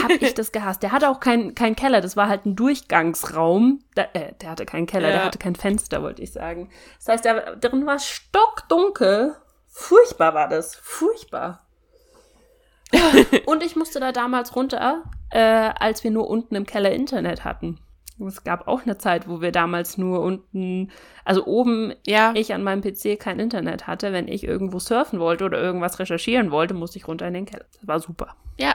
Hab 0.02 0.10
ich 0.10 0.34
das 0.34 0.52
gehasst. 0.52 0.82
Der 0.82 0.92
hatte 0.92 1.08
auch 1.08 1.18
keinen 1.20 1.54
kein 1.54 1.74
Keller, 1.76 2.00
das 2.00 2.16
war 2.16 2.28
halt 2.28 2.44
ein 2.46 2.56
Durchgangsraum. 2.56 3.82
Da, 3.94 4.02
äh, 4.12 4.34
der 4.40 4.50
hatte 4.50 4.66
keinen 4.66 4.86
Keller, 4.86 5.08
der 5.08 5.16
Ja. 5.18 5.24
hatte 5.24 5.38
kein 5.38 5.54
Fenster, 5.56 6.02
wollte 6.02 6.20
ich 6.22 6.32
sagen. 6.32 6.68
Das 6.98 7.08
heißt, 7.08 7.24
der, 7.24 7.56
drin 7.56 7.86
war 7.86 7.98
stockdunkel. 7.98 9.34
Furchtbar 9.68 10.34
war 10.34 10.48
das. 10.48 10.74
Furchtbar. 10.76 11.66
Und 13.46 13.62
ich 13.62 13.76
musste 13.76 14.00
da 14.00 14.12
damals 14.12 14.54
runter, 14.56 15.04
äh, 15.30 15.38
als 15.38 16.04
wir 16.04 16.10
nur 16.10 16.28
unten 16.28 16.54
im 16.54 16.66
Keller 16.66 16.92
Internet 16.92 17.44
hatten. 17.44 17.78
Es 18.26 18.44
gab 18.44 18.68
auch 18.68 18.82
eine 18.82 18.98
Zeit, 18.98 19.28
wo 19.28 19.40
wir 19.40 19.52
damals 19.52 19.98
nur 19.98 20.20
unten, 20.20 20.90
also 21.24 21.44
oben 21.46 21.94
ja. 22.06 22.32
ich 22.34 22.52
an 22.54 22.62
meinem 22.62 22.82
PC 22.82 23.18
kein 23.18 23.40
Internet 23.40 23.86
hatte. 23.86 24.12
Wenn 24.12 24.28
ich 24.28 24.44
irgendwo 24.44 24.78
surfen 24.78 25.18
wollte 25.18 25.44
oder 25.44 25.60
irgendwas 25.60 25.98
recherchieren 25.98 26.50
wollte, 26.50 26.74
musste 26.74 26.98
ich 26.98 27.08
runter 27.08 27.26
in 27.26 27.34
den 27.34 27.46
Keller. 27.46 27.64
Das 27.72 27.88
war 27.88 28.00
super. 28.00 28.36
Ja, 28.58 28.74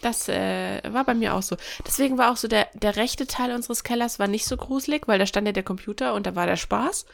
das 0.00 0.28
äh, 0.28 0.80
war 0.88 1.04
bei 1.04 1.14
mir 1.14 1.34
auch 1.34 1.42
so. 1.42 1.56
Deswegen 1.86 2.18
war 2.18 2.32
auch 2.32 2.36
so 2.36 2.48
der, 2.48 2.68
der 2.74 2.96
rechte 2.96 3.26
Teil 3.26 3.54
unseres 3.54 3.84
Kellers 3.84 4.18
war 4.18 4.28
nicht 4.28 4.46
so 4.46 4.56
gruselig, 4.56 5.06
weil 5.06 5.18
da 5.18 5.26
stand 5.26 5.46
ja 5.46 5.52
der 5.52 5.62
Computer 5.62 6.14
und 6.14 6.26
da 6.26 6.34
war 6.34 6.46
der 6.46 6.56
Spaß. 6.56 7.06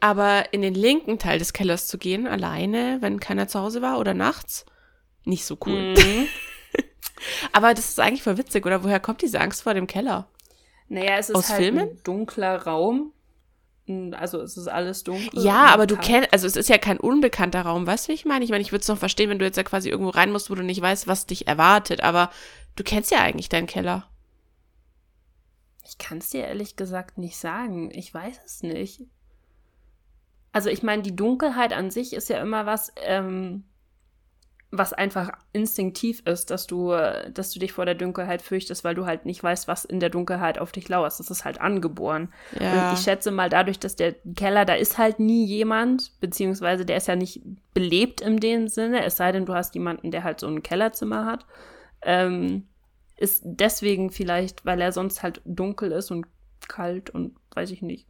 Aber 0.00 0.52
in 0.52 0.62
den 0.62 0.74
linken 0.74 1.18
Teil 1.18 1.38
des 1.38 1.52
Kellers 1.52 1.86
zu 1.86 1.98
gehen, 1.98 2.26
alleine, 2.26 2.98
wenn 3.00 3.20
keiner 3.20 3.46
zu 3.46 3.60
Hause 3.60 3.82
war 3.82 4.00
oder 4.00 4.14
nachts, 4.14 4.66
nicht 5.24 5.44
so 5.44 5.56
cool. 5.66 5.94
Mhm. 5.94 6.26
Aber 7.52 7.74
das 7.74 7.90
ist 7.90 8.00
eigentlich 8.00 8.22
voll 8.22 8.38
witzig, 8.38 8.66
oder? 8.66 8.82
Woher 8.82 9.00
kommt 9.00 9.22
diese 9.22 9.40
Angst 9.40 9.62
vor 9.62 9.74
dem 9.74 9.86
Keller? 9.86 10.28
Naja, 10.88 11.16
es 11.18 11.30
ist 11.30 11.36
Aus 11.36 11.48
halt 11.50 11.62
Filmen? 11.62 11.88
ein 11.88 12.02
dunkler 12.04 12.62
Raum. 12.62 13.12
Also 14.12 14.40
es 14.40 14.56
ist 14.56 14.68
alles 14.68 15.02
dunkel. 15.02 15.42
Ja, 15.42 15.66
aber 15.66 15.86
du 15.86 15.96
kennst, 15.96 16.32
also 16.32 16.46
es 16.46 16.54
ist 16.56 16.68
ja 16.68 16.78
kein 16.78 17.00
unbekannter 17.00 17.62
Raum, 17.62 17.86
weißt 17.86 18.06
du, 18.06 18.08
wie 18.10 18.14
ich 18.14 18.24
meine? 18.24 18.44
Ich 18.44 18.50
meine, 18.50 18.62
ich 18.62 18.70
würde 18.70 18.82
es 18.82 18.88
noch 18.88 18.98
verstehen, 18.98 19.28
wenn 19.28 19.40
du 19.40 19.44
jetzt 19.44 19.56
ja 19.56 19.64
quasi 19.64 19.88
irgendwo 19.88 20.10
rein 20.10 20.30
musst, 20.30 20.50
wo 20.50 20.54
du 20.54 20.62
nicht 20.62 20.80
weißt, 20.80 21.08
was 21.08 21.26
dich 21.26 21.48
erwartet, 21.48 22.00
aber 22.00 22.30
du 22.76 22.84
kennst 22.84 23.10
ja 23.10 23.18
eigentlich 23.20 23.48
deinen 23.48 23.66
Keller. 23.66 24.08
Ich 25.84 25.98
kann 25.98 26.18
es 26.18 26.30
dir 26.30 26.44
ehrlich 26.44 26.76
gesagt 26.76 27.18
nicht 27.18 27.36
sagen. 27.36 27.90
Ich 27.92 28.14
weiß 28.14 28.40
es 28.46 28.62
nicht. 28.62 29.02
Also 30.52 30.70
ich 30.70 30.82
meine, 30.82 31.02
die 31.02 31.16
Dunkelheit 31.16 31.72
an 31.72 31.90
sich 31.90 32.12
ist 32.12 32.28
ja 32.28 32.40
immer 32.40 32.66
was, 32.66 32.92
ähm, 33.02 33.64
was 34.74 34.94
einfach 34.94 35.30
instinktiv 35.52 36.22
ist, 36.24 36.50
dass 36.50 36.66
du, 36.66 36.92
dass 37.32 37.50
du 37.52 37.60
dich 37.60 37.74
vor 37.74 37.84
der 37.84 37.94
Dunkelheit 37.94 38.40
fürchtest, 38.40 38.84
weil 38.84 38.94
du 38.94 39.04
halt 39.04 39.26
nicht 39.26 39.42
weißt, 39.42 39.68
was 39.68 39.84
in 39.84 40.00
der 40.00 40.08
Dunkelheit 40.08 40.58
auf 40.58 40.72
dich 40.72 40.88
lauert. 40.88 41.12
Das 41.18 41.30
ist 41.30 41.44
halt 41.44 41.60
angeboren. 41.60 42.32
Ja. 42.58 42.88
Und 42.88 42.98
ich 42.98 43.04
schätze 43.04 43.30
mal, 43.30 43.50
dadurch, 43.50 43.78
dass 43.78 43.96
der 43.96 44.14
Keller, 44.34 44.64
da 44.64 44.72
ist 44.72 44.96
halt 44.96 45.20
nie 45.20 45.44
jemand, 45.44 46.18
beziehungsweise 46.20 46.86
der 46.86 46.96
ist 46.96 47.06
ja 47.06 47.16
nicht 47.16 47.42
belebt 47.74 48.22
in 48.22 48.38
dem 48.38 48.66
Sinne, 48.66 49.04
es 49.04 49.18
sei 49.18 49.30
denn, 49.30 49.44
du 49.44 49.52
hast 49.52 49.74
jemanden, 49.74 50.10
der 50.10 50.24
halt 50.24 50.40
so 50.40 50.46
ein 50.46 50.62
Kellerzimmer 50.62 51.26
hat. 51.26 51.44
Ähm, 52.00 52.66
ist 53.18 53.42
deswegen 53.44 54.10
vielleicht, 54.10 54.64
weil 54.64 54.80
er 54.80 54.92
sonst 54.92 55.22
halt 55.22 55.42
dunkel 55.44 55.92
ist 55.92 56.10
und 56.10 56.26
kalt 56.66 57.10
und 57.10 57.36
weiß 57.54 57.70
ich 57.72 57.82
nicht. 57.82 58.06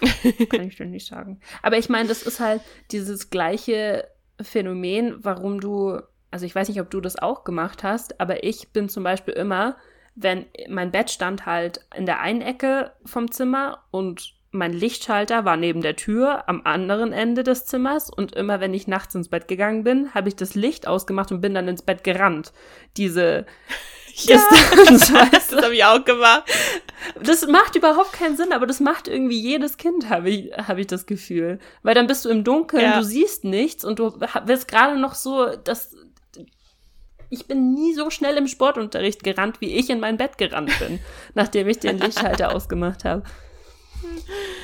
Kann 0.50 0.68
ich 0.68 0.76
dir 0.76 0.84
nicht 0.84 1.06
sagen. 1.06 1.40
Aber 1.62 1.78
ich 1.78 1.88
meine, 1.88 2.08
das 2.08 2.22
ist 2.22 2.38
halt 2.38 2.60
dieses 2.90 3.30
gleiche 3.30 4.06
Phänomen, 4.44 5.16
warum 5.18 5.60
du, 5.60 6.00
also 6.30 6.46
ich 6.46 6.54
weiß 6.54 6.68
nicht, 6.68 6.80
ob 6.80 6.90
du 6.90 7.00
das 7.00 7.16
auch 7.16 7.44
gemacht 7.44 7.82
hast, 7.82 8.20
aber 8.20 8.44
ich 8.44 8.72
bin 8.72 8.88
zum 8.88 9.04
Beispiel 9.04 9.34
immer, 9.34 9.76
wenn 10.14 10.46
mein 10.68 10.90
Bett 10.90 11.10
stand 11.10 11.46
halt 11.46 11.80
in 11.96 12.06
der 12.06 12.20
einen 12.20 12.42
Ecke 12.42 12.92
vom 13.04 13.30
Zimmer 13.30 13.84
und 13.90 14.34
mein 14.52 14.74
Lichtschalter 14.74 15.46
war 15.46 15.56
neben 15.56 15.80
der 15.80 15.96
Tür 15.96 16.46
am 16.46 16.60
anderen 16.64 17.12
Ende 17.12 17.42
des 17.42 17.64
Zimmers 17.64 18.10
und 18.10 18.34
immer 18.34 18.60
wenn 18.60 18.74
ich 18.74 18.86
nachts 18.86 19.14
ins 19.14 19.30
Bett 19.30 19.48
gegangen 19.48 19.82
bin, 19.82 20.12
habe 20.14 20.28
ich 20.28 20.36
das 20.36 20.54
Licht 20.54 20.86
ausgemacht 20.86 21.32
und 21.32 21.40
bin 21.40 21.54
dann 21.54 21.68
ins 21.68 21.82
Bett 21.82 22.04
gerannt. 22.04 22.52
Diese 22.98 23.46
ja, 24.24 24.36
weißt 24.36 25.52
das 25.52 25.62
habe 25.64 25.74
ich 25.74 25.84
auch 25.84 26.04
gemacht. 26.04 26.44
Das 27.20 27.46
macht 27.46 27.76
überhaupt 27.76 28.12
keinen 28.12 28.36
Sinn, 28.36 28.52
aber 28.52 28.66
das 28.66 28.80
macht 28.80 29.08
irgendwie 29.08 29.40
jedes 29.40 29.76
Kind, 29.76 30.10
habe 30.10 30.30
ich, 30.30 30.52
hab 30.52 30.78
ich 30.78 30.86
das 30.86 31.06
Gefühl. 31.06 31.58
Weil 31.82 31.94
dann 31.94 32.06
bist 32.06 32.24
du 32.24 32.28
im 32.28 32.44
Dunkeln, 32.44 32.82
ja. 32.82 32.98
du 32.98 33.04
siehst 33.04 33.44
nichts 33.44 33.84
und 33.84 33.98
du 33.98 34.12
wirst 34.44 34.68
gerade 34.68 34.98
noch 34.98 35.14
so, 35.14 35.56
dass 35.56 35.96
ich 37.30 37.46
bin 37.46 37.72
nie 37.72 37.94
so 37.94 38.10
schnell 38.10 38.36
im 38.36 38.46
Sportunterricht 38.46 39.24
gerannt, 39.24 39.62
wie 39.62 39.74
ich 39.74 39.88
in 39.88 40.00
mein 40.00 40.18
Bett 40.18 40.36
gerannt 40.36 40.78
bin, 40.78 41.00
nachdem 41.34 41.66
ich 41.66 41.78
den 41.78 41.98
Lichtschalter 41.98 42.54
ausgemacht 42.54 43.04
habe. 43.04 43.22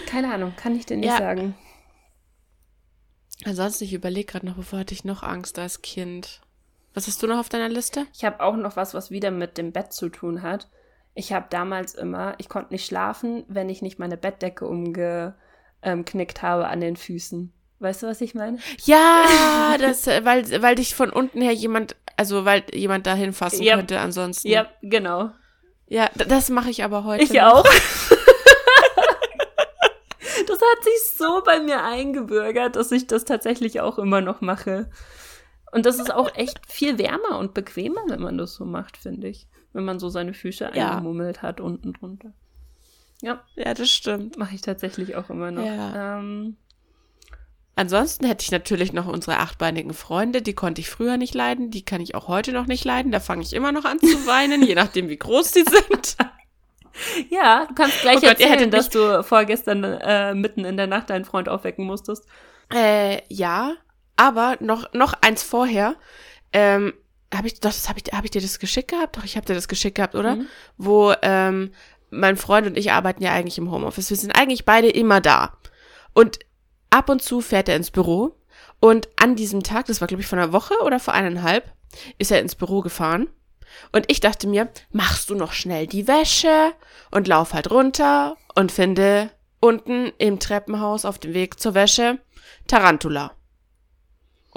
Keine 0.06 0.32
Ahnung, 0.32 0.52
kann 0.54 0.76
ich 0.76 0.84
dir 0.84 0.98
nicht 0.98 1.08
ja. 1.08 1.16
sagen. 1.16 1.54
Ansonsten, 3.44 3.84
ich 3.84 3.94
überlege 3.94 4.32
gerade 4.32 4.46
noch, 4.46 4.56
bevor 4.56 4.80
hatte 4.80 4.92
ich 4.92 5.04
noch 5.04 5.22
Angst 5.22 5.58
als 5.58 5.80
Kind. 5.80 6.42
Was 6.94 7.06
hast 7.06 7.22
du 7.22 7.26
noch 7.26 7.38
auf 7.38 7.48
deiner 7.48 7.68
Liste? 7.68 8.06
Ich 8.14 8.24
habe 8.24 8.40
auch 8.40 8.56
noch 8.56 8.76
was, 8.76 8.94
was 8.94 9.10
wieder 9.10 9.30
mit 9.30 9.58
dem 9.58 9.72
Bett 9.72 9.92
zu 9.92 10.08
tun 10.08 10.42
hat. 10.42 10.68
Ich 11.14 11.32
habe 11.32 11.46
damals 11.50 11.94
immer, 11.94 12.34
ich 12.38 12.48
konnte 12.48 12.72
nicht 12.72 12.86
schlafen, 12.86 13.44
wenn 13.48 13.68
ich 13.68 13.82
nicht 13.82 13.98
meine 13.98 14.16
Bettdecke 14.16 14.66
umgeknickt 14.66 16.42
habe 16.42 16.68
an 16.68 16.80
den 16.80 16.96
Füßen. 16.96 17.52
Weißt 17.80 18.02
du, 18.02 18.08
was 18.08 18.20
ich 18.20 18.34
meine? 18.34 18.58
Ja, 18.84 19.76
das, 19.78 20.06
weil, 20.06 20.62
weil 20.62 20.74
dich 20.74 20.94
von 20.94 21.10
unten 21.10 21.40
her 21.40 21.52
jemand, 21.52 21.94
also 22.16 22.44
weil 22.44 22.64
jemand 22.72 23.06
da 23.06 23.14
hinfassen 23.14 23.62
yep. 23.62 23.76
könnte 23.76 24.00
ansonsten. 24.00 24.48
Ja, 24.48 24.62
yep, 24.62 24.70
genau. 24.82 25.30
Ja, 25.86 26.10
das 26.14 26.50
mache 26.50 26.70
ich 26.70 26.82
aber 26.82 27.04
heute. 27.04 27.22
Ich 27.22 27.32
noch. 27.32 27.42
auch. 27.42 27.64
das 30.46 30.60
hat 30.60 30.84
sich 30.84 31.16
so 31.16 31.42
bei 31.44 31.60
mir 31.60 31.84
eingebürgert, 31.84 32.74
dass 32.76 32.90
ich 32.90 33.06
das 33.06 33.24
tatsächlich 33.24 33.80
auch 33.80 33.98
immer 33.98 34.20
noch 34.20 34.40
mache. 34.40 34.90
Und 35.72 35.86
das 35.86 35.98
ist 35.98 36.12
auch 36.12 36.34
echt 36.34 36.60
viel 36.66 36.98
wärmer 36.98 37.38
und 37.38 37.54
bequemer, 37.54 38.00
wenn 38.08 38.20
man 38.20 38.38
das 38.38 38.54
so 38.54 38.64
macht, 38.64 38.96
finde 38.96 39.28
ich. 39.28 39.46
Wenn 39.72 39.84
man 39.84 39.98
so 39.98 40.08
seine 40.08 40.34
Füße 40.34 40.70
ja. 40.74 40.90
eingemummelt 40.90 41.42
hat 41.42 41.60
unten 41.60 41.92
drunter. 41.92 42.32
Ja. 43.20 43.42
Ja, 43.54 43.74
das 43.74 43.90
stimmt. 43.90 44.38
Mache 44.38 44.54
ich 44.54 44.62
tatsächlich 44.62 45.16
auch 45.16 45.28
immer 45.30 45.50
noch. 45.50 45.64
Ja. 45.64 46.18
Ähm, 46.18 46.56
Ansonsten 47.78 48.26
hätte 48.26 48.42
ich 48.42 48.50
natürlich 48.50 48.92
noch 48.92 49.06
unsere 49.06 49.36
achtbeinigen 49.36 49.94
Freunde, 49.94 50.42
die 50.42 50.52
konnte 50.52 50.80
ich 50.80 50.90
früher 50.90 51.16
nicht 51.16 51.32
leiden, 51.32 51.70
die 51.70 51.84
kann 51.84 52.00
ich 52.00 52.16
auch 52.16 52.26
heute 52.26 52.52
noch 52.52 52.66
nicht 52.66 52.84
leiden. 52.84 53.12
Da 53.12 53.20
fange 53.20 53.42
ich 53.42 53.52
immer 53.52 53.70
noch 53.70 53.84
an 53.84 54.00
zu 54.00 54.06
weinen, 54.26 54.64
je 54.64 54.74
nachdem, 54.74 55.08
wie 55.08 55.16
groß 55.16 55.52
die 55.52 55.62
sind. 55.62 56.16
Ja, 57.30 57.66
du 57.66 57.74
kannst 57.74 58.00
gleich 58.00 58.16
oh 58.16 58.20
Gott, 58.22 58.40
erzählen, 58.40 58.72
dass 58.72 58.90
du 58.90 59.22
vorgestern 59.22 59.84
äh, 59.84 60.34
mitten 60.34 60.64
in 60.64 60.76
der 60.76 60.88
Nacht 60.88 61.10
deinen 61.10 61.24
Freund 61.24 61.48
aufwecken 61.48 61.86
musstest. 61.86 62.26
Äh, 62.74 63.22
ja, 63.28 63.74
aber 64.18 64.58
noch, 64.60 64.92
noch 64.92 65.14
eins 65.22 65.42
vorher. 65.42 65.96
Ähm, 66.52 66.92
habe 67.32 67.46
ich, 67.46 67.60
doch, 67.60 67.70
das 67.70 67.88
habe 67.88 68.00
ich, 68.02 68.12
hab 68.12 68.24
ich 68.24 68.30
dir 68.30 68.42
das 68.42 68.58
geschickt 68.58 68.90
gehabt? 68.90 69.16
Doch, 69.16 69.24
ich 69.24 69.36
habe 69.36 69.46
dir 69.46 69.54
das 69.54 69.68
geschickt 69.68 69.96
gehabt, 69.96 70.14
oder? 70.14 70.36
Mhm. 70.36 70.46
Wo 70.76 71.14
ähm, 71.22 71.72
mein 72.10 72.36
Freund 72.36 72.66
und 72.66 72.76
ich 72.76 72.92
arbeiten 72.92 73.22
ja 73.22 73.32
eigentlich 73.32 73.58
im 73.58 73.70
Homeoffice. 73.70 74.10
Wir 74.10 74.16
sind 74.16 74.32
eigentlich 74.32 74.64
beide 74.64 74.88
immer 74.88 75.20
da. 75.20 75.56
Und 76.14 76.38
ab 76.90 77.08
und 77.08 77.22
zu 77.22 77.40
fährt 77.40 77.68
er 77.68 77.76
ins 77.76 77.90
Büro. 77.90 78.34
Und 78.80 79.08
an 79.16 79.36
diesem 79.36 79.62
Tag, 79.62 79.86
das 79.86 80.00
war 80.00 80.08
glaube 80.08 80.22
ich 80.22 80.26
vor 80.26 80.38
einer 80.38 80.52
Woche 80.52 80.74
oder 80.84 81.00
vor 81.00 81.14
eineinhalb, 81.14 81.70
ist 82.18 82.30
er 82.30 82.40
ins 82.40 82.54
Büro 82.54 82.80
gefahren. 82.80 83.28
Und 83.92 84.10
ich 84.10 84.20
dachte 84.20 84.48
mir, 84.48 84.68
machst 84.90 85.30
du 85.30 85.34
noch 85.34 85.52
schnell 85.52 85.86
die 85.86 86.08
Wäsche 86.08 86.72
und 87.10 87.28
lauf 87.28 87.52
halt 87.52 87.70
runter 87.70 88.36
und 88.54 88.72
finde 88.72 89.30
unten 89.60 90.12
im 90.18 90.40
Treppenhaus 90.40 91.04
auf 91.04 91.18
dem 91.18 91.34
Weg 91.34 91.60
zur 91.60 91.74
Wäsche 91.74 92.18
Tarantula. 92.66 93.32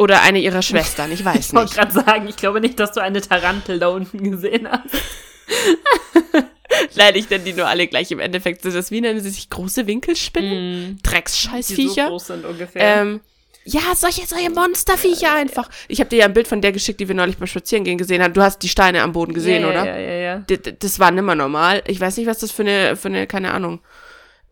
Oder 0.01 0.23
eine 0.23 0.39
ihrer 0.39 0.63
Schwestern, 0.63 1.11
ich 1.11 1.23
weiß 1.23 1.35
nicht. 1.35 1.49
Ich 1.49 1.53
wollte 1.53 1.75
gerade 1.75 1.91
sagen, 1.91 2.27
ich 2.27 2.35
glaube 2.35 2.59
nicht, 2.59 2.79
dass 2.79 2.93
du 2.93 3.01
eine 3.01 3.21
Tarantel 3.21 3.77
da 3.77 3.89
unten 3.89 4.31
gesehen 4.31 4.67
hast. 4.67 4.95
Leide 6.95 7.19
ich 7.19 7.27
denn 7.27 7.43
die 7.43 7.53
nur 7.53 7.67
alle 7.67 7.85
gleich 7.85 8.09
im 8.09 8.19
Endeffekt? 8.19 8.63
Sind 8.63 8.73
das 8.73 8.89
wie 8.89 8.99
nennen 8.99 9.19
sie 9.19 9.29
sich 9.29 9.51
große 9.51 9.85
Winkelspinnen? 9.85 10.93
Mm. 10.93 10.97
Drecksscheißviecher. 11.03 11.93
Die 11.93 12.01
so 12.01 12.07
groß 12.07 12.27
sind 12.27 12.45
ungefähr. 12.45 12.81
Ähm, 12.81 13.19
ja, 13.63 13.81
solche, 13.95 14.25
solche 14.25 14.49
Monsterviecher 14.49 15.35
einfach. 15.35 15.69
Ich 15.87 15.99
habe 15.99 16.09
dir 16.09 16.17
ja 16.17 16.25
ein 16.25 16.33
Bild 16.33 16.47
von 16.47 16.61
der 16.61 16.71
geschickt, 16.71 16.99
die 16.99 17.07
wir 17.07 17.13
neulich 17.13 17.37
beim 17.37 17.45
Spazierengehen 17.45 17.99
gesehen 17.99 18.23
haben. 18.23 18.33
Du 18.33 18.41
hast 18.41 18.63
die 18.63 18.69
Steine 18.69 19.03
am 19.03 19.11
Boden 19.11 19.35
gesehen, 19.35 19.61
ja, 19.61 19.69
oder? 19.69 19.85
Ja, 19.85 19.99
ja, 19.99 20.13
ja. 20.13 20.43
Das, 20.47 20.73
das 20.79 20.99
war 20.99 21.11
nimmer 21.11 21.35
normal. 21.35 21.83
Ich 21.85 22.01
weiß 22.01 22.17
nicht, 22.17 22.25
was 22.25 22.39
das 22.39 22.49
für 22.49 22.63
eine, 22.63 22.95
für 22.95 23.09
eine, 23.09 23.27
keine 23.27 23.53
Ahnung, 23.53 23.81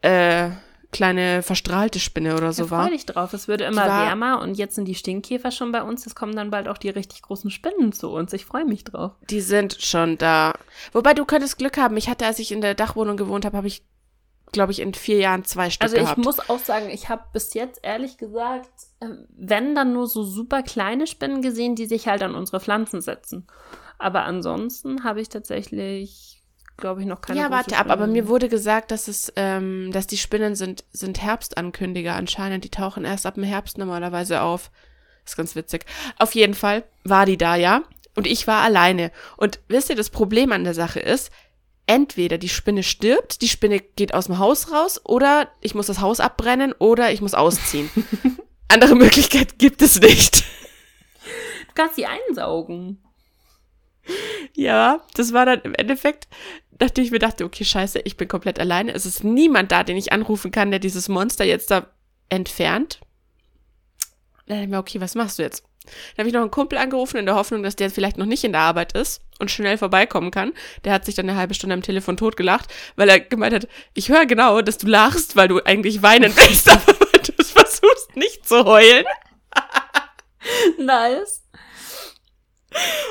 äh, 0.03 0.49
kleine 0.91 1.43
verstrahlte 1.43 1.99
Spinne 1.99 2.35
oder 2.35 2.51
so 2.51 2.65
ich 2.65 2.71
war. 2.71 2.81
Ich 2.81 2.87
freue 2.87 2.97
dich 2.97 3.05
drauf. 3.05 3.33
Es 3.33 3.47
wird 3.47 3.61
immer 3.61 3.85
wärmer 3.85 4.41
und 4.41 4.55
jetzt 4.55 4.75
sind 4.75 4.85
die 4.85 4.95
Stinkkäfer 4.95 5.51
schon 5.51 5.71
bei 5.71 5.83
uns. 5.83 6.05
Es 6.05 6.15
kommen 6.15 6.35
dann 6.35 6.49
bald 6.49 6.67
auch 6.67 6.77
die 6.77 6.89
richtig 6.89 7.21
großen 7.21 7.51
Spinnen 7.51 7.91
zu 7.91 8.09
uns. 8.09 8.33
Ich 8.33 8.45
freue 8.45 8.65
mich 8.65 8.83
drauf. 8.85 9.11
Die 9.29 9.41
sind 9.41 9.77
schon 9.79 10.17
da. 10.17 10.53
Wobei 10.91 11.13
du 11.13 11.25
könntest 11.25 11.57
Glück 11.57 11.77
haben. 11.77 11.95
Ich 11.97 12.09
hatte, 12.09 12.25
als 12.25 12.39
ich 12.39 12.51
in 12.51 12.61
der 12.61 12.73
Dachwohnung 12.73 13.17
gewohnt 13.17 13.45
habe, 13.45 13.55
habe 13.57 13.67
ich, 13.67 13.83
glaube 14.51 14.71
ich, 14.71 14.79
in 14.79 14.95
vier 14.95 15.17
Jahren 15.19 15.43
zwei 15.45 15.69
Stück 15.69 15.83
Also 15.83 15.95
ich 15.97 16.01
gehabt. 16.03 16.17
muss 16.17 16.39
auch 16.49 16.59
sagen, 16.59 16.89
ich 16.89 17.07
habe 17.07 17.23
bis 17.33 17.53
jetzt 17.53 17.81
ehrlich 17.83 18.17
gesagt, 18.17 18.71
ähm, 18.99 19.27
wenn 19.37 19.75
dann 19.75 19.93
nur 19.93 20.07
so 20.07 20.23
super 20.23 20.63
kleine 20.63 21.05
Spinnen 21.05 21.43
gesehen, 21.43 21.75
die 21.75 21.85
sich 21.85 22.07
halt 22.07 22.23
an 22.23 22.33
unsere 22.33 22.59
Pflanzen 22.59 23.01
setzen. 23.01 23.45
Aber 23.99 24.23
ansonsten 24.23 25.03
habe 25.03 25.21
ich 25.21 25.29
tatsächlich 25.29 26.38
glaube 26.79 27.01
ich, 27.01 27.07
noch 27.07 27.21
keine 27.21 27.39
Ja, 27.39 27.51
warte 27.51 27.77
ab, 27.77 27.89
aber 27.89 28.07
mir 28.07 28.27
wurde 28.27 28.49
gesagt, 28.49 28.91
dass 28.91 29.07
es, 29.07 29.31
ähm, 29.35 29.91
dass 29.91 30.07
die 30.07 30.17
Spinnen 30.17 30.55
sind, 30.55 30.83
sind 30.91 31.21
Herbstankündiger 31.21 32.15
anscheinend. 32.15 32.63
Die 32.63 32.69
tauchen 32.69 33.05
erst 33.05 33.25
ab 33.25 33.35
dem 33.35 33.43
Herbst 33.43 33.77
normalerweise 33.77 34.41
auf. 34.41 34.71
ist 35.25 35.37
ganz 35.37 35.55
witzig. 35.55 35.85
Auf 36.17 36.35
jeden 36.35 36.53
Fall 36.53 36.83
war 37.03 37.25
die 37.25 37.37
da, 37.37 37.55
ja. 37.55 37.83
Und 38.15 38.27
ich 38.27 38.47
war 38.47 38.63
alleine. 38.63 39.11
Und 39.37 39.59
wisst 39.67 39.89
ihr, 39.89 39.95
das 39.95 40.09
Problem 40.09 40.51
an 40.51 40.63
der 40.63 40.73
Sache 40.73 40.99
ist, 40.99 41.31
entweder 41.85 42.37
die 42.37 42.49
Spinne 42.49 42.83
stirbt, 42.83 43.41
die 43.41 43.47
Spinne 43.47 43.79
geht 43.79 44.13
aus 44.13 44.25
dem 44.25 44.39
Haus 44.39 44.71
raus, 44.71 45.01
oder 45.03 45.49
ich 45.61 45.73
muss 45.73 45.87
das 45.87 46.01
Haus 46.01 46.19
abbrennen, 46.19 46.73
oder 46.77 47.11
ich 47.11 47.21
muss 47.21 47.33
ausziehen. 47.33 47.89
Andere 48.67 48.95
Möglichkeit 48.95 49.57
gibt 49.57 49.81
es 49.81 49.99
nicht. 49.99 50.43
Du 51.67 51.73
kannst 51.73 51.95
sie 51.95 52.05
einsaugen. 52.05 53.03
Ja, 54.55 55.01
das 55.15 55.33
war 55.33 55.45
dann 55.45 55.61
im 55.61 55.73
Endeffekt, 55.75 56.27
nachdem 56.79 57.03
ich 57.03 57.11
mir 57.11 57.19
dachte, 57.19 57.45
okay, 57.45 57.63
scheiße, 57.63 57.99
ich 58.03 58.17
bin 58.17 58.27
komplett 58.27 58.59
alleine. 58.59 58.93
Es 58.93 59.05
ist 59.05 59.23
niemand 59.23 59.71
da, 59.71 59.83
den 59.83 59.97
ich 59.97 60.11
anrufen 60.11 60.51
kann, 60.51 60.71
der 60.71 60.79
dieses 60.79 61.09
Monster 61.09 61.45
jetzt 61.45 61.71
da 61.71 61.87
entfernt. 62.29 62.99
Dann 64.45 64.57
dachte 64.57 64.63
ich 64.63 64.69
mir, 64.69 64.79
okay, 64.79 65.01
was 65.01 65.15
machst 65.15 65.39
du 65.39 65.43
jetzt? 65.43 65.63
Dann 65.85 66.23
habe 66.23 66.29
ich 66.29 66.33
noch 66.33 66.41
einen 66.41 66.51
Kumpel 66.51 66.77
angerufen 66.77 67.17
in 67.17 67.25
der 67.25 67.35
Hoffnung, 67.35 67.63
dass 67.63 67.75
der 67.75 67.89
vielleicht 67.89 68.17
noch 68.17 68.25
nicht 68.25 68.43
in 68.43 68.51
der 68.51 68.61
Arbeit 68.61 68.93
ist 68.93 69.21
und 69.39 69.49
schnell 69.49 69.77
vorbeikommen 69.77 70.31
kann. 70.31 70.53
Der 70.83 70.93
hat 70.93 71.05
sich 71.05 71.15
dann 71.15 71.29
eine 71.29 71.37
halbe 71.37 71.53
Stunde 71.53 71.73
am 71.73 71.81
Telefon 71.81 72.17
totgelacht, 72.17 72.71
weil 72.95 73.09
er 73.09 73.19
gemeint 73.19 73.53
hat, 73.53 73.67
ich 73.93 74.09
höre 74.09 74.25
genau, 74.25 74.61
dass 74.61 74.77
du 74.77 74.87
lachst, 74.87 75.35
weil 75.35 75.47
du 75.47 75.61
eigentlich 75.63 76.01
weinen 76.01 76.35
willst, 76.35 76.69
aber 76.71 76.93
du 76.93 77.43
versuchst 77.43 78.15
nicht 78.15 78.47
zu 78.47 78.65
heulen. 78.65 79.05
nice. 80.77 81.38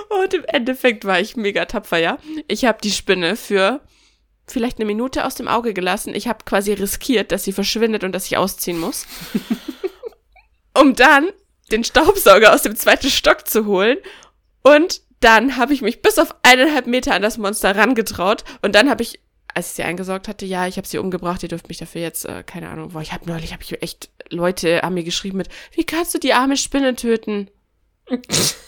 Und 0.09 0.35
im 0.35 0.45
Endeffekt 0.45 1.05
war 1.05 1.21
ich 1.21 1.37
mega 1.37 1.65
tapfer, 1.65 1.99
ja. 1.99 2.19
Ich 2.47 2.65
habe 2.65 2.79
die 2.83 2.91
Spinne 2.91 3.37
für 3.37 3.81
vielleicht 4.47 4.79
eine 4.79 4.87
Minute 4.87 5.25
aus 5.25 5.35
dem 5.35 5.49
Auge 5.49 5.75
gelassen. 5.75 6.15
Ich 6.15 6.29
habe 6.29 6.45
quasi 6.45 6.73
riskiert, 6.73 7.33
dass 7.33 7.45
sie 7.45 7.53
verschwindet 7.53 8.05
und 8.05 8.13
dass 8.13 8.27
ich 8.27 8.37
ausziehen 8.37 8.79
muss. 8.79 9.07
um 10.79 10.95
dann 10.95 11.29
den 11.71 11.85
Staubsauger 11.85 12.55
aus 12.55 12.63
dem 12.63 12.77
zweiten 12.77 13.11
Stock 13.11 13.47
zu 13.47 13.67
holen. 13.67 13.99
Und 14.63 15.03
dann 15.21 15.57
habe 15.57 15.75
ich 15.75 15.83
mich 15.83 16.03
bis 16.03 16.19
auf 16.19 16.35
eineinhalb 16.43 16.87
Meter 16.87 17.15
an 17.15 17.23
das 17.23 17.39
Monster 17.39 17.77
rangetraut. 17.77 18.45
Und 18.63 18.75
dann 18.75 18.89
habe 18.89 19.03
ich, 19.03 19.21
als 19.55 19.71
ich 19.71 19.75
sie 19.75 19.83
eingesaugt 19.83 20.29
hatte, 20.29 20.47
ja, 20.47 20.67
ich 20.67 20.77
habe 20.77 20.87
sie 20.87 20.99
umgebracht, 20.99 21.43
ihr 21.43 21.49
dürft 21.49 21.69
mich 21.69 21.79
dafür 21.79 22.01
jetzt, 22.01 22.25
äh, 22.25 22.43
keine 22.45 22.69
Ahnung, 22.69 22.91
boah, 22.91 23.03
ich 23.03 23.13
habe 23.13 23.29
neulich, 23.29 23.53
habe 23.53 23.63
ich 23.63 23.83
echt, 23.83 24.11
Leute 24.31 24.83
haben 24.83 24.95
mir 24.95 25.05
geschrieben 25.05 25.39
mit, 25.39 25.49
wie 25.73 25.85
kannst 25.85 26.15
du 26.15 26.19
die 26.19 26.33
arme 26.33 26.57
Spinne 26.57 26.95
töten? 26.95 27.51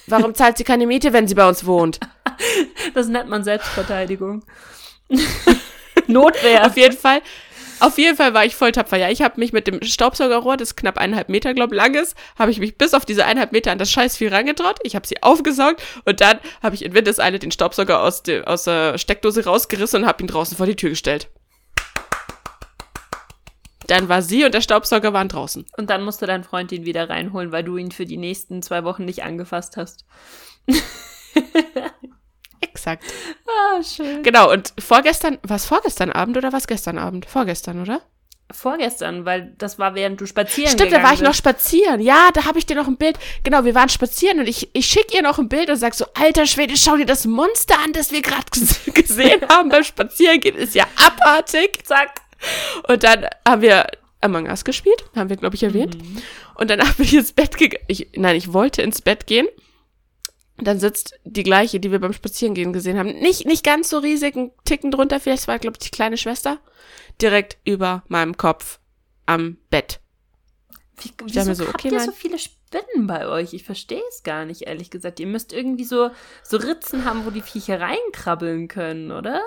Warum 0.07 0.35
zahlt 0.35 0.59
sie 0.59 0.65
keine 0.65 0.87
Miete, 0.87 1.13
wenn 1.13 1.29
sie 1.29 1.35
bei 1.35 1.49
uns 1.49 1.65
wohnt? 1.67 2.01
Das 2.95 3.09
nennt 3.09 3.29
man 3.29 3.45
Selbstverteidigung. 3.45 4.45
Notwehr. 6.07 6.67
Auf 6.67 6.77
jeden 6.77 6.97
Fall. 6.97 7.21
Auf 7.81 7.97
jeden 7.97 8.17
Fall 8.17 8.35
war 8.35 8.45
ich 8.45 8.55
voll 8.55 8.73
tapfer. 8.73 8.99
Ja, 8.99 9.09
ich 9.09 9.23
habe 9.23 9.41
mich 9.41 9.55
mit 9.55 9.67
dem 9.67 9.83
Staubsaugerrohr, 9.83 10.59
das 10.59 10.77
knapp 10.77 10.99
eineinhalb 10.99 11.31
Meter, 11.31 11.55
glaube 11.55 11.75
lang 11.75 11.95
ist, 11.95 12.15
habe 12.39 12.51
ich 12.51 12.61
mich 12.61 12.77
bis 12.77 12.93
auf 12.93 13.07
diese 13.07 13.25
eineinhalb 13.25 13.53
Meter 13.53 13.73
an 13.73 13.79
das 13.79 13.91
Scheißvieh 13.91 14.29
rangetraut. 14.29 14.77
Ich 14.83 14.95
habe 14.95 15.07
sie 15.07 15.23
aufgesaugt 15.23 15.83
und 16.05 16.21
dann 16.21 16.39
habe 16.63 16.75
ich 16.75 16.85
in 16.85 16.93
Windeseile 16.93 17.39
den 17.39 17.51
Staubsauger 17.51 18.03
aus, 18.03 18.23
de, 18.23 18.45
aus 18.45 18.65
der 18.65 18.99
Steckdose 18.99 19.47
rausgerissen 19.47 20.03
und 20.03 20.09
habe 20.09 20.23
ihn 20.23 20.27
draußen 20.27 20.59
vor 20.59 20.67
die 20.67 20.77
Tür 20.77 20.91
gestellt. 20.91 21.31
Dann 23.91 24.09
war 24.09 24.23
sie 24.23 24.45
und 24.45 24.55
der 24.55 24.61
Staubsauger 24.61 25.13
waren 25.13 25.29
draußen. 25.29 25.67
Und 25.77 25.91
dann 25.91 26.03
musste 26.03 26.27
dein 26.27 26.45
Freund 26.45 26.73
ihn 26.73 26.85
wieder 26.85 27.11
reinholen, 27.11 27.53
weil 27.53 27.65
du 27.65 27.77
ihn 27.77 27.91
für 27.91 28.07
die 28.07 28.17
nächsten 28.17 28.63
zwei 28.63 28.85
Wochen 28.85 29.05
nicht 29.05 29.25
angefasst 29.25 29.77
hast. 29.77 30.05
Exakt. 32.61 33.05
Ah, 33.47 33.83
schön. 33.83 34.23
Genau, 34.23 34.53
und 34.53 34.73
vorgestern, 34.79 35.39
war 35.43 35.57
es 35.57 35.65
vorgestern 35.65 36.13
Abend 36.13 36.37
oder 36.37 36.53
war 36.53 36.59
es 36.59 36.67
gestern 36.67 36.99
Abend? 36.99 37.27
Vorgestern, 37.27 37.81
oder? 37.83 38.03
Vorgestern, 38.53 39.25
weil 39.25 39.55
das 39.59 39.79
war 39.79 39.95
während 39.95 40.21
du 40.21 40.27
spazieren 40.27 40.73
Stimmt, 40.73 40.93
da 40.93 41.03
war 41.03 41.13
ich 41.13 41.21
noch 41.21 41.35
spazieren. 41.35 42.01
Ja, 42.01 42.31
da 42.35 42.47
habe 42.47 42.59
ich 42.59 42.67
dir 42.67 42.75
noch 42.75 42.89
ein 42.89 42.97
Bild. 42.97 43.17
Genau, 43.45 43.65
wir 43.65 43.75
waren 43.77 43.89
spazieren 43.89 44.41
und 44.41 44.49
ich, 44.49 44.71
ich 44.73 44.87
schicke 44.87 45.15
ihr 45.17 45.23
noch 45.23 45.39
ein 45.39 45.49
Bild 45.49 45.71
und 45.71 45.77
sag 45.77 45.95
so, 45.95 46.07
alter 46.15 46.47
Schwede, 46.47 46.77
schau 46.77 46.97
dir 46.97 47.07
das 47.07 47.27
Monster 47.27 47.79
an, 47.85 47.93
das 47.93 48.11
wir 48.11 48.23
gerade 48.23 48.45
gesehen 48.93 49.41
haben 49.49 49.69
beim 49.69 49.85
Spazierengehen. 49.85 50.57
Ist 50.57 50.75
ja 50.75 50.85
abartig. 50.97 51.85
Zack. 51.85 52.23
Und 52.89 53.05
dann 53.05 53.27
haben 53.47 53.63
wir 53.63 53.87
Among 54.23 54.47
Us 54.47 54.65
gespielt, 54.65 55.05
haben 55.17 55.31
wir, 55.31 55.37
glaube 55.37 55.57
ich, 55.57 55.63
erwähnt. 55.63 55.97
Und 56.55 56.69
dann 56.69 56.81
habe 56.89 57.03
ich 57.03 57.15
ins 57.15 57.33
Bett 57.33 57.57
gegangen. 57.57 57.85
Nein, 58.17 58.37
ich 58.37 58.53
wollte 58.53 58.83
ins 58.83 59.03
Bett 59.03 59.27
gehen. 59.27 59.47
Und 60.59 60.67
dann 60.67 60.79
sitzt 60.79 61.19
die 61.25 61.43
gleiche, 61.43 61.81
die 61.81 61.91
wir 61.91 62.01
beim 62.01 62.13
Spazierengehen 62.13 62.75
gesehen 62.75 62.99
haben. 62.99 63.19
Nicht, 63.19 63.47
nicht 63.47 63.65
ganz 63.65 63.89
so 63.89 63.99
riesig, 63.99 64.37
ein 64.37 64.53
Ticken 64.67 64.91
drunter, 64.91 65.19
vielleicht 65.19 65.49
war, 65.49 65.59
glaube 65.59 65.79
ich, 65.81 65.89
die 65.89 65.97
kleine 65.97 66.19
Schwester. 66.19 66.59
Direkt 67.23 67.57
über 67.65 68.03
meinem 68.09 68.37
Kopf 68.37 68.79
am 69.25 69.57
Bett. 69.71 70.01
Wie, 70.99 71.13
wieso 71.25 71.55
so, 71.55 71.67
habt 71.67 71.77
okay, 71.77 71.89
ihr 71.89 71.97
nein. 71.97 72.05
so 72.05 72.13
viele 72.13 72.39
Spinnen 72.39 73.07
bei 73.07 73.27
euch? 73.27 73.55
Ich 73.55 73.65
verstehe 73.65 74.03
es 74.11 74.23
gar 74.23 74.45
nicht, 74.45 74.63
ehrlich 74.63 74.91
gesagt. 74.91 75.19
Ihr 75.19 75.29
müsst 75.29 75.55
irgendwie 75.55 75.85
so, 75.85 76.11
so 76.43 76.59
Ritzen 76.59 77.07
haben, 77.07 77.25
wo 77.25 77.31
die 77.31 77.41
Viecher 77.41 77.81
reinkrabbeln 77.81 78.69
können, 78.69 79.13
oder? 79.13 79.41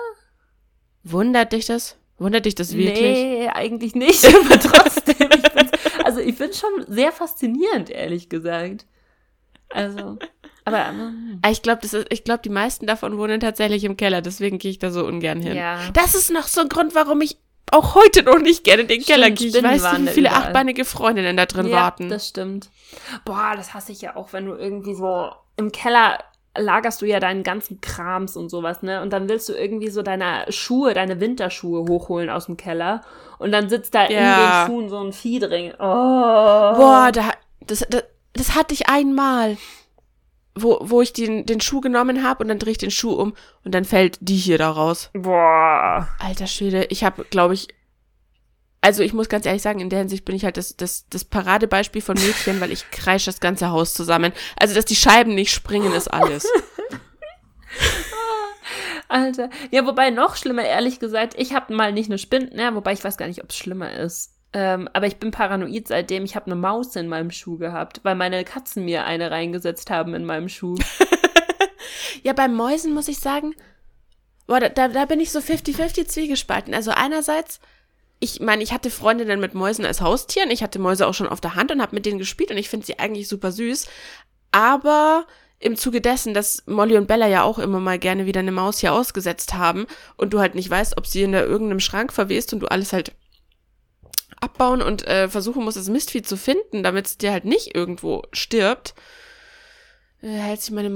Wundert 1.04 1.52
dich 1.52 1.66
das? 1.66 1.96
Wundert 2.18 2.46
dich 2.46 2.54
das 2.54 2.74
wirklich? 2.76 3.00
Nee, 3.00 3.48
eigentlich 3.52 3.94
nicht, 3.94 4.24
aber 4.44 4.58
trotzdem. 4.60 5.16
Ich 5.18 6.04
also 6.04 6.20
ich 6.20 6.36
finde 6.36 6.54
schon 6.54 6.70
sehr 6.86 7.12
faszinierend, 7.12 7.90
ehrlich 7.90 8.28
gesagt. 8.28 8.86
Also, 9.70 10.18
aber 10.64 10.86
ähm, 10.86 11.40
Ah, 11.42 11.50
Ich 11.50 11.62
glaube, 11.62 11.80
glaube, 12.24 12.42
die 12.42 12.48
meisten 12.50 12.86
davon 12.86 13.18
wohnen 13.18 13.40
tatsächlich 13.40 13.82
im 13.84 13.96
Keller, 13.96 14.22
deswegen 14.22 14.58
gehe 14.58 14.70
ich 14.70 14.78
da 14.78 14.90
so 14.90 15.04
ungern 15.04 15.40
hin. 15.40 15.56
ja. 15.56 15.80
Das 15.92 16.14
ist 16.14 16.30
noch 16.30 16.46
so 16.46 16.60
ein 16.60 16.68
Grund, 16.68 16.94
warum 16.94 17.20
ich 17.20 17.36
auch 17.72 17.94
heute 17.96 18.22
noch 18.22 18.38
nicht 18.38 18.62
gerne 18.62 18.82
in 18.82 18.88
den 18.88 19.00
Stimmt, 19.02 19.16
Keller 19.16 19.30
gehe. 19.30 19.48
Ich 19.48 19.62
weiß, 19.62 19.82
waren 19.82 20.06
wie 20.06 20.10
viele 20.10 20.28
überall. 20.28 20.44
achtbeinige 20.44 20.84
Freundinnen 20.84 21.36
da 21.36 21.46
drin 21.46 21.66
ja, 21.66 21.76
warten. 21.76 22.08
das 22.08 22.28
stimmt. 22.28 22.70
Boah, 23.24 23.54
das 23.56 23.74
hasse 23.74 23.90
ich 23.90 24.02
ja 24.02 24.14
auch, 24.14 24.32
wenn 24.32 24.46
du 24.46 24.54
irgendwie 24.54 24.94
so 24.94 25.30
im 25.56 25.72
Keller 25.72 26.22
lagerst 26.56 27.02
du 27.02 27.06
ja 27.06 27.20
deinen 27.20 27.42
ganzen 27.42 27.80
Krams 27.80 28.36
und 28.36 28.48
sowas, 28.48 28.82
ne? 28.82 29.02
Und 29.02 29.12
dann 29.12 29.28
willst 29.28 29.48
du 29.48 29.54
irgendwie 29.54 29.88
so 29.90 30.02
deine 30.02 30.44
Schuhe, 30.50 30.94
deine 30.94 31.20
Winterschuhe 31.20 31.88
hochholen 31.88 32.30
aus 32.30 32.46
dem 32.46 32.56
Keller. 32.56 33.02
Und 33.38 33.52
dann 33.52 33.68
sitzt 33.68 33.94
da 33.94 34.08
Ja. 34.08 34.08
in 34.08 34.66
den 34.66 34.66
Schuhen 34.66 34.88
so 34.88 34.98
ein 35.00 35.12
Vieh 35.12 35.38
drin. 35.40 35.72
Oh. 35.78 35.82
Boah, 35.82 37.10
da, 37.12 37.32
das, 37.66 37.84
das, 37.90 38.04
das 38.32 38.54
hatte 38.54 38.74
ich 38.74 38.88
einmal, 38.88 39.56
wo, 40.54 40.78
wo 40.82 41.02
ich 41.02 41.12
den, 41.12 41.44
den 41.46 41.60
Schuh 41.60 41.80
genommen 41.80 42.22
habe 42.22 42.42
und 42.44 42.48
dann 42.48 42.58
drehe 42.60 42.72
ich 42.72 42.78
den 42.78 42.90
Schuh 42.92 43.12
um 43.14 43.34
und 43.64 43.74
dann 43.74 43.84
fällt 43.84 44.18
die 44.20 44.36
hier 44.36 44.58
da 44.58 44.70
raus. 44.70 45.10
Boah. 45.12 46.08
Alter 46.20 46.46
Schwede, 46.46 46.84
ich 46.90 47.02
habe, 47.04 47.24
glaube 47.24 47.54
ich, 47.54 47.68
also 48.84 49.02
ich 49.02 49.14
muss 49.14 49.30
ganz 49.30 49.46
ehrlich 49.46 49.62
sagen, 49.62 49.80
in 49.80 49.88
der 49.88 50.00
Hinsicht 50.00 50.26
bin 50.26 50.36
ich 50.36 50.44
halt 50.44 50.58
das, 50.58 50.76
das, 50.76 51.08
das 51.08 51.24
Paradebeispiel 51.24 52.02
von 52.02 52.16
Mädchen, 52.16 52.60
weil 52.60 52.70
ich 52.70 52.90
kreische 52.90 53.30
das 53.30 53.40
ganze 53.40 53.70
Haus 53.70 53.94
zusammen. 53.94 54.32
Also, 54.56 54.74
dass 54.74 54.84
die 54.84 54.94
Scheiben 54.94 55.34
nicht 55.34 55.52
springen, 55.52 55.94
ist 55.94 56.08
alles. 56.08 56.46
Alter. 59.08 59.48
Ja, 59.70 59.86
wobei 59.86 60.10
noch 60.10 60.36
schlimmer, 60.36 60.64
ehrlich 60.64 61.00
gesagt, 61.00 61.34
ich 61.38 61.54
habe 61.54 61.74
mal 61.74 61.92
nicht 61.92 62.10
eine 62.10 62.18
Spinne, 62.18 62.50
ja, 62.54 62.74
wobei 62.74 62.92
ich 62.92 63.02
weiß 63.02 63.16
gar 63.16 63.26
nicht, 63.26 63.42
ob 63.42 63.50
es 63.50 63.56
schlimmer 63.56 63.92
ist. 63.92 64.34
Ähm, 64.52 64.88
aber 64.92 65.06
ich 65.06 65.16
bin 65.16 65.30
paranoid 65.30 65.88
seitdem. 65.88 66.24
Ich 66.24 66.36
habe 66.36 66.46
eine 66.46 66.56
Maus 66.56 66.94
in 66.94 67.08
meinem 67.08 67.30
Schuh 67.30 67.56
gehabt, 67.56 68.00
weil 68.02 68.16
meine 68.16 68.44
Katzen 68.44 68.84
mir 68.84 69.06
eine 69.06 69.30
reingesetzt 69.30 69.90
haben 69.90 70.14
in 70.14 70.26
meinem 70.26 70.48
Schuh. 70.48 70.76
Ja, 72.22 72.32
bei 72.32 72.48
Mäusen 72.48 72.94
muss 72.94 73.08
ich 73.08 73.18
sagen, 73.18 73.54
boah, 74.46 74.58
da, 74.58 74.70
da, 74.70 74.88
da 74.88 75.04
bin 75.04 75.20
ich 75.20 75.30
so 75.30 75.40
50-50 75.40 76.06
zwiegespalten. 76.06 76.72
Also 76.72 76.90
einerseits, 76.90 77.60
ich 78.20 78.40
meine, 78.40 78.62
ich 78.62 78.72
hatte 78.72 78.90
Freundinnen 78.90 79.40
mit 79.40 79.54
Mäusen 79.54 79.84
als 79.84 80.00
Haustieren. 80.00 80.50
Ich 80.50 80.62
hatte 80.62 80.78
Mäuse 80.78 81.06
auch 81.06 81.14
schon 81.14 81.28
auf 81.28 81.40
der 81.40 81.54
Hand 81.54 81.72
und 81.72 81.82
habe 81.82 81.94
mit 81.94 82.06
denen 82.06 82.18
gespielt 82.18 82.50
und 82.50 82.56
ich 82.56 82.68
finde 82.68 82.86
sie 82.86 82.98
eigentlich 82.98 83.28
super 83.28 83.52
süß. 83.52 83.86
Aber 84.50 85.26
im 85.58 85.76
Zuge 85.76 86.00
dessen, 86.00 86.34
dass 86.34 86.62
Molly 86.66 86.96
und 86.96 87.06
Bella 87.06 87.26
ja 87.26 87.42
auch 87.42 87.58
immer 87.58 87.80
mal 87.80 87.98
gerne 87.98 88.26
wieder 88.26 88.40
eine 88.40 88.52
Maus 88.52 88.78
hier 88.78 88.92
ausgesetzt 88.92 89.54
haben 89.54 89.86
und 90.16 90.32
du 90.32 90.40
halt 90.40 90.54
nicht 90.54 90.68
weißt, 90.70 90.98
ob 90.98 91.06
sie 91.06 91.22
in 91.22 91.32
irgendeinem 91.32 91.80
Schrank 91.80 92.12
verwest 92.12 92.52
und 92.52 92.60
du 92.60 92.66
alles 92.66 92.92
halt 92.92 93.12
abbauen 94.40 94.82
und 94.82 95.06
äh, 95.06 95.28
versuchen 95.28 95.64
musst, 95.64 95.76
das 95.76 95.88
Mistvieh 95.88 96.22
zu 96.22 96.36
finden, 96.36 96.82
damit 96.82 97.06
es 97.06 97.18
dir 97.18 97.32
halt 97.32 97.46
nicht 97.46 97.74
irgendwo 97.74 98.22
stirbt, 98.32 98.94
äh, 100.22 100.28
hält 100.28 100.60
sich 100.60 100.70
meine 100.70 100.90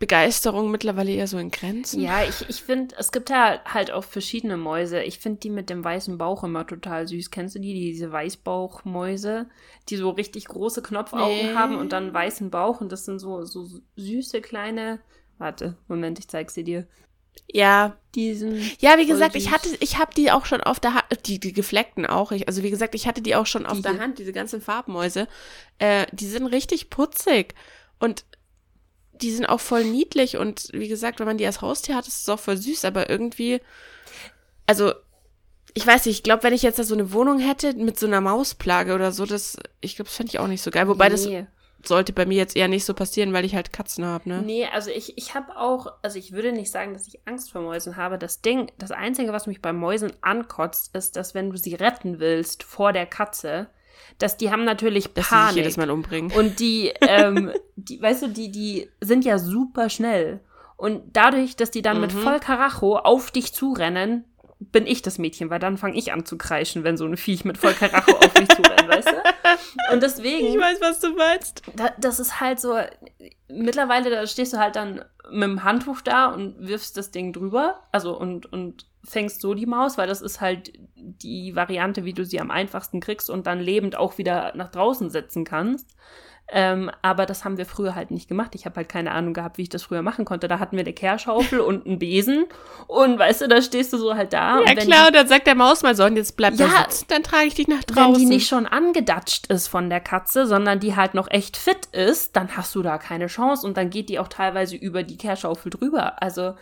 Mausbegeisterung 0.00 0.70
mittlerweile 0.70 1.12
eher 1.12 1.26
so 1.26 1.38
in 1.38 1.50
Grenzen. 1.50 2.00
Ja, 2.02 2.24
ich, 2.24 2.48
ich 2.48 2.62
finde, 2.62 2.94
es 2.98 3.12
gibt 3.12 3.30
ja 3.30 3.60
halt 3.64 3.90
auch 3.90 4.04
verschiedene 4.04 4.56
Mäuse. 4.56 5.02
Ich 5.02 5.18
finde 5.18 5.40
die 5.40 5.50
mit 5.50 5.70
dem 5.70 5.84
weißen 5.84 6.18
Bauch 6.18 6.44
immer 6.44 6.66
total 6.66 7.06
süß. 7.06 7.30
Kennst 7.30 7.54
du 7.54 7.60
die, 7.60 7.72
diese 7.72 8.10
Weißbauchmäuse, 8.12 9.46
die 9.88 9.96
so 9.96 10.10
richtig 10.10 10.46
große 10.46 10.82
Knopfaugen 10.82 11.48
Nee. 11.48 11.54
haben 11.54 11.76
und 11.76 11.92
dann 11.92 12.12
weißen 12.12 12.50
Bauch 12.50 12.80
und 12.80 12.90
das 12.92 13.04
sind 13.04 13.18
so, 13.18 13.44
so 13.44 13.66
süße 13.96 14.40
kleine. 14.40 15.00
Warte, 15.38 15.76
Moment, 15.88 16.18
ich 16.18 16.28
zeig 16.28 16.50
sie 16.50 16.64
dir. 16.64 16.86
Ja, 17.52 17.96
Diesen. 18.14 18.60
ja, 18.80 18.96
wie 18.98 19.06
gesagt, 19.06 19.34
ich 19.36 19.50
hatte, 19.50 19.68
ich 19.80 19.98
habe 19.98 20.14
die 20.14 20.30
auch 20.30 20.44
schon 20.44 20.60
auf 20.60 20.80
der 20.80 20.94
Hand, 20.94 21.04
die, 21.26 21.40
die 21.40 21.52
gefleckten 21.52 22.06
auch. 22.06 22.30
Ich, 22.32 22.46
also 22.46 22.62
wie 22.62 22.70
gesagt, 22.70 22.94
ich 22.94 23.06
hatte 23.06 23.22
die 23.22 23.34
auch 23.34 23.46
schon 23.46 23.66
auf 23.66 23.76
Die 23.76 23.82
der. 23.82 23.98
Hand, 23.98 24.18
diese 24.18 24.32
ganzen 24.32 24.60
Farbmäuse. 24.60 25.28
Äh, 25.78 26.06
die 26.12 26.26
sind 26.26 26.46
richtig 26.46 26.90
putzig 26.90 27.54
und 27.98 28.24
die 29.24 29.32
sind 29.32 29.46
auch 29.46 29.60
voll 29.60 29.84
niedlich 29.84 30.36
und 30.36 30.68
wie 30.72 30.88
gesagt, 30.88 31.18
wenn 31.18 31.26
man 31.26 31.38
die 31.38 31.46
als 31.46 31.62
Haustier 31.62 31.96
hat, 31.96 32.06
ist 32.06 32.22
es 32.22 32.28
auch 32.28 32.38
voll 32.38 32.56
süß, 32.56 32.84
aber 32.84 33.08
irgendwie, 33.08 33.60
also 34.66 34.92
ich 35.74 35.86
weiß 35.86 36.06
nicht, 36.06 36.18
ich 36.18 36.22
glaube, 36.22 36.44
wenn 36.44 36.52
ich 36.52 36.62
jetzt 36.62 36.78
da 36.78 36.84
so 36.84 36.94
eine 36.94 37.12
Wohnung 37.12 37.40
hätte 37.40 37.74
mit 37.74 37.98
so 37.98 38.06
einer 38.06 38.20
Mausplage 38.20 38.94
oder 38.94 39.10
so, 39.10 39.26
das, 39.26 39.56
ich 39.80 39.96
glaube, 39.96 40.08
das 40.08 40.16
fände 40.16 40.30
ich 40.30 40.38
auch 40.38 40.46
nicht 40.46 40.62
so 40.62 40.70
geil. 40.70 40.86
Wobei 40.86 41.08
das 41.08 41.26
nee. 41.26 41.46
sollte 41.84 42.12
bei 42.12 42.26
mir 42.26 42.36
jetzt 42.36 42.54
eher 42.54 42.68
nicht 42.68 42.84
so 42.84 42.94
passieren, 42.94 43.32
weil 43.32 43.44
ich 43.44 43.56
halt 43.56 43.72
Katzen 43.72 44.04
habe, 44.04 44.28
ne? 44.28 44.42
Nee, 44.42 44.66
also 44.72 44.90
ich, 44.90 45.18
ich 45.18 45.34
habe 45.34 45.56
auch, 45.56 45.92
also 46.02 46.16
ich 46.16 46.30
würde 46.30 46.52
nicht 46.52 46.70
sagen, 46.70 46.92
dass 46.92 47.08
ich 47.08 47.26
Angst 47.26 47.50
vor 47.50 47.62
Mäusen 47.62 47.96
habe. 47.96 48.18
Das 48.18 48.40
Ding, 48.40 48.70
das 48.78 48.92
Einzige, 48.92 49.32
was 49.32 49.48
mich 49.48 49.60
bei 49.60 49.72
Mäusen 49.72 50.12
ankotzt, 50.20 50.94
ist, 50.94 51.16
dass 51.16 51.34
wenn 51.34 51.50
du 51.50 51.56
sie 51.56 51.74
retten 51.74 52.20
willst 52.20 52.62
vor 52.62 52.92
der 52.92 53.06
Katze, 53.06 53.68
dass 54.18 54.36
die 54.36 54.50
haben 54.50 54.64
natürlich 54.64 55.04
Dass 55.14 55.14
sie 55.14 55.20
sich 55.22 55.28
Panik. 55.30 55.56
jedes 55.56 55.76
Mal 55.76 55.90
umbringen. 55.90 56.30
Und 56.32 56.60
die, 56.60 56.92
ähm, 57.00 57.50
die, 57.76 58.00
weißt 58.00 58.22
du, 58.22 58.28
die, 58.28 58.50
die 58.50 58.90
sind 59.00 59.24
ja 59.24 59.38
super 59.38 59.88
schnell. 59.90 60.40
Und 60.76 61.02
dadurch, 61.12 61.56
dass 61.56 61.70
die 61.70 61.82
dann 61.82 62.00
mit 62.00 62.12
Mhm. 62.14 62.18
voll 62.18 62.40
Karacho 62.40 62.96
auf 62.96 63.30
dich 63.30 63.52
zurennen, 63.54 64.24
bin 64.58 64.86
ich 64.86 65.02
das 65.02 65.18
Mädchen, 65.18 65.50
weil 65.50 65.58
dann 65.58 65.76
fange 65.76 65.96
ich 65.96 66.12
an 66.12 66.24
zu 66.24 66.38
kreischen, 66.38 66.84
wenn 66.84 66.96
so 66.96 67.04
ein 67.04 67.16
Viech 67.16 67.44
mit 67.44 67.58
voll 67.58 67.74
Karacho 67.74 68.12
auf 68.16 68.34
mich 68.38 68.48
zurennt, 68.48 68.88
weißt 68.88 69.08
du? 69.08 69.92
Und 69.92 70.02
deswegen 70.02 70.58
weiß, 70.58 70.80
was 70.80 71.00
du 71.00 71.12
meinst. 71.14 71.62
da, 71.76 71.90
das 71.98 72.18
ist 72.18 72.40
halt 72.40 72.60
so, 72.60 72.78
mittlerweile, 73.48 74.10
da 74.10 74.26
stehst 74.26 74.52
du 74.52 74.58
halt 74.58 74.76
dann 74.76 75.04
mit 75.30 75.42
dem 75.42 75.64
Handtuch 75.64 76.00
da 76.00 76.26
und 76.26 76.56
wirfst 76.58 76.96
das 76.96 77.10
Ding 77.10 77.32
drüber, 77.32 77.80
also 77.92 78.18
und, 78.18 78.52
und 78.52 78.86
fängst 79.04 79.40
so 79.40 79.54
die 79.54 79.66
Maus, 79.66 79.98
weil 79.98 80.08
das 80.08 80.22
ist 80.22 80.40
halt 80.40 80.72
die 80.96 81.54
Variante, 81.54 82.04
wie 82.04 82.12
du 82.12 82.24
sie 82.24 82.40
am 82.40 82.50
einfachsten 82.50 83.00
kriegst 83.00 83.30
und 83.30 83.46
dann 83.46 83.60
lebend 83.60 83.96
auch 83.96 84.18
wieder 84.18 84.52
nach 84.56 84.70
draußen 84.70 85.10
setzen 85.10 85.44
kannst. 85.44 85.94
Ähm, 86.48 86.90
aber 87.00 87.24
das 87.24 87.44
haben 87.44 87.56
wir 87.56 87.64
früher 87.64 87.94
halt 87.94 88.10
nicht 88.10 88.28
gemacht. 88.28 88.54
Ich 88.54 88.66
habe 88.66 88.76
halt 88.76 88.88
keine 88.88 89.12
Ahnung 89.12 89.32
gehabt, 89.32 89.56
wie 89.56 89.62
ich 89.62 89.70
das 89.70 89.82
früher 89.82 90.02
machen 90.02 90.26
konnte. 90.26 90.46
Da 90.46 90.58
hatten 90.58 90.76
wir 90.76 90.84
eine 90.84 90.92
Kehrschaufel 90.92 91.58
und 91.60 91.86
einen 91.86 91.98
Besen. 91.98 92.44
Und 92.86 93.18
weißt 93.18 93.42
du, 93.42 93.48
da 93.48 93.62
stehst 93.62 93.94
du 93.94 93.96
so 93.96 94.14
halt 94.14 94.34
da. 94.34 94.60
Ja 94.60 94.66
wenn 94.66 94.76
klar, 94.76 95.06
und 95.06 95.16
dann 95.16 95.26
sagt 95.26 95.46
der 95.46 95.54
Maus 95.54 95.82
mal 95.82 95.96
so, 95.96 96.04
und 96.04 96.16
jetzt 96.16 96.36
bleib 96.36 96.54
Ja, 96.54 96.66
da 96.66 96.90
sitzen, 96.90 97.06
dann 97.08 97.22
trage 97.22 97.46
ich 97.46 97.54
dich 97.54 97.66
nach 97.66 97.82
wenn 97.86 97.94
draußen. 97.94 98.20
die 98.20 98.26
nicht 98.26 98.46
schon 98.46 98.66
angedatscht 98.66 99.46
ist 99.46 99.68
von 99.68 99.88
der 99.88 100.00
Katze, 100.00 100.46
sondern 100.46 100.80
die 100.80 100.94
halt 100.94 101.14
noch 101.14 101.30
echt 101.30 101.56
fit 101.56 101.86
ist, 101.92 102.36
dann 102.36 102.56
hast 102.56 102.74
du 102.74 102.82
da 102.82 102.98
keine 102.98 103.28
Chance 103.28 103.66
und 103.66 103.78
dann 103.78 103.88
geht 103.88 104.10
die 104.10 104.18
auch 104.18 104.28
teilweise 104.28 104.76
über 104.76 105.02
die 105.02 105.16
Kehrschaufel 105.16 105.70
drüber. 105.70 106.22
Also 106.22 106.54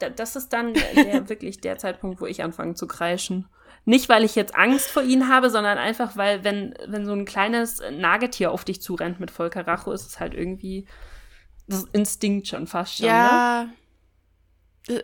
da, 0.00 0.10
das 0.10 0.34
ist 0.34 0.52
dann 0.52 0.74
der, 0.74 0.84
wirklich 1.28 1.60
der 1.60 1.78
Zeitpunkt, 1.78 2.20
wo 2.20 2.26
ich 2.26 2.42
anfange 2.42 2.74
zu 2.74 2.88
kreischen. 2.88 3.48
Nicht, 3.84 4.08
weil 4.08 4.24
ich 4.24 4.34
jetzt 4.34 4.54
Angst 4.54 4.90
vor 4.90 5.02
ihnen 5.02 5.28
habe, 5.28 5.50
sondern 5.50 5.78
einfach, 5.78 6.16
weil 6.16 6.44
wenn, 6.44 6.74
wenn 6.86 7.06
so 7.06 7.12
ein 7.12 7.24
kleines 7.24 7.80
Nagetier 7.90 8.52
auf 8.52 8.64
dich 8.64 8.82
zurennt 8.82 9.20
mit 9.20 9.30
Volker 9.30 9.66
Racho, 9.66 9.92
ist 9.92 10.06
es 10.06 10.20
halt 10.20 10.34
irgendwie 10.34 10.86
das 11.66 11.84
Instinkt 11.92 12.46
schon 12.48 12.66
fast 12.66 12.96
schon. 12.96 13.06
Ne? 13.06 13.12
ja. 13.12 13.68
Äh, 14.88 15.02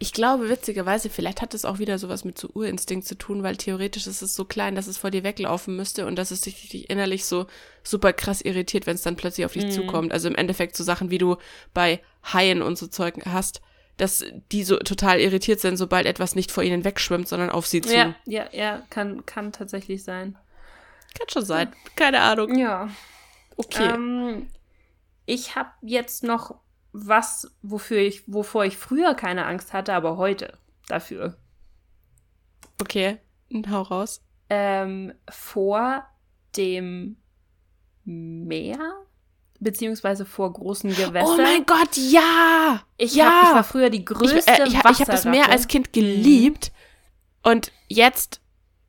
Ich 0.00 0.12
glaube, 0.12 0.48
witzigerweise, 0.48 1.08
vielleicht 1.10 1.40
hat 1.42 1.54
es 1.54 1.64
auch 1.64 1.78
wieder 1.78 1.96
sowas 1.98 2.24
mit 2.24 2.36
so 2.36 2.48
Urinstinkt 2.54 3.06
zu 3.06 3.16
tun, 3.16 3.44
weil 3.44 3.56
theoretisch 3.56 4.06
ist 4.08 4.20
es 4.22 4.34
so 4.34 4.44
klein, 4.44 4.74
dass 4.74 4.88
es 4.88 4.98
vor 4.98 5.10
dir 5.12 5.22
weglaufen 5.22 5.76
müsste 5.76 6.06
und 6.06 6.16
dass 6.16 6.32
es 6.32 6.40
dich, 6.40 6.90
innerlich 6.90 7.24
so 7.24 7.46
super 7.84 8.12
krass 8.12 8.40
irritiert, 8.40 8.86
wenn 8.86 8.96
es 8.96 9.02
dann 9.02 9.14
plötzlich 9.16 9.46
auf 9.46 9.52
dich 9.52 9.66
Mhm. 9.66 9.70
zukommt. 9.70 10.12
Also 10.12 10.28
im 10.28 10.34
Endeffekt 10.34 10.76
so 10.76 10.82
Sachen, 10.82 11.10
wie 11.10 11.18
du 11.18 11.36
bei 11.72 12.00
Haien 12.24 12.62
und 12.62 12.78
so 12.78 12.88
Zeug 12.88 13.14
hast, 13.26 13.60
dass 14.00 14.24
die 14.50 14.64
so 14.64 14.78
total 14.78 15.20
irritiert 15.20 15.60
sind, 15.60 15.76
sobald 15.76 16.06
etwas 16.06 16.34
nicht 16.34 16.50
vor 16.50 16.62
ihnen 16.62 16.84
wegschwimmt, 16.84 17.28
sondern 17.28 17.50
auf 17.50 17.66
sie 17.66 17.82
zu. 17.82 17.94
Ja, 17.94 18.14
ja, 18.24 18.46
ja, 18.52 18.82
kann, 18.90 19.26
kann 19.26 19.52
tatsächlich 19.52 20.02
sein. 20.04 20.38
Kann 21.18 21.28
schon 21.28 21.44
sein. 21.44 21.72
Keine 21.96 22.20
Ahnung. 22.20 22.56
Ja. 22.56 22.88
Okay. 23.56 23.90
Ähm, 23.92 24.48
ich 25.26 25.54
habe 25.54 25.70
jetzt 25.82 26.24
noch 26.24 26.54
was, 26.92 27.54
wofür 27.62 27.98
ich, 27.98 28.22
wovor 28.26 28.64
ich 28.64 28.76
früher 28.76 29.14
keine 29.14 29.46
Angst 29.46 29.72
hatte, 29.72 29.92
aber 29.92 30.16
heute 30.16 30.56
dafür. 30.88 31.36
Okay. 32.80 33.18
Hau 33.68 33.82
raus. 33.82 34.22
Ähm, 34.48 35.12
vor 35.28 36.04
dem 36.56 37.16
Meer, 38.04 38.78
beziehungsweise 39.60 40.24
vor 40.24 40.52
großen 40.52 40.90
Gewässern. 40.90 41.38
Oh 41.38 41.42
mein 41.42 41.64
Gott, 41.66 41.96
ja! 41.96 42.82
ich, 42.96 43.14
ja! 43.14 43.24
hab, 43.26 43.48
ich 43.48 43.54
war 43.54 43.64
früher 43.64 43.90
die 43.90 44.04
größte 44.04 44.38
ich, 44.38 44.48
äh, 44.48 44.66
ich, 44.66 44.74
ich 44.74 44.84
habe 44.84 45.04
das 45.04 45.24
Meer 45.24 45.50
als 45.50 45.68
Kind 45.68 45.92
geliebt. 45.92 46.72
Und 47.42 47.70
jetzt, 47.88 48.40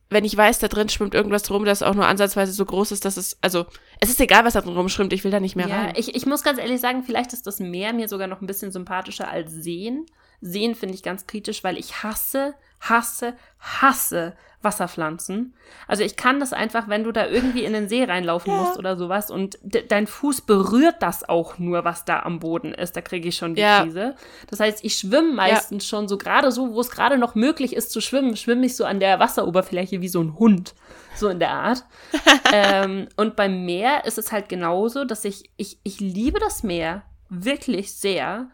wenn 0.09 0.25
ich 0.25 0.35
weiß, 0.35 0.59
da 0.59 0.67
drin 0.67 0.89
schwimmt 0.89 1.13
irgendwas 1.13 1.43
drum, 1.43 1.65
das 1.65 1.83
auch 1.83 1.93
nur 1.93 2.07
ansatzweise 2.07 2.53
so 2.53 2.65
groß 2.65 2.91
ist, 2.91 3.05
dass 3.05 3.17
es, 3.17 3.37
also, 3.41 3.65
es 3.99 4.09
ist 4.09 4.19
egal, 4.19 4.45
was 4.45 4.53
da 4.53 4.61
drin 4.61 4.75
rumschwimmt, 4.75 5.13
ich 5.13 5.23
will 5.23 5.31
da 5.31 5.39
nicht 5.39 5.55
mehr 5.55 5.67
Ja, 5.67 5.81
rein. 5.81 5.93
ich, 5.95 6.15
ich 6.15 6.25
muss 6.25 6.43
ganz 6.43 6.57
ehrlich 6.57 6.81
sagen, 6.81 7.03
vielleicht 7.03 7.33
ist 7.33 7.45
das 7.45 7.59
Meer 7.59 7.93
mir 7.93 8.07
sogar 8.07 8.27
noch 8.27 8.41
ein 8.41 8.47
bisschen 8.47 8.71
sympathischer 8.71 9.29
als 9.29 9.51
Seen. 9.51 10.05
Seen 10.41 10.75
finde 10.75 10.95
ich 10.95 11.03
ganz 11.03 11.27
kritisch, 11.27 11.63
weil 11.63 11.77
ich 11.77 12.03
hasse, 12.03 12.55
hasse, 12.79 13.35
hasse 13.59 14.35
Wasserpflanzen. 14.63 15.55
Also 15.87 16.03
ich 16.03 16.15
kann 16.15 16.39
das 16.39 16.53
einfach, 16.53 16.87
wenn 16.87 17.03
du 17.03 17.11
da 17.11 17.27
irgendwie 17.27 17.63
in 17.63 17.73
den 17.73 17.87
See 17.89 18.03
reinlaufen 18.03 18.51
Ja. 18.51 18.59
musst 18.59 18.77
oder 18.77 18.95
sowas 18.95 19.31
und 19.31 19.57
de 19.63 19.85
dein 19.87 20.07
Fuß 20.07 20.41
berührt 20.41 20.95
das 20.99 21.27
auch 21.27 21.57
nur, 21.57 21.83
was 21.83 22.05
da 22.05 22.21
am 22.21 22.39
Boden 22.39 22.73
ist, 22.73 22.95
da 22.95 23.01
kriege 23.01 23.29
ich 23.29 23.35
schon 23.37 23.55
die 23.55 23.61
Ja. 23.61 23.81
Krise. 23.83 24.15
Das 24.49 24.59
heißt, 24.59 24.83
ich 24.83 24.95
schwimme 24.97 25.33
meistens 25.33 25.85
schon 25.87 26.07
so 26.07 26.17
gerade 26.17 26.51
so, 26.51 26.73
wo 26.73 26.79
es 26.81 26.91
gerade 26.91 27.17
noch 27.17 27.35
möglich 27.35 27.75
ist 27.75 27.91
zu 27.91 28.01
schwimmen, 28.01 28.35
schwimme 28.37 28.65
ich 28.65 28.75
so 28.75 28.85
an 28.85 28.99
der 28.99 29.19
Wasseroberfläche 29.19 30.01
wie 30.01 30.09
so 30.09 30.21
ein 30.21 30.37
Hund. 30.37 30.75
So 31.15 31.27
in 31.27 31.39
der 31.39 31.51
Art. 31.51 31.83
ähm, 32.53 33.07
und 33.17 33.35
beim 33.35 33.65
Meer 33.65 34.05
ist 34.05 34.17
es 34.17 34.31
halt 34.31 34.47
genauso, 34.49 35.03
dass 35.05 35.25
ich, 35.25 35.49
ich, 35.57 35.79
ich 35.83 35.99
liebe 35.99 36.39
das 36.39 36.63
Meer 36.63 37.03
wirklich 37.29 37.93
sehr, 37.95 38.49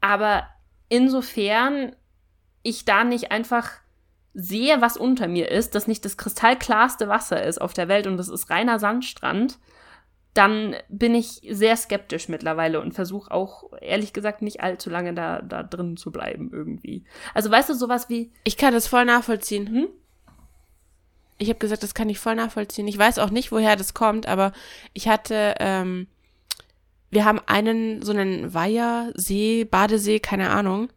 aber 0.00 0.44
insofern 0.88 1.94
ich 2.62 2.84
da 2.84 3.04
nicht 3.04 3.30
einfach 3.30 3.70
sehe, 4.34 4.80
was 4.80 4.96
unter 4.96 5.28
mir 5.28 5.50
ist, 5.50 5.74
das 5.74 5.86
nicht 5.86 6.04
das 6.04 6.16
kristallklarste 6.16 7.08
Wasser 7.08 7.42
ist 7.42 7.60
auf 7.60 7.72
der 7.72 7.88
Welt 7.88 8.06
und 8.06 8.16
das 8.16 8.28
ist 8.28 8.50
reiner 8.50 8.78
Sandstrand, 8.78 9.58
dann 10.34 10.76
bin 10.88 11.14
ich 11.14 11.40
sehr 11.50 11.76
skeptisch 11.76 12.28
mittlerweile 12.28 12.80
und 12.80 12.94
versuche 12.94 13.30
auch, 13.30 13.72
ehrlich 13.80 14.12
gesagt, 14.12 14.40
nicht 14.42 14.60
allzu 14.60 14.88
lange 14.90 15.12
da, 15.12 15.42
da 15.42 15.64
drin 15.64 15.96
zu 15.96 16.12
bleiben 16.12 16.50
irgendwie. 16.52 17.04
Also 17.34 17.50
weißt 17.50 17.70
du, 17.70 17.74
sowas 17.74 18.08
wie, 18.08 18.30
Ich 18.44 18.56
kann 18.56 18.72
das 18.72 18.86
voll 18.86 19.04
nachvollziehen. 19.04 19.66
Hm? 19.66 19.88
Ich 21.38 21.48
habe 21.48 21.58
gesagt, 21.58 21.82
das 21.82 21.94
kann 21.94 22.08
ich 22.08 22.18
voll 22.18 22.36
nachvollziehen. 22.36 22.86
Ich 22.86 22.98
weiß 22.98 23.18
auch 23.18 23.30
nicht, 23.30 23.50
woher 23.50 23.74
das 23.74 23.94
kommt, 23.94 24.26
aber 24.26 24.52
ich 24.92 25.08
hatte, 25.08 25.54
ähm, 25.58 26.06
wir 27.10 27.24
haben 27.24 27.40
einen, 27.46 28.02
so 28.02 28.12
einen 28.12 28.54
Weiher, 28.54 29.12
See, 29.14 29.64
Badesee, 29.64 30.20
keine 30.20 30.50
Ahnung, 30.50 30.88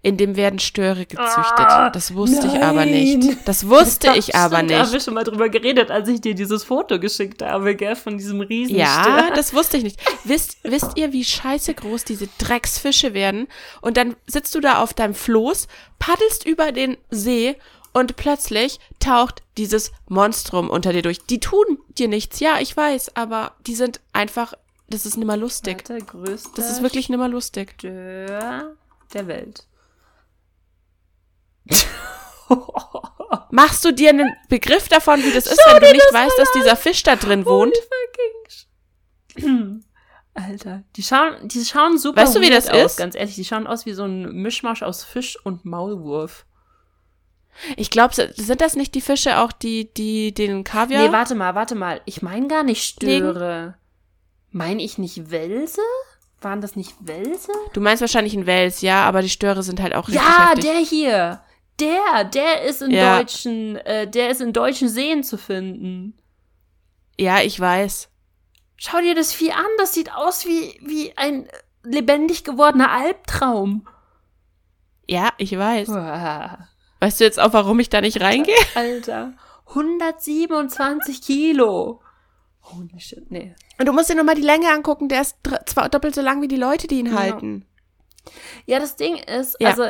in 0.00 0.16
dem 0.16 0.36
werden 0.36 0.60
Störe 0.60 1.06
gezüchtet. 1.06 1.58
Ah, 1.58 1.90
das 1.90 2.14
wusste 2.14 2.46
ich 2.46 2.52
nein. 2.52 2.62
aber 2.62 2.86
nicht. 2.86 3.36
Das 3.46 3.68
wusste 3.68 4.12
ich 4.16 4.34
aber 4.34 4.62
Da 4.62 4.78
haben 4.78 4.88
wir 4.88 4.94
nicht. 4.94 5.04
schon 5.04 5.14
mal 5.14 5.24
drüber 5.24 5.48
geredet, 5.48 5.90
als 5.90 6.08
ich 6.08 6.20
dir 6.20 6.34
dieses 6.34 6.62
Foto 6.62 7.00
geschickt 7.00 7.42
habe, 7.42 7.74
gell, 7.74 7.96
von 7.96 8.16
diesem 8.16 8.40
riesen 8.40 8.76
Ja, 8.76 9.30
das 9.34 9.52
wusste 9.54 9.76
ich 9.76 9.82
nicht. 9.82 10.00
Wisst, 10.24 10.58
wisst 10.62 10.96
ihr, 10.96 11.12
wie 11.12 11.24
scheiße 11.24 11.74
groß 11.74 12.04
diese 12.04 12.28
Drecksfische 12.38 13.12
werden? 13.12 13.48
Und 13.80 13.96
dann 13.96 14.14
sitzt 14.26 14.54
du 14.54 14.60
da 14.60 14.82
auf 14.82 14.94
deinem 14.94 15.14
Floß, 15.14 15.66
paddelst 15.98 16.46
über 16.46 16.70
den 16.70 16.96
See 17.10 17.56
und 17.92 18.14
plötzlich 18.14 18.78
taucht 19.00 19.42
dieses 19.56 19.90
Monstrum 20.08 20.70
unter 20.70 20.92
dir 20.92 21.02
durch. 21.02 21.24
Die 21.26 21.40
tun 21.40 21.78
dir 21.88 22.06
nichts, 22.06 22.38
ja, 22.38 22.60
ich 22.60 22.76
weiß, 22.76 23.16
aber 23.16 23.52
die 23.66 23.74
sind 23.74 24.00
einfach, 24.12 24.54
das 24.88 25.06
ist 25.06 25.16
nimmer 25.16 25.36
lustig. 25.36 25.84
Das 26.54 26.70
ist 26.70 26.82
wirklich 26.82 27.08
nimmer 27.08 27.28
lustig. 27.28 27.74
Stör 27.78 28.76
der 29.12 29.26
Welt. 29.26 29.64
Machst 33.50 33.84
du 33.84 33.92
dir 33.92 34.10
einen 34.10 34.32
Begriff 34.48 34.88
davon, 34.88 35.22
wie 35.22 35.32
das 35.32 35.46
ist, 35.46 35.58
wenn 35.66 35.80
du 35.82 35.92
nicht 35.92 36.12
weißt, 36.12 36.38
dass 36.38 36.52
dieser 36.52 36.76
Fisch 36.76 37.02
da 37.02 37.16
drin 37.16 37.44
wohnt? 37.46 37.74
Alter, 40.34 40.84
die 40.96 41.02
schauen, 41.02 41.48
die 41.48 41.64
schauen 41.64 41.98
super 41.98 42.22
Weißt 42.22 42.36
du, 42.36 42.40
wie 42.40 42.50
das 42.50 42.68
aus, 42.68 42.92
ist? 42.92 42.96
ganz 42.96 43.14
ehrlich. 43.16 43.34
Die 43.34 43.44
schauen 43.44 43.66
aus 43.66 43.86
wie 43.86 43.92
so 43.92 44.04
ein 44.04 44.32
Mischmasch 44.42 44.82
aus 44.82 45.02
Fisch 45.02 45.36
und 45.44 45.64
Maulwurf. 45.64 46.44
Ich 47.76 47.90
glaube, 47.90 48.14
sind 48.14 48.60
das 48.60 48.76
nicht 48.76 48.94
die 48.94 49.00
Fische 49.00 49.38
auch, 49.38 49.50
die, 49.50 49.92
die 49.92 50.32
den 50.32 50.62
Kaviar? 50.62 51.02
Nee, 51.08 51.12
warte 51.12 51.34
mal, 51.34 51.56
warte 51.56 51.74
mal. 51.74 52.00
Ich 52.04 52.22
meine 52.22 52.46
gar 52.46 52.62
nicht 52.62 52.84
Störe. 52.84 53.74
Meine 54.50 54.82
ich 54.82 54.96
nicht 54.96 55.30
Welse? 55.32 55.80
Waren 56.40 56.60
das 56.60 56.76
nicht 56.76 56.94
Welse? 57.00 57.50
du 57.72 57.80
meinst 57.80 58.00
wahrscheinlich 58.00 58.34
einen 58.34 58.46
Wels, 58.46 58.80
ja, 58.80 59.02
aber 59.04 59.22
die 59.22 59.28
Störe 59.28 59.64
sind 59.64 59.82
halt 59.82 59.92
auch 59.94 60.06
richtig 60.06 60.22
Ja, 60.24 60.50
heftig. 60.50 60.64
der 60.64 60.78
hier. 60.78 61.40
Der, 61.80 62.24
der 62.24 62.62
ist 62.62 62.82
in 62.82 62.90
Ja. 62.90 63.18
deutschen, 63.18 63.76
äh, 63.76 64.08
der 64.08 64.30
ist 64.30 64.40
in 64.40 64.52
deutschen 64.52 64.88
Seen 64.88 65.22
zu 65.22 65.36
finden. 65.38 66.16
Ja, 67.18 67.40
ich 67.40 67.58
weiß. 67.58 68.08
Schau 68.76 69.00
dir 69.00 69.14
das 69.14 69.32
Vieh 69.32 69.52
an, 69.52 69.64
das 69.78 69.92
sieht 69.94 70.12
aus 70.14 70.44
wie, 70.46 70.78
wie 70.82 71.16
ein 71.16 71.48
lebendig 71.82 72.44
gewordener 72.44 72.90
Albtraum. 72.92 73.86
Ja, 75.08 75.32
ich 75.38 75.56
weiß. 75.56 75.88
Uah. 75.88 76.68
Weißt 77.00 77.20
du 77.20 77.24
jetzt 77.24 77.40
auch, 77.40 77.52
warum 77.52 77.78
ich 77.80 77.88
da 77.90 78.00
nicht 78.00 78.20
reingehe? 78.20 78.54
Alter, 78.74 79.34
127 79.68 81.22
Kilo. 81.22 82.00
Holy 82.62 83.00
shit, 83.00 83.30
nee. 83.30 83.54
Und 83.78 83.86
du 83.86 83.92
musst 83.92 84.10
dir 84.10 84.14
nochmal 84.16 84.34
die 84.34 84.42
Länge 84.42 84.70
angucken, 84.70 85.08
der 85.08 85.22
ist 85.22 85.36
zwar 85.66 85.88
doppelt 85.88 86.14
so 86.14 86.20
lang 86.20 86.42
wie 86.42 86.48
die 86.48 86.56
Leute, 86.56 86.86
die 86.86 86.98
ihn 87.00 87.06
Ja. 87.06 87.12
halten. 87.18 87.64
Ja, 88.66 88.78
das 88.78 88.96
Ding 88.96 89.16
ist, 89.16 89.56
Ja. 89.58 89.70
also 89.70 89.84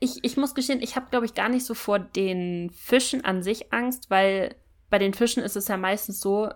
ich, 0.00 0.24
ich 0.24 0.36
muss 0.36 0.54
gestehen, 0.54 0.82
ich 0.82 0.96
habe, 0.96 1.06
glaube 1.10 1.26
ich, 1.26 1.34
gar 1.34 1.48
nicht 1.48 1.64
so 1.64 1.74
vor 1.74 1.98
den 1.98 2.70
Fischen 2.70 3.24
an 3.24 3.42
sich 3.42 3.72
Angst, 3.72 4.10
weil 4.10 4.54
bei 4.90 4.98
den 4.98 5.14
Fischen 5.14 5.42
ist 5.42 5.56
es 5.56 5.68
ja 5.68 5.76
meistens 5.76 6.20
so, 6.20 6.48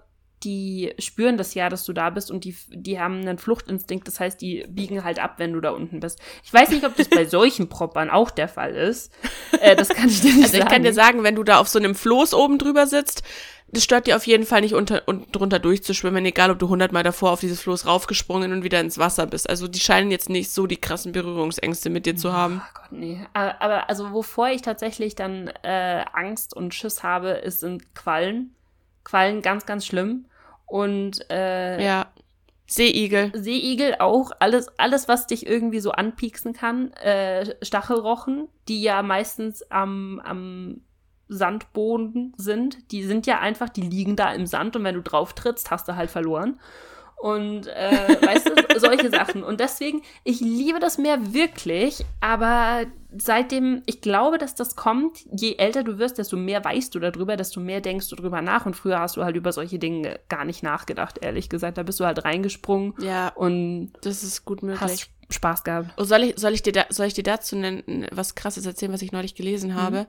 die 0.44 0.94
spüren 0.98 1.36
das 1.36 1.54
ja, 1.54 1.68
dass 1.68 1.84
du 1.84 1.92
da 1.92 2.10
bist 2.10 2.30
und 2.30 2.44
die, 2.44 2.56
die 2.68 2.98
haben 2.98 3.20
einen 3.20 3.38
Fluchtinstinkt, 3.38 4.06
das 4.06 4.20
heißt, 4.20 4.40
die 4.40 4.64
biegen 4.68 5.04
halt 5.04 5.18
ab, 5.18 5.34
wenn 5.38 5.52
du 5.52 5.60
da 5.60 5.70
unten 5.70 6.00
bist. 6.00 6.20
Ich 6.44 6.52
weiß 6.52 6.70
nicht, 6.70 6.84
ob 6.84 6.96
das 6.96 7.08
bei 7.08 7.24
solchen 7.24 7.68
Proppern 7.68 8.10
auch 8.10 8.30
der 8.30 8.48
Fall 8.48 8.74
ist. 8.74 9.12
Äh, 9.60 9.76
das 9.76 9.88
kann 9.88 10.08
ich 10.08 10.20
dir 10.20 10.32
nicht 10.32 10.44
Also 10.44 10.54
ich 10.56 10.62
sagen. 10.62 10.72
kann 10.72 10.82
dir 10.82 10.92
sagen, 10.94 11.22
wenn 11.22 11.34
du 11.34 11.44
da 11.44 11.58
auf 11.58 11.68
so 11.68 11.78
einem 11.78 11.94
Floß 11.94 12.34
oben 12.34 12.58
drüber 12.58 12.86
sitzt, 12.86 13.22
das 13.74 13.84
stört 13.84 14.06
dir 14.06 14.16
auf 14.16 14.26
jeden 14.26 14.44
Fall 14.44 14.60
nicht 14.60 14.74
unter 14.74 15.02
und 15.06 15.34
drunter 15.34 15.58
durchzuschwimmen, 15.58 16.24
egal 16.26 16.50
ob 16.50 16.58
du 16.58 16.68
hundertmal 16.68 17.02
davor 17.02 17.32
auf 17.32 17.40
dieses 17.40 17.60
Floß 17.62 17.86
raufgesprungen 17.86 18.52
und 18.52 18.64
wieder 18.64 18.80
ins 18.80 18.98
Wasser 18.98 19.26
bist. 19.26 19.48
Also 19.48 19.66
die 19.66 19.80
scheinen 19.80 20.10
jetzt 20.10 20.28
nicht 20.28 20.50
so 20.50 20.66
die 20.66 20.76
krassen 20.76 21.12
Berührungsängste 21.12 21.88
mit 21.88 22.04
dir 22.04 22.14
zu 22.14 22.34
haben. 22.34 22.60
Oh 22.62 22.80
Gott, 22.80 22.92
nee. 22.92 23.26
Aber, 23.32 23.62
aber 23.62 23.88
also 23.88 24.12
wovor 24.12 24.48
ich 24.48 24.60
tatsächlich 24.60 25.14
dann 25.14 25.48
äh, 25.62 26.04
Angst 26.12 26.54
und 26.54 26.74
Schiss 26.74 27.02
habe, 27.02 27.30
ist 27.30 27.60
sind 27.60 27.94
Quallen. 27.94 28.54
Quallen 29.04 29.40
ganz, 29.40 29.64
ganz 29.64 29.86
schlimm. 29.86 30.26
Und 30.72 31.30
äh, 31.30 31.84
Ja. 31.84 32.06
Seeigel. 32.66 33.30
Seeigel 33.34 33.96
auch, 33.98 34.30
alles, 34.38 34.68
alles, 34.78 35.06
was 35.06 35.26
dich 35.26 35.46
irgendwie 35.46 35.80
so 35.80 35.90
anpieksen 35.90 36.54
kann. 36.54 36.94
Äh, 36.94 37.54
Stachelrochen, 37.62 38.48
die 38.68 38.80
ja 38.80 39.02
meistens 39.02 39.70
am, 39.70 40.18
am 40.24 40.80
Sandboden 41.28 42.32
sind. 42.38 42.90
Die 42.90 43.02
sind 43.02 43.26
ja 43.26 43.40
einfach, 43.40 43.68
die 43.68 43.82
liegen 43.82 44.16
da 44.16 44.32
im 44.32 44.46
Sand 44.46 44.74
und 44.74 44.84
wenn 44.84 44.94
du 44.94 45.02
drauf 45.02 45.34
trittst, 45.34 45.70
hast 45.70 45.88
du 45.88 45.96
halt 45.96 46.10
verloren. 46.10 46.58
Und 47.22 47.68
äh, 47.68 48.16
weißt 48.20 48.48
du, 48.48 48.80
solche 48.80 49.08
Sachen. 49.10 49.44
Und 49.44 49.60
deswegen, 49.60 50.02
ich 50.24 50.40
liebe 50.40 50.80
das 50.80 50.98
Meer 50.98 51.32
wirklich, 51.32 52.04
aber 52.18 52.86
seitdem, 53.16 53.84
ich 53.86 54.00
glaube, 54.00 54.38
dass 54.38 54.56
das 54.56 54.74
kommt, 54.74 55.20
je 55.30 55.54
älter 55.54 55.84
du 55.84 55.98
wirst, 55.98 56.18
desto 56.18 56.36
mehr 56.36 56.64
weißt 56.64 56.92
du 56.92 56.98
darüber, 56.98 57.36
desto 57.36 57.60
mehr 57.60 57.80
denkst 57.80 58.08
du 58.08 58.16
drüber 58.16 58.42
nach. 58.42 58.66
Und 58.66 58.74
früher 58.74 58.98
hast 58.98 59.16
du 59.16 59.22
halt 59.22 59.36
über 59.36 59.52
solche 59.52 59.78
Dinge 59.78 60.18
gar 60.28 60.44
nicht 60.44 60.64
nachgedacht, 60.64 61.18
ehrlich 61.22 61.48
gesagt. 61.48 61.78
Da 61.78 61.84
bist 61.84 62.00
du 62.00 62.04
halt 62.06 62.24
reingesprungen 62.24 62.94
Ja, 63.00 63.28
und 63.28 63.92
das 64.02 64.24
ist 64.24 64.44
gut 64.44 64.64
möglich. 64.64 64.80
hast 64.80 65.08
Spaß 65.30 65.62
gehabt. 65.62 65.90
Oh, 65.98 66.02
soll 66.02 66.24
ich, 66.24 66.34
soll 66.40 66.54
ich 66.54 66.62
dir 66.62 66.72
da, 66.72 66.86
soll 66.88 67.06
ich 67.06 67.14
dir 67.14 67.22
dazu 67.22 67.54
nen- 67.54 68.08
was 68.10 68.34
krasses 68.34 68.66
erzählen, 68.66 68.92
was 68.92 69.00
ich 69.02 69.12
neulich 69.12 69.36
gelesen 69.36 69.76
habe? 69.76 70.08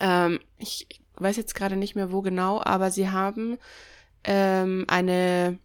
Ähm, 0.00 0.40
ich 0.56 0.86
weiß 1.16 1.36
jetzt 1.36 1.54
gerade 1.54 1.76
nicht 1.76 1.96
mehr 1.96 2.12
wo 2.12 2.22
genau, 2.22 2.62
aber 2.64 2.90
sie 2.90 3.10
haben 3.10 3.58
ähm, 4.24 4.86
eine 4.88 5.58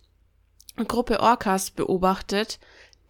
Gruppe 0.85 1.19
Orcas 1.19 1.71
beobachtet, 1.71 2.59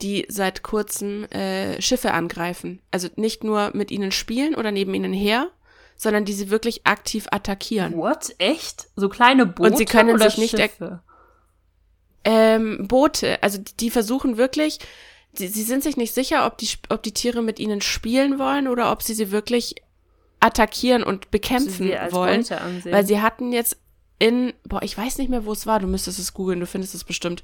die 0.02 0.26
seit 0.30 0.62
kurzem 0.64 1.24
äh, 1.26 1.82
Schiffe 1.82 2.14
angreifen. 2.14 2.82
Also 2.92 3.10
nicht 3.16 3.44
nur 3.44 3.72
mit 3.74 3.90
ihnen 3.92 4.12
spielen 4.12 4.56
oder 4.56 4.72
neben 4.72 4.94
ihnen 4.94 5.14
her, 5.14 5.50
sondern 5.96 6.26
die 6.26 6.34
sie 6.34 6.50
wirklich 6.52 6.86
aktiv 6.86 7.26
attackieren. 7.32 7.98
What? 7.98 8.36
Echt? 8.38 8.88
So 8.96 9.10
kleine 9.10 9.46
Boote 9.48 9.72
Und 9.72 9.78
sie 9.78 9.86
können 9.86 10.12
oder 10.12 10.30
sich 10.30 10.38
nicht 10.38 10.52
Schiffe? 10.58 11.02
ähm, 12.24 12.88
Boote, 12.88 13.42
also 13.42 13.60
die- 13.80 13.90
versuchen 13.90 14.38
wirklich, 14.38 14.80
sie, 15.34 15.48
sie 15.48 15.64
sind 15.64 15.84
sich 15.84 15.98
nicht 15.98 16.14
sicher, 16.14 16.46
ob 16.46 16.58
die, 16.58 16.70
ob 16.90 17.02
die 17.04 17.14
Tiere 17.14 17.42
mit 17.42 17.60
ihnen 17.60 17.82
spielen 17.82 18.38
wollen 18.38 18.68
oder 18.68 18.92
ob 18.92 19.02
sie 19.02 19.14
sie 19.14 19.32
wirklich 19.32 19.76
attackieren 20.40 21.04
und 21.04 21.32
bekämpfen 21.32 21.90
wollen. 22.12 22.46
Weil 22.92 23.06
sie 23.06 23.22
hatten 23.22 23.52
jetzt 23.54 23.78
in, 24.20 24.54
boah, 24.64 24.82
ich 24.82 24.98
weiß 24.98 25.18
nicht 25.18 25.30
mehr, 25.30 25.46
wo 25.46 25.52
es 25.52 25.68
war, 25.68 25.80
du 25.80 25.88
müsstest 25.88 26.20
es 26.20 26.34
googeln, 26.34 26.60
du 26.60 26.66
findest 26.66 26.96
es 26.96 27.04
bestimmt. 27.04 27.44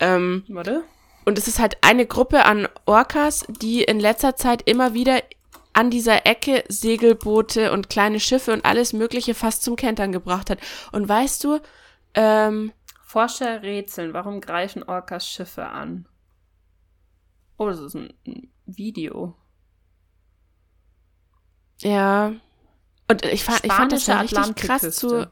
Ähm, 0.00 0.44
Warte. 0.48 0.82
und 1.24 1.38
es 1.38 1.48
ist 1.48 1.58
halt 1.58 1.76
eine 1.82 2.06
Gruppe 2.06 2.44
an 2.44 2.68
Orcas, 2.86 3.44
die 3.48 3.82
in 3.82 4.00
letzter 4.00 4.36
Zeit 4.36 4.62
immer 4.68 4.94
wieder 4.94 5.22
an 5.72 5.90
dieser 5.90 6.26
Ecke 6.26 6.64
Segelboote 6.68 7.70
und 7.72 7.88
kleine 7.88 8.18
Schiffe 8.18 8.52
und 8.52 8.64
alles 8.64 8.92
Mögliche 8.92 9.34
fast 9.34 9.62
zum 9.62 9.76
Kentern 9.76 10.10
gebracht 10.10 10.50
hat. 10.50 10.58
Und 10.90 11.08
weißt 11.08 11.44
du, 11.44 11.60
ähm, 12.14 12.72
Forscher 13.04 13.62
rätseln, 13.62 14.12
warum 14.12 14.40
greifen 14.40 14.82
Orcas 14.82 15.28
Schiffe 15.28 15.66
an? 15.66 16.06
Oh, 17.56 17.66
das 17.66 17.78
ist 17.80 17.94
ein, 17.94 18.12
ein 18.26 18.52
Video. 18.66 19.36
ja. 21.80 22.32
Und 23.10 23.24
ich 23.24 23.42
fand, 23.42 23.64
ich 23.64 23.72
fand 23.72 23.92
das 23.92 24.06
ja 24.06 24.16
Spanische 24.28 24.50
richtig 24.50 24.66
krass 24.66 24.96
zu. 24.96 25.26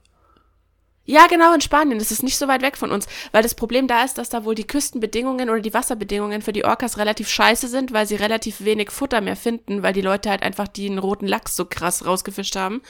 Ja, 1.07 1.29
genau, 1.29 1.55
in 1.55 1.61
Spanien. 1.61 1.99
Das 1.99 2.11
ist 2.11 2.23
nicht 2.23 2.37
so 2.37 2.49
weit 2.49 2.63
weg 2.63 2.77
von 2.77 2.91
uns. 2.91 3.07
Weil 3.33 3.43
das 3.43 3.55
Problem 3.55 3.87
da 3.87 4.05
ist, 4.05 4.19
dass 4.19 4.29
da 4.29 4.45
wohl 4.45 4.57
die 4.57 4.67
Küstenbedingungen 4.67 5.49
oder 5.49 5.61
die 5.61 5.73
Wasserbedingungen 5.73 6.43
für 6.43 6.53
die 6.53 6.65
Orcas 6.65 6.99
relativ 6.99 7.29
scheiße 7.29 7.69
sind, 7.69 7.93
weil 7.93 8.07
sie 8.07 8.17
relativ 8.17 8.65
wenig 8.65 8.91
Futter 8.91 9.21
mehr 9.21 9.37
finden, 9.37 9.83
weil 9.83 9.93
die 9.93 10.03
Leute 10.03 10.31
halt 10.31 10.43
einfach 10.43 10.69
den 10.69 10.99
roten 10.99 11.27
Lachs 11.27 11.57
so 11.57 11.65
krass 11.65 12.05
rausgefischt 12.05 12.57
haben. 12.57 12.83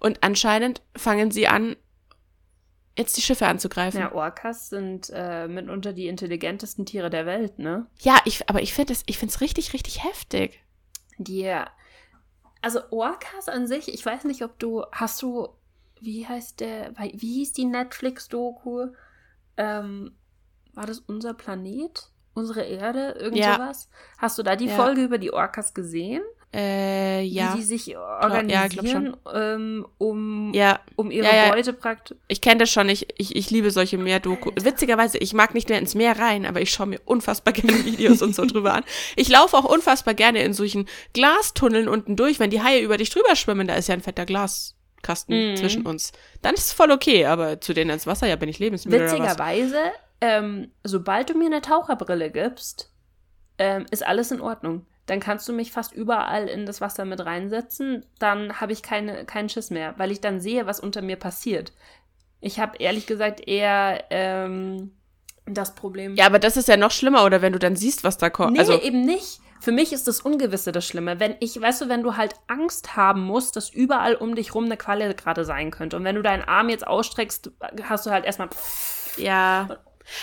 Und 0.00 0.24
anscheinend 0.24 0.82
fangen 0.96 1.30
sie 1.30 1.46
an, 1.46 1.76
jetzt 2.96 3.16
die 3.16 3.22
Schiffe 3.22 3.46
anzugreifen. 3.46 4.00
Ja, 4.00 4.06
Ja, 4.08 4.14
Orcas 4.14 4.68
sind 4.68 5.10
äh, 5.14 5.48
mitunter 5.48 5.92
die 5.92 6.08
intelligentesten 6.08 6.84
Tiere 6.84 7.10
der 7.10 7.26
Welt, 7.26 7.58
ne? 7.58 7.86
ich, 8.24 8.48
aber 8.48 8.60
ich 8.62 8.74
finde 8.74 8.92
es, 8.92 9.02
ich 9.06 9.18
finde 9.18 9.32
es 9.32 9.40
richtig, 9.40 9.72
richtig 9.72 10.04
heftig. 10.04 10.60
Die, 11.18 11.50
also 12.60 12.80
Orcas 12.90 13.48
an 13.48 13.66
sich, 13.66 13.92
ich 13.92 14.04
weiß 14.04 14.24
nicht, 14.24 14.42
ob 14.42 14.58
du, 14.58 14.84
hast 14.90 15.22
du, 15.22 15.48
wie 16.02 16.26
heißt 16.26 16.60
der, 16.60 16.92
wie 17.14 17.34
hieß 17.34 17.52
die 17.52 17.64
Netflix-Doku? 17.64 18.88
Ähm, 19.56 20.12
war 20.74 20.86
das 20.86 21.00
unser 21.00 21.34
Planet? 21.34 22.08
Unsere 22.34 22.62
Erde? 22.62 23.16
Irgend 23.20 23.38
Ja. 23.38 23.54
sowas? 23.54 23.88
Hast 24.18 24.38
du 24.38 24.42
da 24.42 24.56
die 24.56 24.66
Ja. 24.66 24.74
Folge 24.76 25.02
über 25.02 25.18
die 25.18 25.32
Orcas 25.32 25.74
gesehen? 25.74 26.22
Äh, 26.54 27.22
ja. 27.22 27.54
Wie 27.54 27.58
die 27.58 27.64
sich 27.64 27.86
ja, 27.86 28.18
glaub 28.20 28.30
organisieren, 28.30 29.16
ähm, 29.32 29.86
um, 29.96 30.52
Ja, 30.52 30.80
um 30.96 31.10
ihre 31.10 31.26
Ja, 31.26 31.46
ja. 31.46 31.50
Beute 31.50 31.72
praktisch. 31.72 32.18
ich 32.28 32.42
kenne 32.42 32.58
das 32.58 32.70
schon. 32.70 32.90
Ich, 32.90 33.06
ich, 33.16 33.36
ich 33.36 33.50
liebe 33.50 33.70
solche 33.70 33.96
Meerdoku. 33.96 34.50
Witzigerweise, 34.60 35.16
ich 35.16 35.32
mag 35.32 35.54
nicht 35.54 35.70
mehr 35.70 35.78
ins 35.78 35.94
Meer 35.94 36.18
rein, 36.18 36.44
aber 36.44 36.60
ich 36.60 36.70
schaue 36.70 36.88
mir 36.88 37.00
unfassbar 37.06 37.54
gerne 37.54 37.84
Videos 37.86 38.20
und 38.20 38.34
so 38.34 38.44
drüber 38.44 38.74
an. 38.74 38.84
Ich 39.16 39.28
laufe 39.30 39.56
auch 39.56 39.64
unfassbar 39.64 40.12
gerne 40.12 40.42
in 40.42 40.52
solchen 40.52 40.88
Glastunneln 41.14 41.88
unten 41.88 42.16
durch, 42.16 42.38
wenn 42.38 42.50
die 42.50 42.62
Haie 42.62 42.80
über 42.82 42.98
dich 42.98 43.08
drüber 43.08 43.34
schwimmen. 43.34 43.66
Da 43.66 43.74
ist 43.76 43.88
ja 43.88 43.94
ein 43.94 44.02
fetter 44.02 44.26
Glaskasten 45.02 45.52
Mhm. 45.52 45.56
zwischen 45.56 45.86
uns. 45.86 46.12
Dann 46.40 46.54
ist 46.54 46.66
es 46.66 46.72
voll 46.72 46.90
okay, 46.90 47.26
aber 47.26 47.60
zu 47.60 47.74
denen 47.74 47.90
ins 47.90 48.06
Wasser, 48.06 48.26
ja, 48.26 48.36
bin 48.36 48.48
ich 48.48 48.58
lebensmüde? 48.58 49.04
Witzigerweise, 49.04 49.78
ähm, 50.20 50.70
sobald 50.84 51.30
du 51.30 51.34
mir 51.34 51.46
eine 51.46 51.60
Taucherbrille 51.60 52.30
gibst, 52.30 52.90
ähm, 53.58 53.86
ist 53.90 54.06
alles 54.06 54.30
in 54.30 54.40
Ordnung. 54.40 54.86
Dann 55.06 55.18
kannst 55.20 55.48
du 55.48 55.52
mich 55.52 55.72
fast 55.72 55.92
überall 55.92 56.48
in 56.48 56.64
das 56.64 56.80
Wasser 56.80 57.04
mit 57.04 57.24
reinsetzen. 57.24 58.06
Dann 58.20 58.60
habe 58.60 58.72
ich 58.72 58.82
keine, 58.82 59.24
keinen 59.24 59.48
Schiss 59.48 59.70
mehr, 59.70 59.94
weil 59.98 60.12
ich 60.12 60.20
dann 60.20 60.40
sehe, 60.40 60.66
was 60.66 60.78
unter 60.78 61.02
mir 61.02 61.16
passiert. 61.16 61.72
Ich 62.40 62.60
habe 62.60 62.78
ehrlich 62.78 63.06
gesagt 63.06 63.46
eher 63.46 64.04
ähm, 64.10 64.92
das 65.46 65.74
Problem. 65.74 66.14
Ja, 66.14 66.26
aber 66.26 66.38
das 66.38 66.56
ist 66.56 66.68
ja 66.68 66.76
noch 66.76 66.92
schlimmer, 66.92 67.24
oder 67.24 67.42
wenn 67.42 67.52
du 67.52 67.58
dann 67.58 67.74
siehst, 67.76 68.04
was 68.04 68.16
da 68.18 68.30
kommt. 68.30 68.52
Nee, 68.52 68.60
also, 68.60 68.80
eben 68.80 69.04
nicht. 69.04 69.40
Für 69.62 69.70
mich 69.70 69.92
ist 69.92 70.08
das 70.08 70.22
Ungewisse 70.22 70.72
das 70.72 70.84
Schlimme. 70.84 71.20
Wenn 71.20 71.36
ich, 71.38 71.60
weißt 71.60 71.82
du, 71.82 71.88
wenn 71.88 72.02
du 72.02 72.16
halt 72.16 72.34
Angst 72.48 72.96
haben 72.96 73.22
musst, 73.22 73.54
dass 73.54 73.70
überall 73.70 74.16
um 74.16 74.34
dich 74.34 74.56
rum 74.56 74.64
eine 74.64 74.76
Qualle 74.76 75.14
gerade 75.14 75.44
sein 75.44 75.70
könnte. 75.70 75.96
Und 75.96 76.02
wenn 76.02 76.16
du 76.16 76.22
deinen 76.22 76.42
Arm 76.42 76.68
jetzt 76.68 76.84
ausstreckst, 76.84 77.52
hast 77.84 78.04
du 78.04 78.10
halt 78.10 78.24
erstmal. 78.24 78.48
Ja. 79.16 79.68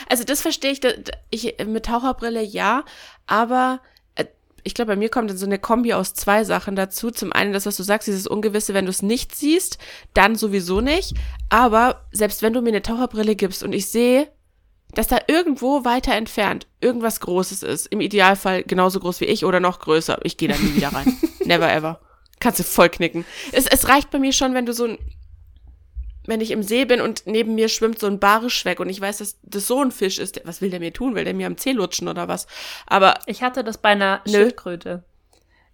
Also 0.09 0.25
das 0.25 0.41
verstehe 0.41 0.71
ich, 0.73 0.81
ich 1.29 1.55
mit 1.65 1.85
Taucherbrille 1.85 2.41
ja, 2.41 2.83
aber 3.27 3.79
äh, 4.15 4.25
ich 4.65 4.73
glaube, 4.73 4.91
bei 4.91 4.95
mir 4.97 5.07
kommt 5.07 5.29
dann 5.29 5.37
so 5.37 5.45
eine 5.45 5.57
Kombi 5.57 5.93
aus 5.93 6.13
zwei 6.13 6.43
Sachen 6.43 6.75
dazu. 6.75 7.09
Zum 7.09 7.31
einen 7.31 7.53
das, 7.53 7.65
was 7.65 7.77
du 7.77 7.83
sagst, 7.83 8.09
dieses 8.09 8.27
Ungewisse, 8.27 8.73
wenn 8.73 8.87
du 8.87 8.91
es 8.91 9.01
nicht 9.01 9.33
siehst, 9.33 9.77
dann 10.13 10.35
sowieso 10.35 10.81
nicht. 10.81 11.13
Aber 11.47 12.05
selbst 12.11 12.41
wenn 12.41 12.51
du 12.51 12.61
mir 12.61 12.71
eine 12.71 12.81
Taucherbrille 12.81 13.37
gibst 13.37 13.63
und 13.63 13.71
ich 13.71 13.89
sehe, 13.89 14.27
dass 14.93 15.07
da 15.07 15.19
irgendwo 15.27 15.85
weiter 15.85 16.13
entfernt 16.13 16.67
irgendwas 16.81 17.19
Großes 17.19 17.63
ist, 17.63 17.87
im 17.87 18.01
Idealfall 18.01 18.63
genauso 18.63 18.99
groß 18.99 19.21
wie 19.21 19.25
ich 19.25 19.45
oder 19.45 19.59
noch 19.59 19.79
größer, 19.79 20.19
ich 20.23 20.37
gehe 20.37 20.49
da 20.49 20.57
nie 20.57 20.75
wieder 20.75 20.93
rein. 20.93 21.17
Never 21.45 21.71
ever. 21.71 21.99
Kannst 22.39 22.59
du 22.59 22.63
voll 22.63 22.89
knicken. 22.89 23.25
Es, 23.51 23.67
es 23.67 23.87
reicht 23.89 24.11
bei 24.11 24.19
mir 24.19 24.33
schon, 24.33 24.53
wenn 24.53 24.65
du 24.65 24.73
so 24.73 24.85
ein 24.85 24.97
wenn 26.29 26.41
ich 26.41 26.51
im 26.51 26.63
See 26.63 26.85
bin 26.85 27.01
und 27.01 27.23
neben 27.25 27.55
mir 27.55 27.69
schwimmt 27.69 27.97
so 27.97 28.05
ein 28.05 28.19
Barsch 28.19 28.63
weg 28.63 28.79
und 28.79 28.87
ich 28.87 29.01
weiß, 29.01 29.17
dass 29.17 29.39
das 29.41 29.65
so 29.65 29.81
ein 29.81 29.91
Fisch 29.91 30.19
ist, 30.19 30.39
was 30.45 30.61
will 30.61 30.69
der 30.69 30.79
mir 30.79 30.93
tun? 30.93 31.15
Will 31.15 31.23
der 31.23 31.33
mir 31.33 31.47
am 31.47 31.57
Zeh 31.57 31.71
lutschen 31.71 32.07
oder 32.07 32.27
was? 32.27 32.45
Aber 32.85 33.15
Ich 33.25 33.41
hatte 33.41 33.63
das 33.63 33.79
bei 33.79 33.89
einer 33.89 34.21
Nö. 34.27 34.33
Schildkröte. 34.33 35.03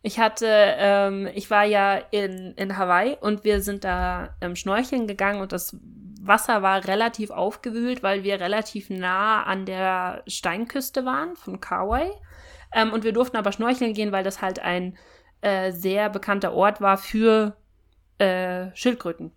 Ich 0.02 0.20
hatte, 0.20 0.48
ähm, 0.48 1.28
ich 1.34 1.50
war 1.50 1.66
ja 1.66 1.96
in, 2.12 2.54
in 2.56 2.78
Hawaii 2.78 3.18
und 3.20 3.44
wir 3.44 3.62
sind 3.62 3.84
da 3.84 4.36
ähm, 4.40 4.56
schnorcheln 4.56 5.08
gegangen 5.08 5.42
und 5.42 5.52
das 5.52 5.76
Wasser 6.28 6.62
war 6.62 6.86
relativ 6.88 7.30
aufgewühlt, 7.32 8.04
weil 8.04 8.24
wir 8.24 8.40
relativ 8.40 8.90
nah 8.90 9.44
an 9.44 9.66
der 9.66 10.24
Steinküste 10.28 11.06
waren 11.06 11.36
von 11.36 11.60
Kauai. 11.60 12.12
Ähm, 12.74 12.92
und 12.94 13.04
wir 13.04 13.14
durften 13.14 13.38
aber 13.38 13.52
schnorcheln 13.52 13.94
gehen, 13.94 14.12
weil 14.12 14.24
das 14.24 14.42
halt 14.42 14.60
ein 14.60 14.98
äh, 15.42 15.72
sehr 15.72 16.10
bekannter 16.10 16.54
Ort 16.54 16.82
war 16.82 16.98
für 16.98 17.56
äh, 18.18 18.68
Schildkröten. 18.76 19.32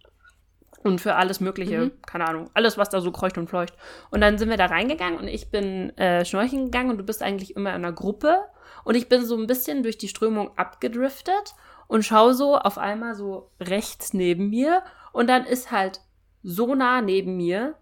Und 0.85 1.01
für 1.01 1.17
alles 1.17 1.41
Mögliche, 1.41 1.79
Mhm. 1.79 1.93
keine 2.07 2.29
Ahnung, 2.29 2.51
alles, 2.55 2.79
was 2.79 2.89
da 2.89 3.01
so 3.01 3.11
kreucht 3.11 3.37
und 3.37 3.49
fleucht. 3.49 3.75
Und 4.11 4.21
dann 4.21 4.39
sind 4.39 4.49
wir 4.49 4.57
da 4.57 4.67
reingegangen 4.67 5.19
und 5.19 5.27
ich 5.27 5.51
bin 5.51 5.91
äh, 5.99 6.25
schnorcheln 6.25 6.67
gegangen 6.67 6.91
und 6.91 6.99
du 6.99 7.05
bist 7.05 7.21
eigentlich 7.23 7.57
immer 7.57 7.71
in 7.71 7.77
einer 7.85 7.93
Gruppe. 7.93 8.39
Und 8.85 8.95
ich 8.95 9.09
bin 9.09 9.25
so 9.25 9.37
ein 9.37 9.49
bisschen 9.49 9.83
durch 9.83 9.99
die 9.99 10.09
Strömung 10.09 10.57
abgedriftet 10.57 11.55
und 11.89 12.05
schaue 12.05 12.33
so 12.33 12.57
auf 12.57 12.79
einmal 12.79 13.15
so 13.17 13.51
rechts 13.61 14.15
neben 14.15 14.51
mir. 14.51 14.83
Und 15.13 15.29
dann 15.29 15.45
ist 15.45 15.73
halt 15.73 16.01
so 16.43 16.75
nah 16.75 17.01
neben 17.01 17.37
mir 17.37 17.75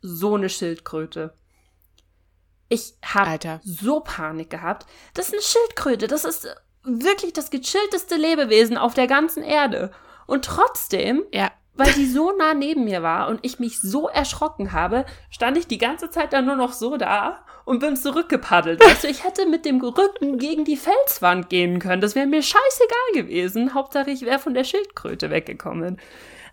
so 0.00 0.34
eine 0.34 0.48
Schildkröte. 0.48 1.34
Ich 2.68 2.94
habe 3.04 3.60
so 3.62 4.00
Panik 4.00 4.50
gehabt. 4.50 4.86
Das 5.14 5.28
ist 5.28 5.34
eine 5.34 5.42
Schildkröte. 5.42 6.08
Das 6.08 6.24
ist 6.24 6.48
wirklich 6.82 7.32
das 7.32 7.50
gechillteste 7.50 8.16
Lebewesen 8.16 8.76
auf 8.78 8.94
der 8.94 9.06
ganzen 9.06 9.42
Erde. 9.42 9.92
Und 10.26 10.44
trotzdem 10.44 11.24
ja, 11.32 11.50
weil 11.74 11.92
die 11.92 12.06
so 12.06 12.32
nah 12.32 12.54
neben 12.54 12.84
mir 12.84 13.02
war 13.02 13.28
und 13.28 13.40
ich 13.42 13.58
mich 13.58 13.80
so 13.80 14.08
erschrocken 14.08 14.72
habe, 14.72 15.06
stand 15.30 15.56
ich 15.56 15.66
die 15.66 15.78
ganze 15.78 16.10
Zeit 16.10 16.32
dann 16.32 16.46
nur 16.46 16.56
noch 16.56 16.72
so 16.72 16.96
da 16.96 17.44
und 17.64 17.78
bin 17.78 17.96
zurückgepaddelt. 17.96 18.82
Du, 19.02 19.08
ich 19.08 19.24
hätte 19.24 19.46
mit 19.46 19.64
dem 19.64 19.80
Rücken 19.80 20.38
gegen 20.38 20.64
die 20.64 20.76
Felswand 20.76 21.48
gehen 21.48 21.78
können. 21.78 22.02
Das 22.02 22.14
wäre 22.14 22.26
mir 22.26 22.42
scheißegal 22.42 23.22
gewesen. 23.22 23.74
Hauptsache, 23.74 24.10
ich 24.10 24.22
wäre 24.22 24.38
von 24.38 24.54
der 24.54 24.64
Schildkröte 24.64 25.30
weggekommen. 25.30 25.98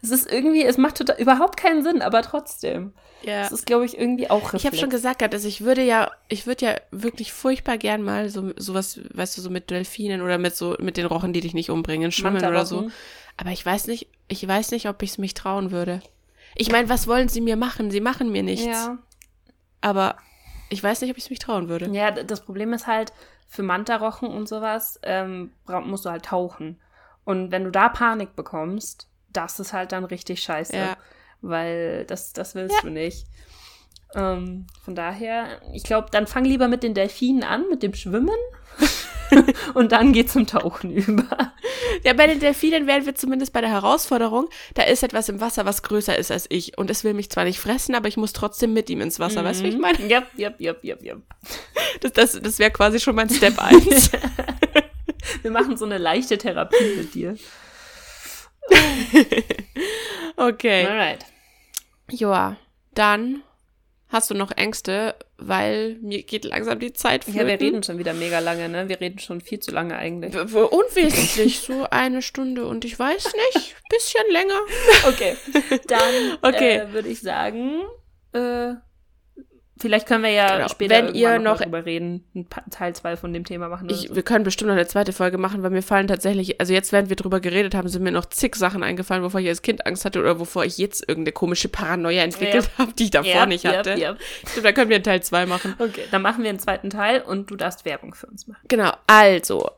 Es 0.02 0.12
ist 0.12 0.32
irgendwie, 0.32 0.64
es 0.64 0.78
macht 0.78 0.98
total, 0.98 1.20
überhaupt 1.20 1.58
keinen 1.58 1.84
Sinn, 1.84 2.02
aber 2.02 2.22
trotzdem. 2.22 2.94
ja. 3.24 3.42
Es 3.42 3.52
ist, 3.52 3.66
glaube 3.66 3.86
ich, 3.86 3.98
irgendwie 3.98 4.30
auch 4.30 4.54
Ich 4.54 4.66
habe 4.66 4.76
schon 4.76 4.90
Reflex. 4.90 4.92
gesagt, 4.92 5.34
also 5.34 5.48
ich 5.48 5.62
würde 5.62 5.84
ja, 5.84 6.10
ich 6.30 6.48
würde 6.48 6.66
ja 6.66 6.76
wirklich 6.92 7.34
furchtbar 7.34 7.78
gern 7.78 8.02
mal 8.02 8.30
so 8.30 8.54
sowas, 8.56 9.00
weißt 9.14 9.38
du, 9.38 9.42
so 9.42 9.50
mit 9.50 9.70
Delfinen 9.70 10.22
oder 10.22 10.38
mit 10.38 10.56
so 10.56 10.76
mit 10.80 10.98
den 10.98 11.06
Rochen, 11.06 11.34
die 11.34 11.42
dich 11.42 11.54
nicht 11.54 11.70
umbringen, 11.70 12.12
schwimmen 12.12 12.46
oder 12.46 12.66
so. 12.66 12.90
Aber 13.38 13.52
ich 13.52 13.66
weiß 13.66 13.88
nicht, 13.88 14.08
ich 14.28 14.48
weiß 14.48 14.72
nicht, 14.72 14.88
ob 14.88 15.02
ich 15.04 15.12
es 15.12 15.18
mich 15.18 15.34
trauen 15.34 15.72
würde. 15.72 16.02
Ich 16.56 16.72
meine, 16.72 16.90
was 16.90 17.08
wollen 17.08 17.30
sie 17.30 17.42
mir 17.42 17.56
machen? 17.56 17.92
Sie 17.92 18.02
machen 18.02 18.32
mir 18.32 18.44
nichts. 18.44 18.66
Ja. 18.66 18.98
Aber 19.82 20.18
ich 20.70 20.84
weiß 20.84 21.02
nicht, 21.02 21.12
ob 21.12 21.18
ich 21.18 21.26
es 21.26 21.30
mich 21.30 21.40
trauen 21.40 21.70
würde. 21.70 21.90
Ja, 21.92 22.12
das 22.12 22.42
Problem 22.42 22.74
ist 22.74 22.88
halt, 22.88 23.14
für 23.48 23.64
Mantarochen 23.64 24.30
und 24.30 24.48
sowas 24.48 25.00
ähm, 25.04 25.52
musst 25.86 26.06
du 26.06 26.10
halt 26.10 26.26
tauchen. 26.26 26.80
Und 27.26 27.52
wenn 27.52 27.64
du 27.64 27.72
da 27.72 27.90
Panik 27.90 28.36
bekommst, 28.36 29.09
das 29.34 29.60
ist 29.60 29.74
halt 29.74 29.92
dann 29.92 30.04
richtig 30.06 30.42
scheiße. 30.42 30.76
Ja. 30.76 30.98
Weil 31.42 32.06
das, 32.06 32.34
das 32.34 32.56
willst 32.56 32.84
du 32.84 32.90
nicht. 32.90 33.26
Ähm, 34.16 34.66
von 34.84 34.96
daher, 34.96 35.62
ich 35.74 35.84
glaube, 35.84 36.08
dann 36.12 36.28
fang 36.28 36.44
lieber 36.44 36.68
mit 36.68 36.84
den 36.84 36.94
Delfinen 36.94 37.44
an, 37.44 37.70
mit 37.70 37.84
dem 37.84 37.94
Schwimmen. 37.94 38.36
und 39.74 39.92
dann 39.92 40.14
geh 40.14 40.26
zum 40.26 40.48
Tauchen 40.48 40.92
über. 40.96 41.54
Ja, 42.04 42.14
bei 42.14 42.28
den 42.28 42.40
Delfinen 42.40 42.88
wären 42.88 43.06
wir 43.06 43.16
zumindest 43.16 43.54
bei 43.54 43.62
der 43.62 43.70
Herausforderung, 43.70 44.50
da 44.74 44.84
ist 44.84 45.04
etwas 45.04 45.30
im 45.30 45.42
Wasser, 45.42 45.66
was 45.66 45.84
größer 45.84 46.18
ist 46.18 46.32
als 46.32 46.48
ich. 46.50 46.78
Und 46.78 46.90
es 46.90 47.04
will 47.04 47.14
mich 47.14 47.30
zwar 47.30 47.44
nicht 47.44 47.60
fressen, 47.60 47.96
aber 47.96 48.08
ich 48.08 48.18
muss 48.18 48.34
trotzdem 48.34 48.74
mit 48.74 48.90
ihm 48.90 49.02
ins 49.02 49.20
Wasser. 49.20 49.44
Weißt 49.44 49.62
du, 49.62 49.66
wie 49.66 49.70
ich 49.70 49.78
meine? 49.78 50.00
Yep, 50.00 50.28
yep, 50.38 50.60
yep, 50.60 50.84
yep, 50.84 51.04
yep. 51.04 51.22
Das, 52.02 52.14
das, 52.14 52.40
das 52.42 52.60
wäre 52.60 52.72
quasi 52.72 53.00
schon 53.00 53.16
mein 53.16 53.30
Step 53.30 53.60
1. 53.60 54.12
Wir 55.42 55.52
machen 55.52 55.78
so 55.78 55.86
eine 55.86 55.98
leichte 55.98 56.38
Therapie 56.38 56.96
mit 56.98 57.14
dir. 57.14 57.36
okay. 60.38 60.86
Alright. 60.86 61.26
Joa, 62.12 62.58
dann 62.94 63.44
Hast 64.10 64.32
du 64.32 64.34
noch 64.34 64.50
Ängste? 64.52 65.16
Weil 65.38 65.98
mir 66.02 66.24
geht 66.24 66.44
langsam 66.44 66.80
die 66.80 66.94
Zeit 66.94 67.24
flöten. 67.24 67.42
Ja, 67.42 67.48
wir 67.48 67.62
reden 67.62 67.84
schon 67.84 68.00
wieder 68.00 68.14
mega 68.14 68.40
lange, 68.40 68.68
ne? 68.68 68.90
Wir 68.90 69.00
reden 69.00 69.20
schon 69.20 69.40
viel 69.40 69.60
zu 69.60 69.70
lange 69.70 69.96
eigentlich. 69.96 70.36
Unwesentlich, 70.36 71.60
so 71.60 71.86
eine 71.92 72.24
Stunde 72.24 72.66
und 72.66 72.86
ich 72.86 72.98
weiß 72.98 73.26
nicht, 73.54 73.76
bisschen 73.90 74.24
länger. 74.32 74.60
Okay, 75.08 75.38
dann 75.88 76.38
okay. 76.42 76.78
Äh, 76.78 76.92
würde 76.92 77.10
ich 77.10 77.22
sagen, 77.22 77.84
äh, 78.34 78.74
Vielleicht 79.80 80.08
können 80.08 80.24
wir 80.24 80.32
ja 80.32 80.58
genau. 80.58 80.68
später 80.68 80.96
Wenn 80.96 81.16
ihr 81.16 81.40
noch 81.40 81.62
drüber 81.62 81.86
reden, 81.86 82.26
Teil 82.70 82.94
2 82.94 83.16
von 83.16 83.32
dem 83.32 83.46
Thema 83.46 83.70
machen. 83.70 83.90
Ich, 83.90 84.14
wir 84.14 84.24
können 84.24 84.44
bestimmt 84.44 84.68
noch 84.68 84.76
eine 84.76 84.88
zweite 84.88 85.14
Folge 85.14 85.38
machen, 85.38 85.64
weil 85.64 85.70
mir 85.70 85.82
fallen 85.82 86.08
tatsächlich, 86.08 86.60
also 86.60 86.74
jetzt, 86.74 86.92
während 86.92 87.08
wir 87.08 87.16
drüber 87.16 87.40
geredet 87.40 87.74
haben, 87.74 87.88
sind 87.88 88.04
mir 88.04 88.12
noch 88.12 88.26
zig 88.26 88.56
Sachen 88.56 88.84
eingefallen, 88.84 89.24
wovor 89.24 89.40
ich 89.40 89.48
als 89.48 89.62
Kind 89.62 89.86
Angst 89.86 90.04
hatte 90.04 90.20
oder 90.20 90.38
wovor 90.38 90.66
ich 90.66 90.78
jetzt 90.78 91.08
irgendeine 91.08 91.32
komische 91.32 91.70
Paranoia 91.70 92.24
entwickelt 92.24 92.66
ja. 92.66 92.78
habe, 92.78 92.94
die 92.94 93.06
ich 93.06 93.12
davor 93.12 93.32
ja, 93.32 93.46
nicht 93.46 93.66
hatte. 93.66 93.92
Ja, 93.98 94.18
ich 94.44 94.52
glaube, 94.52 94.68
da 94.68 94.72
können 94.74 94.90
wir 94.90 94.98
einen 94.98 95.06
Teil 95.06 95.24
2 95.24 95.46
machen. 95.46 95.76
Okay, 95.80 96.04
dann 96.12 96.22
machen 96.22 96.44
wir 96.44 96.50
einen 96.50 96.60
zweiten 96.60 96.90
Teil 96.90 97.22
und 97.22 97.50
du 97.50 97.56
darfst 97.56 97.86
Werbung 97.86 98.14
für 98.14 98.28
uns 98.28 98.48
machen. 98.48 98.62
Genau, 98.68 98.92
also, 99.08 99.70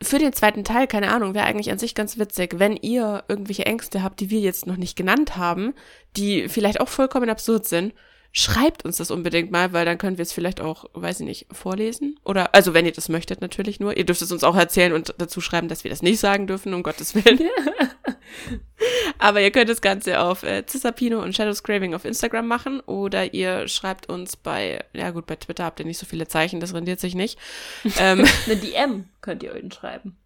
für 0.00 0.20
den 0.20 0.32
zweiten 0.34 0.62
Teil, 0.62 0.86
keine 0.86 1.10
Ahnung, 1.10 1.34
wäre 1.34 1.46
eigentlich 1.46 1.72
an 1.72 1.78
sich 1.78 1.96
ganz 1.96 2.16
witzig, 2.16 2.60
wenn 2.60 2.76
ihr 2.76 3.24
irgendwelche 3.26 3.66
Ängste 3.66 4.04
habt, 4.04 4.20
die 4.20 4.30
wir 4.30 4.38
jetzt 4.38 4.68
noch 4.68 4.76
nicht 4.76 4.94
genannt 4.94 5.36
haben, 5.36 5.74
die 6.16 6.48
vielleicht 6.48 6.80
auch 6.80 6.88
vollkommen 6.88 7.28
absurd 7.28 7.66
sind 7.66 7.92
schreibt 8.38 8.84
uns 8.84 8.98
das 8.98 9.10
unbedingt 9.10 9.50
mal, 9.50 9.72
weil 9.72 9.84
dann 9.84 9.98
können 9.98 10.16
wir 10.16 10.22
es 10.22 10.32
vielleicht 10.32 10.60
auch, 10.60 10.84
weiß 10.92 11.20
ich 11.20 11.26
nicht, 11.26 11.46
vorlesen. 11.50 12.18
Oder, 12.24 12.54
also 12.54 12.72
wenn 12.72 12.86
ihr 12.86 12.92
das 12.92 13.08
möchtet, 13.08 13.40
natürlich 13.40 13.80
nur. 13.80 13.96
Ihr 13.96 14.06
dürft 14.06 14.22
es 14.22 14.30
uns 14.30 14.44
auch 14.44 14.54
erzählen 14.54 14.92
und 14.92 15.12
dazu 15.18 15.40
schreiben, 15.40 15.66
dass 15.68 15.82
wir 15.82 15.90
das 15.90 16.02
nicht 16.02 16.20
sagen 16.20 16.46
dürfen, 16.46 16.72
um 16.72 16.84
Gottes 16.84 17.14
Willen. 17.14 17.40
Aber 19.18 19.40
ihr 19.40 19.50
könnt 19.50 19.68
das 19.68 19.80
Ganze 19.80 20.20
auf 20.20 20.44
äh, 20.44 20.64
Cisapino 20.64 21.20
und 21.20 21.34
Shadows 21.34 21.64
Craving 21.64 21.94
auf 21.94 22.04
Instagram 22.04 22.46
machen 22.46 22.80
oder 22.80 23.34
ihr 23.34 23.66
schreibt 23.66 24.08
uns 24.08 24.36
bei, 24.36 24.84
ja 24.92 25.10
gut, 25.10 25.26
bei 25.26 25.34
Twitter 25.34 25.64
habt 25.64 25.80
ihr 25.80 25.86
nicht 25.86 25.98
so 25.98 26.06
viele 26.06 26.28
Zeichen, 26.28 26.60
das 26.60 26.74
rendiert 26.74 27.00
sich 27.00 27.16
nicht. 27.16 27.38
ähm, 27.98 28.24
Eine 28.46 28.56
DM 28.56 29.08
könnt 29.20 29.42
ihr 29.42 29.52
euch 29.52 29.74
schreiben. 29.74 30.16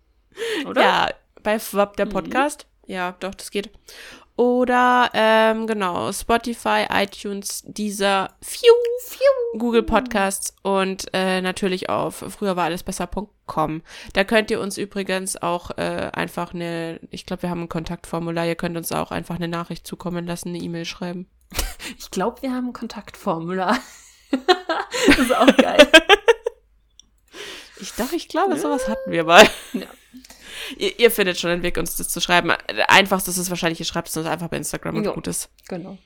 Oder? 0.66 0.82
Ja, 0.82 1.10
bei 1.42 1.60
FWAP 1.60 1.96
der 1.96 2.06
mhm. 2.06 2.10
Podcast. 2.10 2.66
Mhm. 2.86 2.92
Ja, 2.92 3.16
doch, 3.20 3.34
das 3.34 3.50
geht. 3.52 3.70
Oder 4.36 5.10
ähm, 5.14 5.66
genau, 5.66 6.12
Spotify, 6.12 6.86
iTunes, 6.90 7.62
dieser 7.66 8.34
Phew, 8.42 8.74
Phew, 9.06 9.58
Google 9.58 9.82
Podcasts 9.82 10.54
und 10.62 11.06
äh, 11.14 11.40
natürlich 11.40 11.88
auf 11.88 12.16
früher 12.16 12.54
war 12.54 12.64
alles 12.64 12.82
besser.com. 12.82 13.82
Da 14.12 14.24
könnt 14.24 14.50
ihr 14.50 14.60
uns 14.60 14.76
übrigens 14.76 15.40
auch 15.40 15.70
äh, 15.78 16.10
einfach 16.12 16.52
eine, 16.52 17.00
ich 17.10 17.24
glaube, 17.24 17.44
wir 17.44 17.50
haben 17.50 17.62
ein 17.62 17.68
Kontaktformular, 17.70 18.44
ihr 18.46 18.56
könnt 18.56 18.76
uns 18.76 18.92
auch 18.92 19.10
einfach 19.10 19.36
eine 19.36 19.48
Nachricht 19.48 19.86
zukommen 19.86 20.26
lassen, 20.26 20.50
eine 20.50 20.58
E-Mail 20.58 20.84
schreiben. 20.84 21.28
Ich 21.98 22.10
glaube, 22.10 22.42
wir 22.42 22.52
haben 22.52 22.68
ein 22.68 22.72
Kontaktformular. 22.72 23.78
das 25.06 25.18
ist 25.18 25.36
auch 25.36 25.56
geil. 25.56 25.86
ich 27.80 27.92
dachte, 27.92 28.16
ich 28.16 28.26
glaube, 28.26 28.58
sowas 28.58 28.88
hatten 28.88 29.12
wir 29.12 29.22
mal. 29.22 29.46
Ja. 29.72 29.86
Ihr, 30.76 30.98
ihr, 30.98 31.10
findet 31.10 31.38
schon 31.38 31.50
einen 31.50 31.62
Weg, 31.62 31.76
uns 31.76 31.96
das 31.96 32.08
zu 32.08 32.20
schreiben. 32.20 32.52
Einfachst 32.88 33.28
ist 33.28 33.38
es 33.38 33.50
wahrscheinlich, 33.50 33.80
ihr 33.80 33.86
schreibt 33.86 34.08
es 34.08 34.16
uns 34.16 34.26
einfach 34.26 34.48
bei 34.48 34.56
Instagram 34.56 34.96
und 34.96 35.04
jo, 35.04 35.12
gut 35.12 35.26
ist. 35.26 35.50
Genau. 35.68 35.98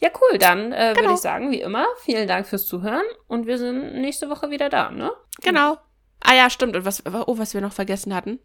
Ja, 0.00 0.10
cool. 0.20 0.38
Dann 0.38 0.72
äh, 0.72 0.92
genau. 0.94 1.06
würde 1.06 1.14
ich 1.14 1.20
sagen, 1.20 1.50
wie 1.50 1.60
immer, 1.60 1.86
vielen 2.02 2.28
Dank 2.28 2.46
fürs 2.46 2.66
Zuhören 2.66 3.04
und 3.28 3.46
wir 3.46 3.58
sind 3.58 4.00
nächste 4.00 4.28
Woche 4.28 4.50
wieder 4.50 4.68
da, 4.68 4.90
ne? 4.90 5.12
Genau. 5.42 5.76
Ah 6.20 6.34
ja, 6.34 6.50
stimmt. 6.50 6.76
Und 6.76 6.84
was, 6.84 7.02
oh, 7.06 7.38
was 7.38 7.54
wir 7.54 7.60
noch 7.60 7.72
vergessen 7.72 8.14
hatten. 8.14 8.38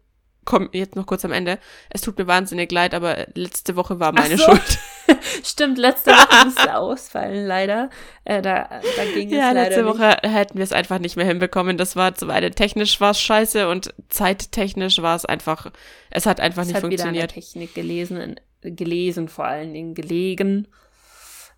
Komm, 0.48 0.70
jetzt 0.72 0.96
noch 0.96 1.04
kurz 1.04 1.26
am 1.26 1.32
Ende. 1.32 1.58
Es 1.90 2.00
tut 2.00 2.16
mir 2.16 2.26
wahnsinnig 2.26 2.72
leid, 2.72 2.94
aber 2.94 3.26
letzte 3.34 3.76
Woche 3.76 4.00
war 4.00 4.12
meine 4.12 4.38
so. 4.38 4.44
Schuld. 4.44 4.78
Stimmt, 5.44 5.76
letzte 5.76 6.10
Woche 6.10 6.46
musste 6.46 6.74
ausfallen, 6.78 7.46
leider. 7.46 7.90
Äh, 8.24 8.40
da, 8.40 8.80
da 8.96 9.04
ging 9.12 9.28
ja, 9.28 9.48
es 9.48 9.54
leider 9.54 9.68
letzte 9.68 9.84
Woche 9.84 10.16
nicht. 10.22 10.34
hätten 10.34 10.56
wir 10.56 10.64
es 10.64 10.72
einfach 10.72 11.00
nicht 11.00 11.16
mehr 11.16 11.26
hinbekommen. 11.26 11.76
Das 11.76 11.96
war 11.96 12.14
zum 12.14 12.30
einen 12.30 12.54
technisch 12.54 12.98
war 12.98 13.10
es 13.10 13.20
scheiße 13.20 13.68
und 13.68 13.92
zeittechnisch 14.08 15.02
war 15.02 15.16
es 15.16 15.26
einfach, 15.26 15.70
es 16.08 16.24
hat 16.24 16.40
einfach 16.40 16.62
es 16.62 16.68
nicht 16.68 16.76
hat 16.76 16.80
funktioniert. 16.80 17.24
Wieder 17.24 17.42
Technik 17.42 17.74
gelesen, 17.74 18.40
gelesen 18.62 19.28
vor 19.28 19.44
allen 19.44 19.74
Dingen, 19.74 19.94
gelegen. 19.94 20.66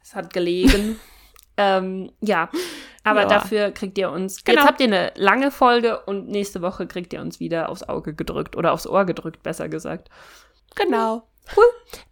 Es 0.02 0.16
hat 0.16 0.32
gelegen. 0.32 0.98
ähm, 1.60 2.10
ja, 2.20 2.48
aber 3.04 3.22
ja. 3.22 3.28
dafür 3.28 3.70
kriegt 3.70 3.98
ihr 3.98 4.10
uns. 4.10 4.44
Genau. 4.44 4.58
Jetzt 4.58 4.68
habt 4.68 4.80
ihr 4.80 4.86
eine 4.86 5.12
lange 5.16 5.50
Folge 5.50 6.00
und 6.00 6.28
nächste 6.28 6.62
Woche 6.62 6.86
kriegt 6.86 7.12
ihr 7.12 7.20
uns 7.20 7.38
wieder 7.40 7.68
aufs 7.68 7.82
Auge 7.82 8.14
gedrückt 8.14 8.56
oder 8.56 8.72
aufs 8.72 8.86
Ohr 8.86 9.04
gedrückt, 9.04 9.42
besser 9.42 9.68
gesagt. 9.68 10.08
Genau. 10.74 11.28
Cool. 11.56 11.64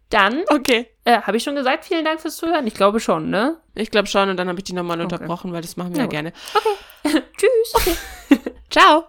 Dann, 0.09 0.43
okay. 0.49 0.87
Äh, 1.05 1.21
habe 1.21 1.37
ich 1.37 1.43
schon 1.43 1.55
gesagt, 1.55 1.85
vielen 1.85 2.05
Dank 2.05 2.19
fürs 2.19 2.37
Zuhören? 2.37 2.65
Ich 2.67 2.73
glaube 2.73 2.99
schon, 2.99 3.29
ne? 3.29 3.57
Ich 3.75 3.91
glaube 3.91 4.07
schon 4.07 4.29
und 4.29 4.37
dann 4.37 4.49
habe 4.49 4.59
ich 4.59 4.63
die 4.63 4.73
nochmal 4.73 4.99
okay. 4.99 5.13
unterbrochen, 5.13 5.53
weil 5.53 5.61
das 5.61 5.77
machen 5.77 5.95
wir 5.95 6.03
okay. 6.03 6.15
ja 6.15 6.21
gerne. 6.21 6.33
Okay. 6.53 7.23
Tschüss. 7.37 7.75
Okay. 7.75 8.39
Ciao. 8.69 9.05